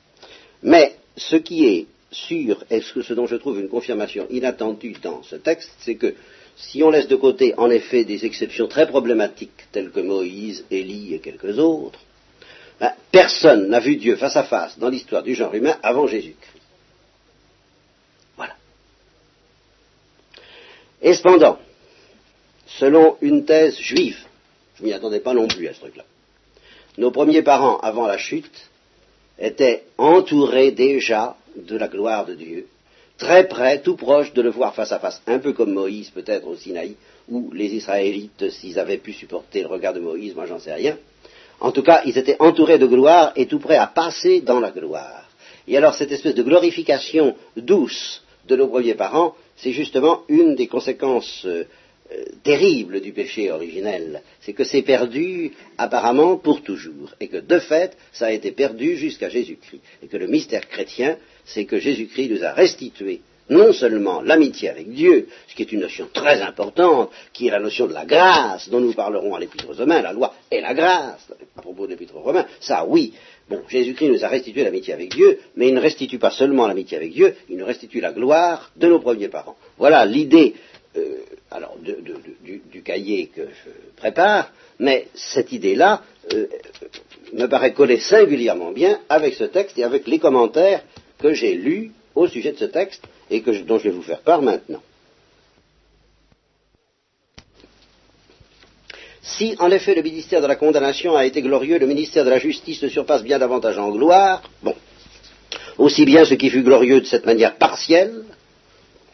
Mais 0.62 0.96
ce 1.16 1.36
qui 1.36 1.66
est 1.66 1.86
sûr, 2.10 2.64
et 2.70 2.80
ce 2.80 3.14
dont 3.14 3.26
je 3.26 3.36
trouve 3.36 3.60
une 3.60 3.68
confirmation 3.68 4.26
inattendue 4.30 4.96
dans 5.02 5.22
ce 5.22 5.36
texte, 5.36 5.70
c'est 5.80 5.96
que 5.96 6.14
si 6.56 6.82
on 6.82 6.90
laisse 6.90 7.08
de 7.08 7.16
côté 7.16 7.54
en 7.56 7.70
effet 7.70 8.04
des 8.04 8.24
exceptions 8.24 8.68
très 8.68 8.86
problématiques 8.86 9.66
telles 9.72 9.90
que 9.90 10.00
Moïse, 10.00 10.64
Élie 10.70 11.14
et 11.14 11.18
quelques 11.18 11.58
autres, 11.58 12.00
ben, 12.78 12.92
personne 13.10 13.68
n'a 13.68 13.80
vu 13.80 13.96
Dieu 13.96 14.16
face 14.16 14.36
à 14.36 14.44
face 14.44 14.78
dans 14.78 14.88
l'histoire 14.88 15.22
du 15.22 15.34
genre 15.34 15.54
humain 15.54 15.76
avant 15.82 16.06
Jésus-Christ. 16.06 16.62
Voilà. 18.36 18.54
Et 21.00 21.14
cependant, 21.14 21.58
selon 22.78 23.16
une 23.20 23.44
thèse 23.44 23.78
juive, 23.78 24.18
je 24.76 24.84
m'y 24.84 24.92
attendais 24.92 25.20
pas 25.20 25.34
non 25.34 25.48
plus 25.48 25.68
à 25.68 25.74
ce 25.74 25.80
truc-là, 25.80 26.04
nos 26.98 27.10
premiers 27.10 27.42
parents 27.42 27.78
avant 27.78 28.06
la 28.06 28.18
chute 28.18 28.70
étaient 29.38 29.84
entourés 29.98 30.72
déjà 30.72 31.36
de 31.56 31.76
la 31.76 31.88
gloire 31.88 32.26
de 32.26 32.34
Dieu, 32.34 32.66
très 33.18 33.48
près, 33.48 33.80
tout 33.80 33.96
proche 33.96 34.32
de 34.32 34.42
le 34.42 34.50
voir 34.50 34.74
face 34.74 34.92
à 34.92 34.98
face, 34.98 35.22
un 35.26 35.38
peu 35.38 35.52
comme 35.52 35.72
Moïse 35.72 36.10
peut-être 36.10 36.46
au 36.46 36.56
Sinaï, 36.56 36.96
ou 37.28 37.50
les 37.52 37.74
Israélites, 37.74 38.50
s'ils 38.50 38.78
avaient 38.78 38.98
pu 38.98 39.12
supporter 39.12 39.62
le 39.62 39.68
regard 39.68 39.94
de 39.94 40.00
Moïse, 40.00 40.34
moi 40.34 40.46
j'en 40.46 40.58
sais 40.58 40.74
rien. 40.74 40.98
En 41.60 41.70
tout 41.70 41.82
cas, 41.82 42.02
ils 42.04 42.18
étaient 42.18 42.36
entourés 42.40 42.78
de 42.78 42.86
gloire 42.86 43.32
et 43.36 43.46
tout 43.46 43.60
prêts 43.60 43.76
à 43.76 43.86
passer 43.86 44.40
dans 44.40 44.58
la 44.58 44.70
gloire. 44.70 45.28
Et 45.68 45.76
alors 45.76 45.94
cette 45.94 46.10
espèce 46.10 46.34
de 46.34 46.42
glorification 46.42 47.36
douce 47.56 48.22
de 48.48 48.56
nos 48.56 48.66
premiers 48.66 48.94
parents, 48.94 49.36
c'est 49.56 49.70
justement 49.70 50.22
une 50.28 50.56
des 50.56 50.66
conséquences 50.66 51.44
euh, 51.46 51.64
terrible 52.42 53.00
du 53.00 53.12
péché 53.12 53.50
originel, 53.50 54.22
c'est 54.40 54.52
que 54.52 54.64
c'est 54.64 54.82
perdu 54.82 55.52
apparemment 55.78 56.36
pour 56.36 56.62
toujours, 56.62 57.14
et 57.20 57.28
que 57.28 57.38
de 57.38 57.58
fait, 57.58 57.96
ça 58.12 58.26
a 58.26 58.32
été 58.32 58.52
perdu 58.52 58.96
jusqu'à 58.96 59.28
Jésus-Christ, 59.28 59.80
et 60.02 60.06
que 60.06 60.16
le 60.16 60.26
mystère 60.26 60.68
chrétien, 60.68 61.16
c'est 61.44 61.64
que 61.64 61.78
Jésus-Christ 61.78 62.30
nous 62.30 62.44
a 62.44 62.52
restitué 62.52 63.20
non 63.50 63.72
seulement 63.72 64.22
l'amitié 64.22 64.68
avec 64.68 64.90
Dieu, 64.90 65.28
ce 65.48 65.54
qui 65.54 65.62
est 65.62 65.72
une 65.72 65.80
notion 65.80 66.08
très 66.12 66.40
importante, 66.40 67.10
qui 67.32 67.48
est 67.48 67.50
la 67.50 67.60
notion 67.60 67.86
de 67.86 67.92
la 67.92 68.04
grâce, 68.04 68.68
dont 68.68 68.80
nous 68.80 68.92
parlerons 68.92 69.34
à 69.34 69.40
l'Épître 69.40 69.68
aux 69.68 69.74
Romains, 69.74 70.00
la 70.00 70.12
loi 70.12 70.34
et 70.50 70.60
la 70.60 70.74
grâce, 70.74 71.30
à 71.56 71.60
propos 71.60 71.86
de 71.86 71.90
l'Épître 71.90 72.16
aux 72.16 72.20
Romains, 72.20 72.46
ça 72.60 72.84
oui, 72.86 73.12
bon, 73.48 73.60
Jésus-Christ 73.68 74.08
nous 74.08 74.24
a 74.24 74.28
restitué 74.28 74.64
l'amitié 74.64 74.94
avec 74.94 75.10
Dieu, 75.14 75.40
mais 75.56 75.68
il 75.68 75.74
ne 75.74 75.80
restitue 75.80 76.18
pas 76.18 76.30
seulement 76.30 76.66
l'amitié 76.66 76.96
avec 76.96 77.12
Dieu, 77.12 77.34
il 77.48 77.56
nous 77.56 77.66
restitue 77.66 78.00
la 78.00 78.12
gloire 78.12 78.70
de 78.76 78.88
nos 78.88 79.00
premiers 79.00 79.28
parents. 79.28 79.56
Voilà 79.76 80.06
l'idée 80.06 80.54
euh, 80.96 81.22
alors 81.50 81.76
du, 81.78 82.82
cahier 82.82 83.30
que 83.34 83.42
je 83.42 83.70
prépare, 83.96 84.52
mais 84.78 85.06
cette 85.14 85.52
idée-là 85.52 86.02
euh, 86.32 86.46
me 87.32 87.46
paraît 87.46 87.72
coller 87.72 87.98
singulièrement 87.98 88.72
bien 88.72 89.00
avec 89.08 89.34
ce 89.34 89.44
texte 89.44 89.78
et 89.78 89.84
avec 89.84 90.06
les 90.06 90.18
commentaires 90.18 90.82
que 91.18 91.32
j'ai 91.32 91.54
lus 91.54 91.92
au 92.14 92.26
sujet 92.26 92.52
de 92.52 92.58
ce 92.58 92.64
texte 92.66 93.02
et 93.30 93.40
dont 93.40 93.78
je 93.78 93.84
vais 93.84 93.90
vous 93.90 94.02
faire 94.02 94.20
part 94.20 94.42
maintenant. 94.42 94.82
Si 99.22 99.54
en 99.60 99.70
effet 99.70 99.94
le 99.94 100.02
ministère 100.02 100.42
de 100.42 100.46
la 100.46 100.56
condamnation 100.56 101.16
a 101.16 101.24
été 101.24 101.40
glorieux, 101.42 101.78
le 101.78 101.86
ministère 101.86 102.24
de 102.24 102.30
la 102.30 102.38
justice 102.38 102.82
le 102.82 102.90
surpasse 102.90 103.22
bien 103.22 103.38
davantage 103.38 103.78
en 103.78 103.90
gloire. 103.90 104.42
Bon, 104.62 104.74
aussi 105.78 106.04
bien 106.04 106.24
ce 106.24 106.34
qui 106.34 106.50
fut 106.50 106.62
glorieux 106.62 107.00
de 107.00 107.06
cette 107.06 107.24
manière 107.24 107.56
partielle 107.56 108.24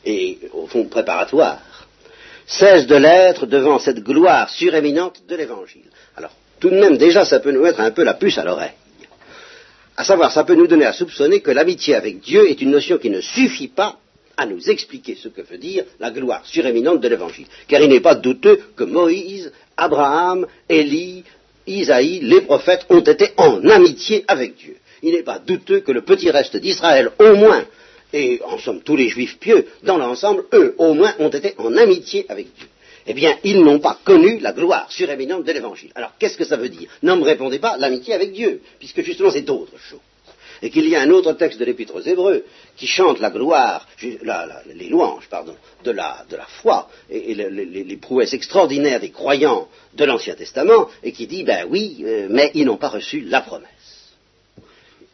et 0.04 0.38
au 0.54 0.66
fond 0.66 0.84
préparatoire 0.84 1.60
cesse 2.48 2.86
de 2.86 2.96
l'être 2.96 3.46
devant 3.46 3.78
cette 3.78 4.02
gloire 4.02 4.48
suréminente 4.48 5.20
de 5.28 5.36
l'Évangile. 5.36 5.84
Alors, 6.16 6.32
tout 6.58 6.70
de 6.70 6.80
même, 6.80 6.96
déjà, 6.96 7.24
ça 7.24 7.40
peut 7.40 7.52
nous 7.52 7.62
mettre 7.62 7.80
un 7.80 7.90
peu 7.90 8.02
la 8.02 8.14
puce 8.14 8.38
à 8.38 8.44
l'oreille. 8.44 8.72
À 9.96 10.04
savoir, 10.04 10.32
ça 10.32 10.44
peut 10.44 10.54
nous 10.54 10.66
donner 10.66 10.86
à 10.86 10.92
soupçonner 10.92 11.40
que 11.40 11.50
l'amitié 11.50 11.94
avec 11.94 12.20
Dieu 12.20 12.48
est 12.48 12.60
une 12.62 12.70
notion 12.70 12.98
qui 12.98 13.10
ne 13.10 13.20
suffit 13.20 13.68
pas 13.68 13.98
à 14.36 14.46
nous 14.46 14.70
expliquer 14.70 15.16
ce 15.16 15.28
que 15.28 15.42
veut 15.42 15.58
dire 15.58 15.84
la 16.00 16.10
gloire 16.10 16.46
suréminente 16.46 17.00
de 17.00 17.08
l'Évangile. 17.08 17.46
Car 17.66 17.82
il 17.82 17.90
n'est 17.90 18.00
pas 18.00 18.14
douteux 18.14 18.60
que 18.76 18.84
Moïse, 18.84 19.52
Abraham, 19.76 20.46
Élie, 20.68 21.24
Isaïe, 21.66 22.20
les 22.22 22.40
prophètes 22.40 22.86
ont 22.88 23.00
été 23.00 23.32
en 23.36 23.62
amitié 23.68 24.24
avec 24.26 24.56
Dieu. 24.56 24.76
Il 25.02 25.12
n'est 25.12 25.22
pas 25.22 25.38
douteux 25.38 25.80
que 25.80 25.92
le 25.92 26.02
petit 26.02 26.30
reste 26.30 26.56
d'Israël, 26.56 27.10
au 27.18 27.34
moins, 27.34 27.64
et 28.12 28.40
en 28.44 28.58
somme 28.58 28.80
tous 28.82 28.96
les 28.96 29.08
juifs 29.08 29.38
pieux, 29.38 29.66
dans 29.82 29.98
l'ensemble, 29.98 30.44
eux 30.52 30.74
au 30.78 30.94
moins 30.94 31.14
ont 31.18 31.28
été 31.28 31.54
en 31.58 31.76
amitié 31.76 32.26
avec 32.28 32.46
Dieu. 32.56 32.68
Eh 33.06 33.14
bien, 33.14 33.38
ils 33.42 33.62
n'ont 33.62 33.78
pas 33.78 33.98
connu 34.04 34.38
la 34.38 34.52
gloire 34.52 34.90
suréminente 34.90 35.44
de 35.44 35.52
l'Évangile. 35.52 35.90
Alors, 35.94 36.12
qu'est-ce 36.18 36.36
que 36.36 36.44
ça 36.44 36.56
veut 36.56 36.68
dire? 36.68 36.90
Non, 37.02 37.16
me 37.16 37.24
répondez 37.24 37.58
pas, 37.58 37.78
l'amitié 37.78 38.12
avec 38.12 38.32
Dieu, 38.32 38.60
puisque 38.78 39.00
justement 39.00 39.30
c'est 39.30 39.48
autre 39.48 39.78
chose. 39.78 40.00
Et 40.60 40.70
qu'il 40.70 40.88
y 40.88 40.96
a 40.96 41.00
un 41.00 41.10
autre 41.10 41.32
texte 41.34 41.58
de 41.58 41.64
l'Épître 41.64 41.94
aux 41.94 42.00
Hébreux 42.00 42.44
qui 42.76 42.86
chante 42.86 43.20
la 43.20 43.30
gloire, 43.30 43.86
les 44.02 44.88
louanges, 44.88 45.28
pardon, 45.30 45.54
de 45.84 45.90
la, 45.92 46.26
foi 46.60 46.90
et, 47.08 47.34
les, 47.34 47.96
prouesses 47.96 48.34
extraordinaires 48.34 49.00
des 49.00 49.10
croyants 49.10 49.68
de 49.94 50.04
l'Ancien 50.04 50.34
Testament, 50.34 50.88
et 51.02 51.12
qui 51.12 51.26
dit, 51.26 51.44
ben 51.44 51.66
oui, 51.70 51.98
euh, 52.04 52.26
mais 52.28 52.50
ils 52.54 52.66
n'ont 52.66 52.76
pas 52.76 52.88
reçu 52.88 53.20
la 53.20 53.40
promesse 53.40 53.77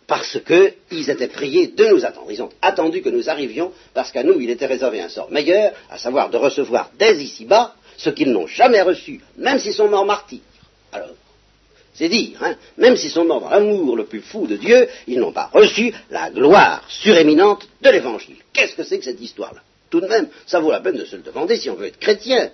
parce 0.07 0.39
qu'ils 0.41 1.11
étaient 1.11 1.29
priés 1.29 1.69
de 1.69 1.87
nous 1.87 2.05
attendre. 2.05 2.31
Ils 2.31 2.43
ont 2.43 2.51
attendu 2.61 3.03
que 3.03 3.09
nous 3.09 3.31
arrivions, 3.31 3.73
parce 3.95 4.11
qu'à 4.11 4.23
nous, 4.23 4.41
il 4.41 4.51
était 4.51 4.67
réservé 4.67 5.01
un 5.01 5.09
sort 5.09 5.31
meilleur, 5.31 5.73
à 5.91 5.99
savoir 5.99 6.31
de 6.31 6.37
recevoir 6.37 6.91
dès 6.99 7.17
ici-bas 7.17 7.75
ce 7.97 8.11
qu'ils 8.11 8.33
n'ont 8.33 8.47
jamais 8.47 8.83
reçu, 8.83 9.21
même 9.37 9.59
s'ils 9.59 9.75
sont 9.75 9.89
morts 9.89 10.07
martyrs. 10.07 10.41
Alors, 10.93 11.11
c'est 11.95 12.09
dire, 12.09 12.43
hein, 12.43 12.57
même 12.77 12.97
s'ils 12.97 13.11
sont 13.11 13.25
morts 13.25 13.41
dans 13.41 13.51
l'amour 13.51 13.97
le 13.97 14.05
plus 14.05 14.21
fou 14.21 14.47
de 14.47 14.57
Dieu, 14.57 14.89
ils 15.07 15.19
n'ont 15.19 15.33
pas 15.33 15.49
reçu 15.53 15.95
la 16.11 16.31
gloire 16.31 16.85
suréminente 16.89 17.69
de 17.81 17.91
l'Évangile. 17.91 18.37
Qu'est-ce 18.53 18.75
que 18.75 18.83
c'est 18.83 18.99
que 18.99 19.05
cette 19.05 19.21
histoire-là? 19.21 19.61
Tout 19.91 20.01
de 20.01 20.09
même, 20.09 20.29
ça 20.47 20.59
vaut 20.59 20.73
la 20.73 20.81
peine 20.81 20.97
de 20.97 21.05
se 21.05 21.15
le 21.15 21.23
demander 21.23 21.57
si 21.57 21.71
on 21.71 21.75
veut 21.75 21.87
être 21.87 22.01
chrétien. 22.01 22.51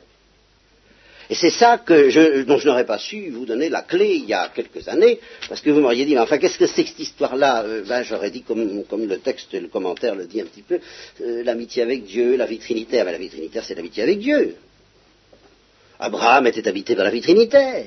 Et 1.31 1.37
c'est 1.37 1.51
ça 1.51 1.77
dont 1.87 2.59
je 2.59 2.67
n'aurais 2.67 2.85
pas 2.85 2.99
su 2.99 3.31
vous 3.31 3.47
donner 3.47 3.69
la 3.69 3.83
clé 3.83 4.17
il 4.17 4.27
y 4.27 4.35
a 4.35 4.51
quelques 4.53 4.89
années, 4.89 5.21
parce 5.49 5.61
que 5.61 5.71
vous 5.71 5.79
m'auriez 5.79 6.05
dit, 6.05 6.15
mais 6.15 6.21
enfin, 6.21 6.39
qu'est-ce 6.39 6.59
que 6.59 6.67
c'est 6.67 6.83
que 6.83 6.89
cette 6.89 6.99
histoire-là 6.99 7.63
euh, 7.63 7.85
ben, 7.87 8.03
J'aurais 8.03 8.31
dit, 8.31 8.43
comme, 8.43 8.83
comme, 8.85 9.07
le 9.07 9.19
texte 9.19 9.55
et 9.55 9.61
le 9.61 9.69
commentaire 9.69 10.17
le 10.17 10.27
dit 10.27 10.41
un 10.41 10.47
petit 10.47 10.63
peu, 10.63 10.81
euh, 11.23 11.45
l'amitié 11.45 11.85
avec 11.85 12.05
Dieu, 12.05 12.37
la 12.37 12.47
vie 12.47 12.59
trinitaire. 12.59 13.05
Ben, 13.05 13.13
la 13.13 13.19
vie 13.19 13.29
trinitaire, 13.29 13.63
c'est 13.65 13.77
l'amitié 13.77 14.03
avec 14.03 14.19
Dieu. 14.19 14.57
Abraham 16.01 16.49
était 16.49 16.67
habité 16.67 16.97
par 16.97 17.05
la 17.05 17.11
vie 17.11 17.21
trinitaire. 17.21 17.87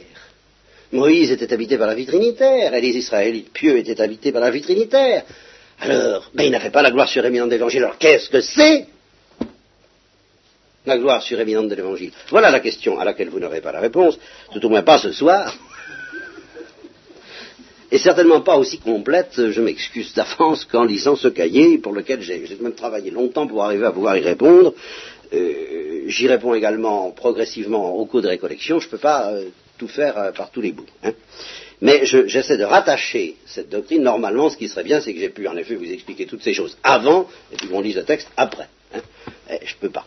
Moïse 0.93 1.31
était 1.31 1.51
habité 1.51 1.77
par 1.77 1.87
la 1.87 1.95
vie 1.95 2.05
trinitaire. 2.05 2.73
Et 2.73 2.79
les 2.79 2.95
Israélites 2.95 3.51
pieux 3.51 3.77
étaient 3.77 3.99
habités 3.99 4.31
par 4.31 4.41
la 4.41 4.51
vie 4.51 4.61
trinitaire. 4.61 5.25
Alors, 5.81 6.31
ben, 6.33 6.43
il 6.43 6.51
n'avait 6.51 6.69
pas 6.69 6.81
la 6.81 6.91
gloire 6.91 7.09
suréminente 7.09 7.49
d'évangile. 7.49 7.83
Alors, 7.83 7.97
qu'est-ce 7.97 8.29
que 8.29 8.39
c'est 8.39 8.85
La 10.85 10.97
gloire 10.97 11.21
suréminente 11.21 11.69
de 11.69 11.75
l'Évangile. 11.75 12.11
Voilà 12.29 12.51
la 12.51 12.59
question 12.59 12.99
à 12.99 13.05
laquelle 13.05 13.29
vous 13.29 13.39
n'aurez 13.39 13.61
pas 13.61 13.71
la 13.71 13.79
réponse, 13.79 14.19
tout 14.51 14.65
au 14.65 14.69
moins 14.69 14.83
pas 14.83 14.97
ce 14.97 15.11
soir. 15.11 15.55
Et 17.93 17.99
certainement 17.99 18.41
pas 18.41 18.57
aussi 18.57 18.79
complète, 18.79 19.51
je 19.51 19.61
m'excuse 19.61 20.13
d'avance, 20.15 20.65
qu'en 20.65 20.83
lisant 20.83 21.15
ce 21.15 21.27
cahier, 21.27 21.77
pour 21.77 21.93
lequel 21.93 22.21
j'ai 22.21 22.43
même 22.59 22.73
travaillé 22.73 23.11
longtemps 23.11 23.45
pour 23.45 23.63
arriver 23.63 23.85
à 23.85 23.91
pouvoir 23.91 24.17
y 24.17 24.21
répondre. 24.21 24.73
Euh, 25.31 26.03
j'y 26.07 26.27
réponds 26.27 26.53
également 26.53 27.11
progressivement 27.11 27.95
au 27.95 28.05
cours 28.05 28.21
de 28.21 28.27
récollection, 28.27 28.79
je 28.79 28.87
ne 28.87 28.91
peux 28.91 28.97
pas 28.97 29.31
euh, 29.31 29.49
tout 29.77 29.87
faire 29.87 30.17
euh, 30.17 30.31
par 30.31 30.51
tous 30.51 30.61
les 30.61 30.71
bouts. 30.71 30.85
Hein. 31.03 31.13
Mais 31.81 32.05
j'essaie 32.05 32.57
de 32.57 32.63
rattacher 32.63 33.35
cette 33.45 33.69
doctrine. 33.69 34.03
Normalement, 34.03 34.49
ce 34.49 34.57
qui 34.57 34.69
serait 34.69 34.83
bien, 34.83 34.99
c'est 34.99 35.13
que 35.13 35.19
j'ai 35.19 35.29
pu 35.29 35.47
en 35.47 35.55
effet 35.55 35.75
vous 35.75 35.91
expliquer 35.91 36.25
toutes 36.25 36.43
ces 36.43 36.53
choses 36.53 36.77
avant, 36.83 37.27
et 37.51 37.57
puis 37.57 37.67
qu'on 37.67 37.81
lise 37.81 37.95
le 37.95 38.05
texte 38.05 38.29
après. 38.37 38.69
Hein. 38.95 39.01
je 39.49 39.73
ne 39.75 39.79
peux 39.79 39.89
pas. 39.89 40.05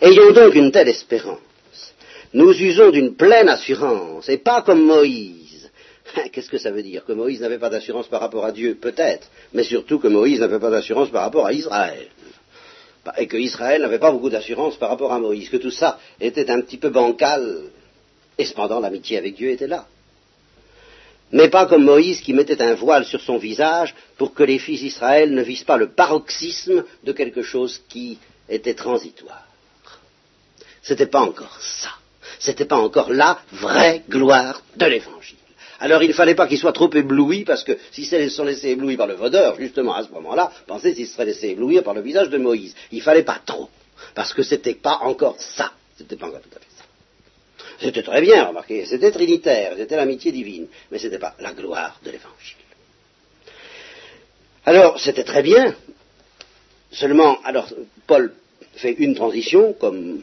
Ayons 0.00 0.32
donc 0.32 0.54
une 0.54 0.70
telle 0.70 0.88
espérance. 0.88 1.38
Nous 2.32 2.52
usons 2.52 2.90
d'une 2.90 3.16
pleine 3.16 3.48
assurance, 3.48 4.28
et 4.28 4.38
pas 4.38 4.62
comme 4.62 4.84
Moïse. 4.84 5.70
Qu'est-ce 6.32 6.50
que 6.50 6.58
ça 6.58 6.70
veut 6.70 6.82
dire 6.82 7.04
Que 7.04 7.12
Moïse 7.12 7.40
n'avait 7.40 7.58
pas 7.58 7.70
d'assurance 7.70 8.06
par 8.06 8.20
rapport 8.20 8.44
à 8.44 8.52
Dieu 8.52 8.76
Peut-être, 8.80 9.28
mais 9.52 9.64
surtout 9.64 9.98
que 9.98 10.08
Moïse 10.08 10.40
n'avait 10.40 10.60
pas 10.60 10.70
d'assurance 10.70 11.10
par 11.10 11.22
rapport 11.22 11.46
à 11.46 11.52
Israël. 11.52 12.06
Et 13.16 13.26
que 13.26 13.36
Israël 13.36 13.80
n'avait 13.80 13.98
pas 13.98 14.12
beaucoup 14.12 14.28
d'assurance 14.28 14.76
par 14.76 14.90
rapport 14.90 15.12
à 15.12 15.18
Moïse, 15.18 15.48
que 15.48 15.56
tout 15.56 15.70
ça 15.70 15.98
était 16.20 16.50
un 16.50 16.60
petit 16.60 16.76
peu 16.76 16.90
bancal, 16.90 17.62
et 18.36 18.44
cependant 18.44 18.80
l'amitié 18.80 19.18
avec 19.18 19.34
Dieu 19.34 19.50
était 19.50 19.66
là. 19.66 19.86
Mais 21.32 21.48
pas 21.48 21.66
comme 21.66 21.84
Moïse 21.84 22.20
qui 22.20 22.34
mettait 22.34 22.62
un 22.62 22.74
voile 22.74 23.04
sur 23.04 23.20
son 23.20 23.38
visage 23.38 23.94
pour 24.16 24.32
que 24.32 24.44
les 24.44 24.58
fils 24.58 24.80
d'Israël 24.80 25.34
ne 25.34 25.42
vissent 25.42 25.64
pas 25.64 25.76
le 25.76 25.88
paroxysme 25.88 26.84
de 27.02 27.12
quelque 27.12 27.42
chose 27.42 27.82
qui 27.88 28.18
était 28.48 28.74
transitoire. 28.74 29.47
C'était 30.88 31.04
pas 31.04 31.20
encore 31.20 31.60
ça. 31.60 31.90
C'était 32.38 32.64
pas 32.64 32.78
encore 32.78 33.12
la 33.12 33.38
vraie 33.52 34.04
gloire 34.08 34.62
de 34.74 34.86
l'évangile. 34.86 35.36
Alors 35.80 36.02
il 36.02 36.08
ne 36.08 36.14
fallait 36.14 36.34
pas 36.34 36.46
qu'il 36.46 36.56
soit 36.56 36.72
trop 36.72 36.90
ébloui, 36.90 37.44
parce 37.44 37.62
que 37.62 37.76
s'ils 37.92 38.06
se 38.06 38.30
sont 38.30 38.44
laissés 38.44 38.70
éblouir 38.70 38.96
par 38.96 39.06
le 39.06 39.12
vaudeur, 39.12 39.56
justement 39.58 39.94
à 39.94 40.02
ce 40.02 40.08
moment-là, 40.12 40.50
pensez 40.66 40.94
s'ils 40.94 41.06
se 41.06 41.12
seraient 41.12 41.26
laissés 41.26 41.48
éblouir 41.48 41.82
par 41.84 41.92
le 41.92 42.00
visage 42.00 42.30
de 42.30 42.38
Moïse. 42.38 42.74
Il 42.90 43.02
fallait 43.02 43.22
pas 43.22 43.38
trop, 43.44 43.68
parce 44.14 44.32
que 44.32 44.42
c'était 44.42 44.76
pas 44.76 45.00
encore 45.02 45.36
ça. 45.38 45.72
C'était 45.98 46.16
pas 46.16 46.28
encore 46.28 46.40
tout 46.40 46.56
à 46.56 46.58
fait 46.58 46.74
ça. 46.78 46.84
C'était 47.80 48.02
très 48.02 48.22
bien, 48.22 48.46
remarquez, 48.46 48.86
c'était 48.86 49.10
trinitaire, 49.10 49.74
c'était 49.76 49.96
l'amitié 49.96 50.32
divine, 50.32 50.68
mais 50.90 50.98
ce 50.98 51.04
n'était 51.04 51.18
pas 51.18 51.34
la 51.38 51.52
gloire 51.52 52.00
de 52.02 52.12
l'évangile. 52.12 52.56
Alors, 54.64 54.98
c'était 54.98 55.24
très 55.24 55.42
bien, 55.42 55.74
seulement, 56.92 57.42
alors, 57.44 57.68
Paul 58.06 58.32
fait 58.74 58.92
une 58.92 59.14
transition, 59.14 59.74
comme 59.74 60.22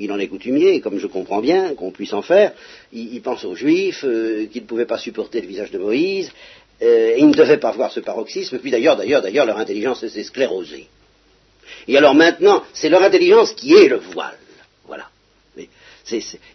il 0.00 0.10
en 0.12 0.18
est 0.18 0.28
coutumier, 0.28 0.80
comme 0.80 0.98
je 0.98 1.06
comprends 1.06 1.40
bien 1.40 1.74
qu'on 1.74 1.90
puisse 1.90 2.12
en 2.12 2.22
faire, 2.22 2.52
il, 2.92 3.20
pense 3.20 3.44
aux 3.44 3.54
Juifs, 3.54 4.04
euh, 4.04 4.46
qui 4.46 4.60
ne 4.60 4.66
pouvaient 4.66 4.86
pas 4.86 4.98
supporter 4.98 5.40
le 5.40 5.46
visage 5.46 5.70
de 5.70 5.78
Moïse, 5.78 6.32
euh, 6.82 7.14
et 7.14 7.18
ils 7.18 7.28
ne 7.28 7.34
devaient 7.34 7.58
pas 7.58 7.72
voir 7.72 7.92
ce 7.92 8.00
paroxysme, 8.00 8.58
puis 8.58 8.70
d'ailleurs, 8.70 8.96
d'ailleurs, 8.96 9.20
d'ailleurs, 9.20 9.46
leur 9.46 9.58
intelligence 9.58 10.06
s'est 10.06 10.24
sclérosée. 10.24 10.86
Et 11.86 11.96
alors 11.96 12.14
maintenant, 12.14 12.62
c'est 12.72 12.88
leur 12.88 13.02
intelligence 13.02 13.52
qui 13.52 13.74
est 13.74 13.88
le 13.88 13.98
voile. 13.98 14.38
Voilà. 14.86 15.08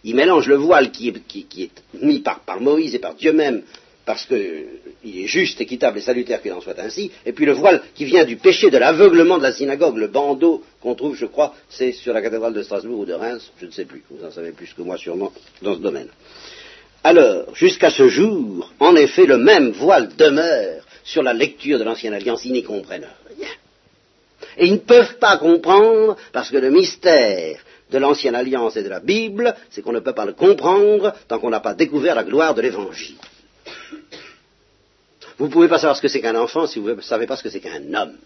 ils 0.04 0.14
mélangent 0.14 0.48
le 0.48 0.56
voile 0.56 0.90
qui 0.90 1.08
est, 1.08 1.70
mis 2.02 2.20
par 2.20 2.60
Moïse 2.60 2.94
et 2.94 2.98
par 2.98 3.14
Dieu 3.14 3.32
même 3.32 3.62
parce 4.06 4.24
qu'il 4.24 4.38
est 5.04 5.26
juste, 5.26 5.60
équitable 5.60 5.98
et 5.98 6.00
salutaire 6.00 6.40
qu'il 6.40 6.52
en 6.52 6.60
soit 6.60 6.78
ainsi, 6.78 7.10
et 7.26 7.32
puis 7.32 7.44
le 7.44 7.52
voile 7.52 7.82
qui 7.94 8.04
vient 8.04 8.24
du 8.24 8.36
péché 8.36 8.70
de 8.70 8.78
l'aveuglement 8.78 9.36
de 9.36 9.42
la 9.42 9.52
synagogue, 9.52 9.96
le 9.96 10.06
bandeau 10.06 10.62
qu'on 10.80 10.94
trouve, 10.94 11.16
je 11.16 11.26
crois, 11.26 11.54
c'est 11.68 11.90
sur 11.90 12.14
la 12.14 12.22
cathédrale 12.22 12.54
de 12.54 12.62
Strasbourg 12.62 13.00
ou 13.00 13.04
de 13.04 13.12
Reims, 13.12 13.50
je 13.60 13.66
ne 13.66 13.72
sais 13.72 13.84
plus, 13.84 14.04
vous 14.08 14.24
en 14.24 14.30
savez 14.30 14.52
plus 14.52 14.72
que 14.72 14.82
moi 14.82 14.96
sûrement 14.96 15.32
dans 15.60 15.74
ce 15.74 15.80
domaine. 15.80 16.08
Alors, 17.02 17.54
jusqu'à 17.54 17.90
ce 17.90 18.08
jour, 18.08 18.72
en 18.78 18.94
effet, 18.94 19.26
le 19.26 19.38
même 19.38 19.70
voile 19.70 20.14
demeure 20.16 20.84
sur 21.02 21.24
la 21.24 21.32
lecture 21.32 21.78
de 21.80 21.84
l'Ancienne 21.84 22.14
Alliance, 22.14 22.44
ils 22.44 22.52
n'y 22.52 22.62
comprennent 22.62 23.08
rien. 23.36 23.48
Et 24.56 24.66
ils 24.66 24.74
ne 24.74 24.78
peuvent 24.78 25.18
pas 25.18 25.36
comprendre, 25.36 26.16
parce 26.32 26.50
que 26.50 26.58
le 26.58 26.70
mystère 26.70 27.58
de 27.90 27.98
l'Ancienne 27.98 28.36
Alliance 28.36 28.76
et 28.76 28.82
de 28.84 28.88
la 28.88 29.00
Bible, 29.00 29.54
c'est 29.70 29.82
qu'on 29.82 29.92
ne 29.92 30.00
peut 30.00 30.14
pas 30.14 30.26
le 30.26 30.32
comprendre 30.32 31.12
tant 31.26 31.40
qu'on 31.40 31.50
n'a 31.50 31.60
pas 31.60 31.74
découvert 31.74 32.14
la 32.14 32.24
gloire 32.24 32.54
de 32.54 32.62
l'Évangile. 32.62 33.16
Vous 35.38 35.46
ne 35.46 35.50
pouvez 35.50 35.68
pas 35.68 35.78
savoir 35.78 35.96
ce 35.96 36.02
que 36.02 36.08
c'est 36.08 36.20
qu'un 36.20 36.36
enfant 36.36 36.66
si 36.66 36.78
vous 36.78 36.88
ne 36.88 37.00
savez 37.00 37.26
pas 37.26 37.36
ce 37.36 37.42
que 37.42 37.50
c'est 37.50 37.60
qu'un 37.60 37.94
homme. 37.94 38.16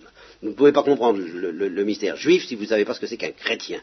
Vous 0.43 0.51
ne 0.51 0.55
pouvez 0.55 0.73
pas 0.73 0.83
comprendre 0.83 1.19
le, 1.19 1.85
mystère 1.85 2.17
juif 2.17 2.47
si 2.47 2.55
vous 2.55 2.63
ne 2.63 2.69
savez 2.69 2.85
pas 2.85 2.95
ce 2.95 3.01
que 3.01 3.07
c'est 3.07 3.17
qu'un 3.17 3.33
chrétien. 3.33 3.81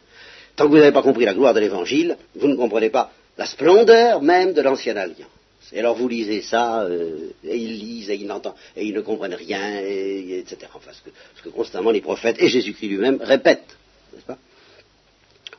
Tant 0.55 0.65
que 0.65 0.69
vous 0.69 0.77
n'avez 0.77 0.91
pas 0.91 1.03
compris 1.03 1.25
la 1.25 1.33
gloire 1.33 1.53
de 1.53 1.59
l'Évangile, 1.59 2.17
vous 2.35 2.47
ne 2.47 2.55
comprenez 2.55 2.89
pas 2.89 3.11
la 3.37 3.45
splendeur 3.45 4.21
même 4.21 4.53
de 4.53 4.61
l'ancienne 4.61 4.97
alliance. 4.97 5.29
Et 5.73 5.79
alors 5.79 5.95
vous 5.95 6.07
lisez 6.07 6.41
ça, 6.41 6.83
euh, 6.83 7.29
et 7.43 7.57
ils 7.57 7.77
lisent, 7.77 8.09
et 8.09 8.15
ils 8.15 8.25
n'entendent, 8.25 8.55
et 8.75 8.85
ils 8.85 8.93
ne 8.93 9.01
comprennent 9.01 9.33
rien, 9.33 9.79
etc. 9.81 10.57
Enfin, 10.73 10.91
ce 10.93 11.01
que, 11.01 11.15
ce 11.35 11.43
que, 11.43 11.49
constamment 11.49 11.91
les 11.91 12.01
prophètes 12.01 12.37
et 12.39 12.47
Jésus-Christ 12.47 12.87
lui-même 12.87 13.19
répètent, 13.21 13.75
n'est-ce 14.13 14.25
pas? 14.25 14.37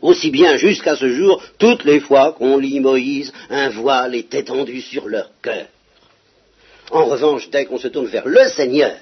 Aussi 0.01 0.31
bien 0.31 0.57
jusqu'à 0.57 0.97
ce 0.97 1.13
jour, 1.13 1.43
toutes 1.59 1.85
les 1.85 2.01
fois 2.01 2.33
qu'on 2.33 2.57
lit 2.57 2.81
Moïse, 2.81 3.33
un 3.51 3.69
voile 3.69 4.15
est 4.15 4.33
étendu 4.35 4.81
sur 4.81 5.09
leur 5.09 5.31
cœur. 5.43 5.67
En 6.91 7.05
revanche, 7.05 7.51
dès 7.51 7.65
qu'on 7.67 7.79
se 7.79 7.89
tourne 7.89 8.07
vers 8.07 8.27
le 8.27 8.49
Seigneur, 8.49 8.97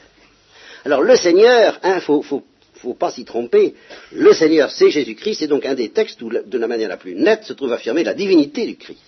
alors 0.85 1.03
le 1.03 1.17
Seigneur, 1.17 1.79
il 1.83 1.91
hein, 1.91 1.95
ne 1.97 2.01
faut, 2.01 2.95
pas 2.99 3.11
s'y 3.11 3.25
tromper, 3.25 3.75
le 4.13 4.33
Seigneur 4.33 4.71
c'est 4.71 4.91
Jésus-Christ, 4.91 5.41
c'est 5.41 5.47
donc 5.47 5.67
un 5.67 5.75
des 5.75 5.91
textes 5.91 6.23
où, 6.23 6.31
de 6.31 6.59
la 6.59 6.69
manière 6.69 6.89
la 6.89 6.97
plus 6.97 7.15
nette, 7.15 7.45
se 7.45 7.53
trouve 7.53 7.73
affirmée 7.73 8.05
la 8.05 8.15
divinité 8.15 8.67
du 8.67 8.77
Christ. 8.77 9.01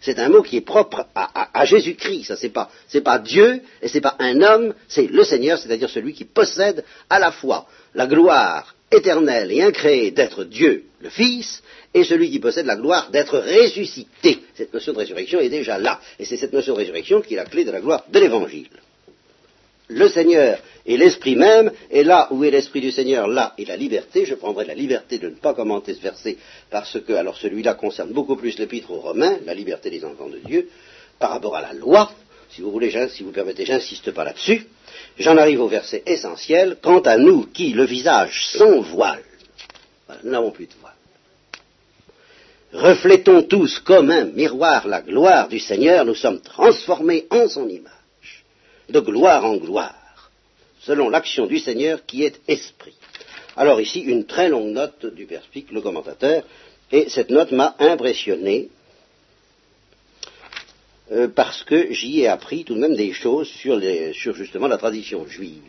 C'est 0.00 0.18
un 0.18 0.28
mot 0.28 0.42
qui 0.42 0.56
est 0.56 0.62
propre 0.62 1.06
à, 1.14 1.64
Jésus-Christ, 1.64 2.24
ça 2.24 2.36
c'est 2.36 2.48
pas, 2.48 2.70
pas 3.04 3.18
Dieu 3.20 3.60
et 3.80 3.86
c'est 3.86 4.00
pas 4.00 4.16
un 4.18 4.42
homme, 4.42 4.74
c'est 4.88 5.06
le 5.06 5.22
Seigneur, 5.22 5.58
c'est-à-dire 5.58 5.88
celui 5.88 6.12
qui 6.12 6.24
possède 6.24 6.84
à 7.08 7.20
la 7.20 7.30
fois 7.30 7.66
la 7.94 8.08
gloire 8.08 8.74
éternelle 8.92 9.50
et 9.52 9.62
incréée 9.62 10.10
d'être 10.10 10.44
Dieu, 10.44 10.84
le 11.00 11.10
Fils, 11.10 11.62
et 11.94 12.04
celui 12.04 12.30
qui 12.30 12.38
possède 12.38 12.66
la 12.66 12.76
gloire 12.76 13.10
d'être 13.10 13.38
ressuscité. 13.38 14.38
Cette 14.54 14.72
notion 14.72 14.92
de 14.92 14.98
résurrection 14.98 15.40
est 15.40 15.48
déjà 15.48 15.78
là, 15.78 16.00
et 16.18 16.24
c'est 16.24 16.36
cette 16.36 16.52
notion 16.52 16.74
de 16.74 16.78
résurrection 16.78 17.20
qui 17.20 17.34
est 17.34 17.36
la 17.36 17.44
clé 17.44 17.64
de 17.64 17.70
la 17.70 17.80
gloire 17.80 18.04
de 18.10 18.18
l'Évangile. 18.18 18.68
Le 19.88 20.08
Seigneur 20.08 20.58
est 20.86 20.96
l'Esprit 20.96 21.36
même, 21.36 21.70
et 21.90 22.02
là 22.02 22.28
où 22.30 22.44
est 22.44 22.50
l'Esprit 22.50 22.80
du 22.80 22.90
Seigneur, 22.90 23.28
là 23.28 23.52
est 23.58 23.68
la 23.68 23.76
liberté. 23.76 24.24
Je 24.24 24.34
prendrai 24.34 24.64
la 24.64 24.74
liberté 24.74 25.18
de 25.18 25.28
ne 25.28 25.34
pas 25.34 25.54
commenter 25.54 25.94
ce 25.94 26.00
verset, 26.00 26.38
parce 26.70 26.98
que, 27.00 27.12
alors 27.12 27.36
celui-là 27.36 27.74
concerne 27.74 28.12
beaucoup 28.12 28.36
plus 28.36 28.58
l'Épître 28.58 28.90
aux 28.90 29.00
Romains, 29.00 29.38
la 29.44 29.54
liberté 29.54 29.90
des 29.90 30.04
enfants 30.04 30.28
de 30.28 30.38
Dieu, 30.38 30.68
par 31.18 31.30
rapport 31.30 31.56
à 31.56 31.60
la 31.60 31.72
loi. 31.72 32.10
Si 32.54 32.60
vous 32.60 32.70
voulez, 32.70 33.08
si 33.08 33.22
vous 33.22 33.32
permettez, 33.32 33.64
j'insiste 33.64 34.10
pas 34.12 34.24
là-dessus. 34.24 34.66
J'en 35.18 35.36
arrive 35.36 35.60
au 35.60 35.68
verset 35.68 36.02
essentiel. 36.06 36.76
Quant 36.82 37.00
à 37.00 37.16
nous 37.16 37.46
qui, 37.46 37.72
le 37.72 37.84
visage 37.84 38.46
sans 38.52 38.80
voile, 38.80 39.22
nous 40.22 40.30
n'avons 40.30 40.50
plus 40.50 40.66
de 40.66 40.74
voile 40.80 40.92
reflétons 42.72 43.42
tous 43.42 43.80
comme 43.80 44.10
un 44.10 44.24
miroir 44.24 44.88
la 44.88 45.02
gloire 45.02 45.48
du 45.48 45.58
Seigneur, 45.58 46.04
nous 46.04 46.14
sommes 46.14 46.40
transformés 46.40 47.26
en 47.30 47.48
son 47.48 47.68
image, 47.68 48.44
de 48.88 49.00
gloire 49.00 49.44
en 49.44 49.56
gloire, 49.56 50.30
selon 50.80 51.10
l'action 51.10 51.46
du 51.46 51.58
Seigneur 51.58 52.04
qui 52.06 52.24
est 52.24 52.40
esprit. 52.48 52.94
Alors 53.56 53.80
ici, 53.80 54.00
une 54.00 54.24
très 54.24 54.48
longue 54.48 54.72
note 54.72 55.06
du 55.14 55.26
perspique, 55.26 55.70
le 55.70 55.82
commentateur, 55.82 56.44
et 56.90 57.08
cette 57.08 57.30
note 57.30 57.52
m'a 57.52 57.74
impressionné 57.78 58.70
euh, 61.12 61.28
parce 61.28 61.62
que 61.62 61.92
j'y 61.92 62.22
ai 62.22 62.28
appris 62.28 62.64
tout 62.64 62.74
de 62.74 62.80
même 62.80 62.96
des 62.96 63.12
choses 63.12 63.48
sur, 63.48 63.78
justement 64.34 64.66
la 64.66 64.78
tradition 64.78 65.26
juive. 65.26 65.60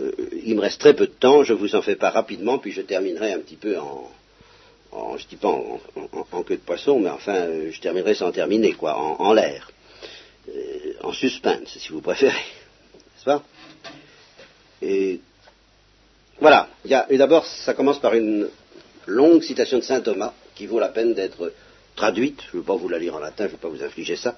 Euh, 0.00 0.12
il 0.42 0.54
me 0.56 0.62
reste 0.62 0.80
très 0.80 0.94
peu 0.94 1.06
de 1.06 1.12
temps, 1.12 1.44
je 1.44 1.52
vous 1.52 1.74
en 1.74 1.82
fais 1.82 1.96
pas 1.96 2.08
rapidement, 2.08 2.58
puis 2.58 2.72
je 2.72 2.80
terminerai 2.80 3.34
un 3.34 3.40
petit 3.40 3.56
peu 3.56 3.76
en, 3.78 4.10
je 5.18 5.26
dis 5.26 5.36
pas 5.36 5.48
en, 5.48 6.42
queue 6.44 6.56
de 6.56 6.62
poisson, 6.62 6.98
mais 6.98 7.10
enfin, 7.10 7.34
euh, 7.34 7.70
je 7.70 7.80
terminerai 7.80 8.14
sans 8.14 8.32
terminer, 8.32 8.72
quoi, 8.72 8.96
en, 8.96 9.32
l'air, 9.34 9.70
en 11.02 11.12
suspense, 11.12 11.76
si 11.78 11.90
vous 11.90 12.00
préférez, 12.00 12.32
n'est-ce 12.94 13.24
pas? 13.24 13.42
Et 14.80 15.20
voilà. 16.40 16.68
d'abord, 17.10 17.44
ça 17.44 17.74
commence 17.74 17.98
par 17.98 18.14
une 18.14 18.48
longue 19.06 19.42
citation 19.42 19.78
de 19.78 19.84
saint 19.84 20.00
Thomas 20.00 20.32
qui 20.54 20.66
vaut 20.66 20.80
la 20.80 20.88
peine 20.88 21.12
d'être 21.12 21.52
traduite. 21.96 22.40
Je 22.50 22.56
ne 22.56 22.62
veux 22.62 22.66
pas 22.66 22.76
vous 22.76 22.88
la 22.88 22.98
lire 22.98 23.14
en 23.14 23.18
latin, 23.18 23.44
je 23.44 23.48
ne 23.48 23.52
veux 23.52 23.58
pas 23.58 23.68
vous 23.68 23.82
infliger 23.82 24.16
ça. 24.16 24.36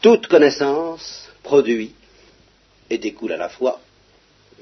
Toute 0.00 0.28
connaissance 0.28 1.28
produit 1.42 1.94
et 2.88 2.98
découle 2.98 3.32
à 3.32 3.36
la 3.36 3.48
fois, 3.48 3.80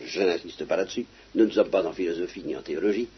je 0.05 0.21
n'insiste 0.21 0.65
pas 0.65 0.77
là-dessus, 0.77 1.07
nous 1.35 1.47
ne 1.47 1.51
sommes 1.51 1.71
pas 1.71 1.87
en 1.87 1.93
philosophie 1.93 2.43
ni 2.45 2.57
en 2.57 2.63
théologie, 2.63 3.09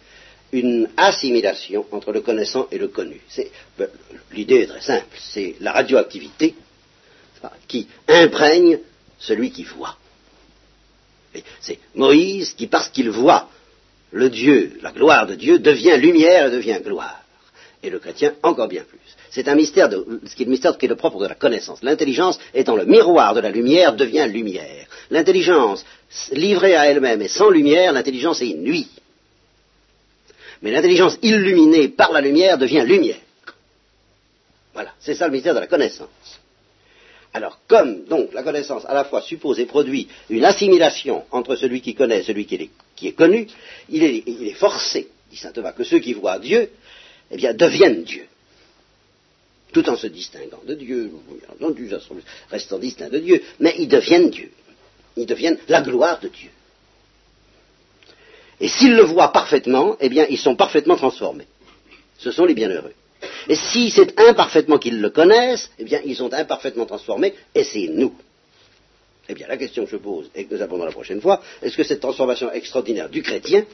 une 0.52 0.88
assimilation 0.96 1.86
entre 1.92 2.12
le 2.12 2.20
connaissant 2.20 2.68
et 2.70 2.78
le 2.78 2.88
connu. 2.88 3.20
Ben, 3.78 3.88
l'idée 4.32 4.62
est 4.62 4.66
très 4.66 4.80
simple, 4.80 5.16
c'est 5.18 5.56
la 5.60 5.72
radioactivité 5.72 6.54
qui 7.66 7.88
imprègne 8.08 8.80
celui 9.18 9.50
qui 9.50 9.64
voit. 9.64 9.96
C'est 11.60 11.78
Moïse 11.94 12.54
qui, 12.54 12.66
parce 12.66 12.88
qu'il 12.88 13.10
voit 13.10 13.48
le 14.10 14.28
Dieu, 14.28 14.78
la 14.82 14.92
gloire 14.92 15.26
de 15.26 15.36
Dieu 15.36 15.58
devient 15.58 15.96
lumière 15.96 16.48
et 16.48 16.50
devient 16.50 16.80
gloire. 16.84 17.22
Et 17.82 17.90
le 17.90 17.98
chrétien 17.98 18.34
encore 18.42 18.68
bien 18.68 18.84
plus. 18.84 18.98
C'est 19.30 19.48
un 19.48 19.54
mystère, 19.54 19.88
qui 19.88 20.42
est 20.42 20.88
le 20.88 20.92
est 20.92 20.96
propre 20.96 21.20
de 21.20 21.26
la 21.26 21.34
connaissance. 21.34 21.82
L'intelligence 21.82 22.38
étant 22.52 22.76
le 22.76 22.84
miroir 22.84 23.34
de 23.34 23.40
la 23.40 23.50
lumière 23.50 23.94
devient 23.94 24.26
lumière. 24.28 24.86
L'intelligence 25.10 25.84
livrée 26.32 26.74
à 26.76 26.86
elle-même 26.86 27.22
et 27.22 27.28
sans 27.28 27.48
lumière, 27.48 27.92
l'intelligence 27.92 28.42
est 28.42 28.54
nuit. 28.54 28.88
Mais 30.62 30.72
l'intelligence 30.72 31.16
illuminée 31.22 31.88
par 31.88 32.12
la 32.12 32.20
lumière 32.20 32.58
devient 32.58 32.84
lumière. 32.86 33.16
Voilà, 34.74 34.90
c'est 35.00 35.14
ça 35.14 35.26
le 35.26 35.32
mystère 35.32 35.54
de 35.54 35.60
la 35.60 35.66
connaissance. 35.66 36.40
Alors, 37.32 37.60
comme 37.68 38.04
donc 38.06 38.32
la 38.32 38.42
connaissance 38.42 38.84
à 38.86 38.94
la 38.94 39.04
fois 39.04 39.22
suppose 39.22 39.60
et 39.60 39.66
produit 39.66 40.08
une 40.28 40.44
assimilation 40.44 41.24
entre 41.30 41.54
celui 41.54 41.80
qui 41.80 41.94
connaît 41.94 42.20
et 42.20 42.24
celui 42.24 42.44
qui 42.44 43.06
est, 43.06 43.12
connu, 43.12 43.46
il 43.88 44.02
est, 44.02 44.52
forcé, 44.54 45.08
dit 45.30 45.36
saint 45.36 45.52
Thomas, 45.52 45.72
que 45.72 45.84
ceux 45.84 46.00
qui 46.00 46.12
voient 46.12 46.40
Dieu, 46.40 46.70
eh 47.30 47.36
bien, 47.36 47.54
deviennent 47.54 48.02
Dieu. 48.02 48.26
Tout 49.72 49.88
en 49.88 49.96
se 49.96 50.08
distinguant 50.08 50.60
de 50.66 50.74
Dieu, 50.74 51.12
restant 52.50 52.78
distincts 52.78 53.08
de 53.08 53.18
Dieu, 53.18 53.42
mais 53.60 53.74
ils 53.78 53.88
deviennent 53.88 54.30
Dieu. 54.30 54.50
Ils 55.16 55.26
deviennent 55.26 55.58
la 55.68 55.82
gloire 55.82 56.18
de 56.20 56.28
Dieu. 56.28 56.50
Et 58.60 58.68
s'ils 58.68 58.94
le 58.94 59.02
voient 59.02 59.32
parfaitement, 59.32 59.96
eh 60.00 60.08
bien, 60.08 60.26
ils 60.28 60.38
sont 60.38 60.56
parfaitement 60.56 60.96
transformés. 60.96 61.46
Ce 62.18 62.30
sont 62.32 62.44
les 62.44 62.54
bienheureux. 62.54 62.92
Et 63.48 63.54
si 63.54 63.90
c'est 63.90 64.18
imparfaitement 64.20 64.78
qu'ils 64.78 65.00
le 65.00 65.10
connaissent, 65.10 65.70
eh 65.78 65.84
bien, 65.84 66.00
ils 66.04 66.16
sont 66.16 66.32
imparfaitement 66.32 66.86
transformés, 66.86 67.34
et 67.54 67.64
c'est 67.64 67.88
nous. 67.88 68.14
Eh 69.28 69.34
bien, 69.34 69.46
la 69.46 69.56
question 69.56 69.84
que 69.84 69.90
je 69.90 69.96
pose 69.96 70.30
et 70.34 70.44
que 70.44 70.54
nous 70.54 70.62
abordons 70.62 70.84
la 70.84 70.90
prochaine 70.90 71.20
fois, 71.20 71.40
est-ce 71.62 71.76
que 71.76 71.84
cette 71.84 72.00
transformation 72.00 72.50
extraordinaire 72.52 73.08
du 73.08 73.22
chrétien, 73.22 73.64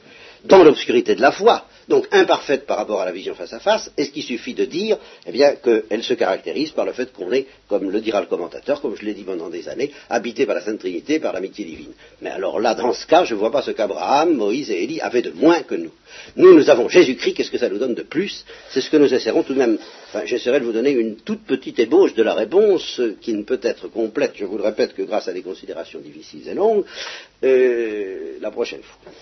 dans 0.46 0.64
l'obscurité 0.64 1.14
de 1.14 1.20
la 1.20 1.32
foi, 1.32 1.66
donc 1.88 2.06
imparfaite 2.10 2.66
par 2.66 2.78
rapport 2.78 3.00
à 3.00 3.04
la 3.04 3.12
vision 3.12 3.34
face 3.34 3.52
à 3.52 3.60
face, 3.60 3.90
est-ce 3.96 4.10
qu'il 4.10 4.22
suffit 4.22 4.54
de 4.54 4.64
dire 4.64 4.98
eh 5.26 5.32
bien, 5.32 5.54
qu'elle 5.56 6.02
se 6.02 6.14
caractérise 6.14 6.70
par 6.70 6.84
le 6.84 6.92
fait 6.92 7.12
qu'on 7.12 7.32
est, 7.32 7.46
comme 7.68 7.90
le 7.90 8.00
dira 8.00 8.20
le 8.20 8.26
commentateur, 8.26 8.80
comme 8.80 8.96
je 8.96 9.04
l'ai 9.04 9.14
dit 9.14 9.22
pendant 9.22 9.48
des 9.48 9.68
années, 9.68 9.92
habité 10.10 10.46
par 10.46 10.56
la 10.56 10.62
Sainte 10.62 10.80
Trinité, 10.80 11.20
par 11.20 11.32
l'amitié 11.32 11.64
divine 11.64 11.92
Mais 12.20 12.30
alors 12.30 12.60
là, 12.60 12.74
dans 12.74 12.92
ce 12.92 13.06
cas, 13.06 13.24
je 13.24 13.34
ne 13.34 13.38
vois 13.38 13.52
pas 13.52 13.62
ce 13.62 13.70
qu'Abraham, 13.70 14.34
Moïse 14.34 14.70
et 14.70 14.82
Élie 14.82 15.00
avaient 15.00 15.22
de 15.22 15.30
moins 15.30 15.62
que 15.62 15.74
nous. 15.74 15.92
Nous, 16.36 16.54
nous 16.54 16.70
avons 16.70 16.88
Jésus-Christ, 16.88 17.34
qu'est-ce 17.34 17.50
que 17.50 17.58
ça 17.58 17.68
nous 17.68 17.78
donne 17.78 17.94
de 17.94 18.02
plus? 18.02 18.44
C'est 18.70 18.80
ce 18.80 18.90
que 18.90 18.96
nous 18.96 19.12
essaierons 19.12 19.42
tout 19.42 19.54
de 19.54 19.58
même, 19.58 19.78
enfin, 20.08 20.24
j'essaierai 20.24 20.60
de 20.60 20.64
vous 20.64 20.72
donner 20.72 20.90
une 20.90 21.16
toute 21.16 21.44
petite 21.44 21.78
ébauche 21.78 22.14
de 22.14 22.22
la 22.22 22.34
réponse, 22.34 23.00
qui 23.20 23.32
ne 23.34 23.42
peut 23.42 23.60
être 23.62 23.88
complète, 23.88 24.32
je 24.36 24.44
vous 24.44 24.56
le 24.56 24.64
répète, 24.64 24.94
que 24.94 25.02
grâce 25.02 25.28
à 25.28 25.32
des 25.32 25.42
considérations 25.42 26.00
difficiles 26.00 26.48
et 26.48 26.54
longues, 26.54 26.84
euh, 27.44 28.38
la 28.40 28.50
prochaine 28.50 28.82
fois. 28.82 29.12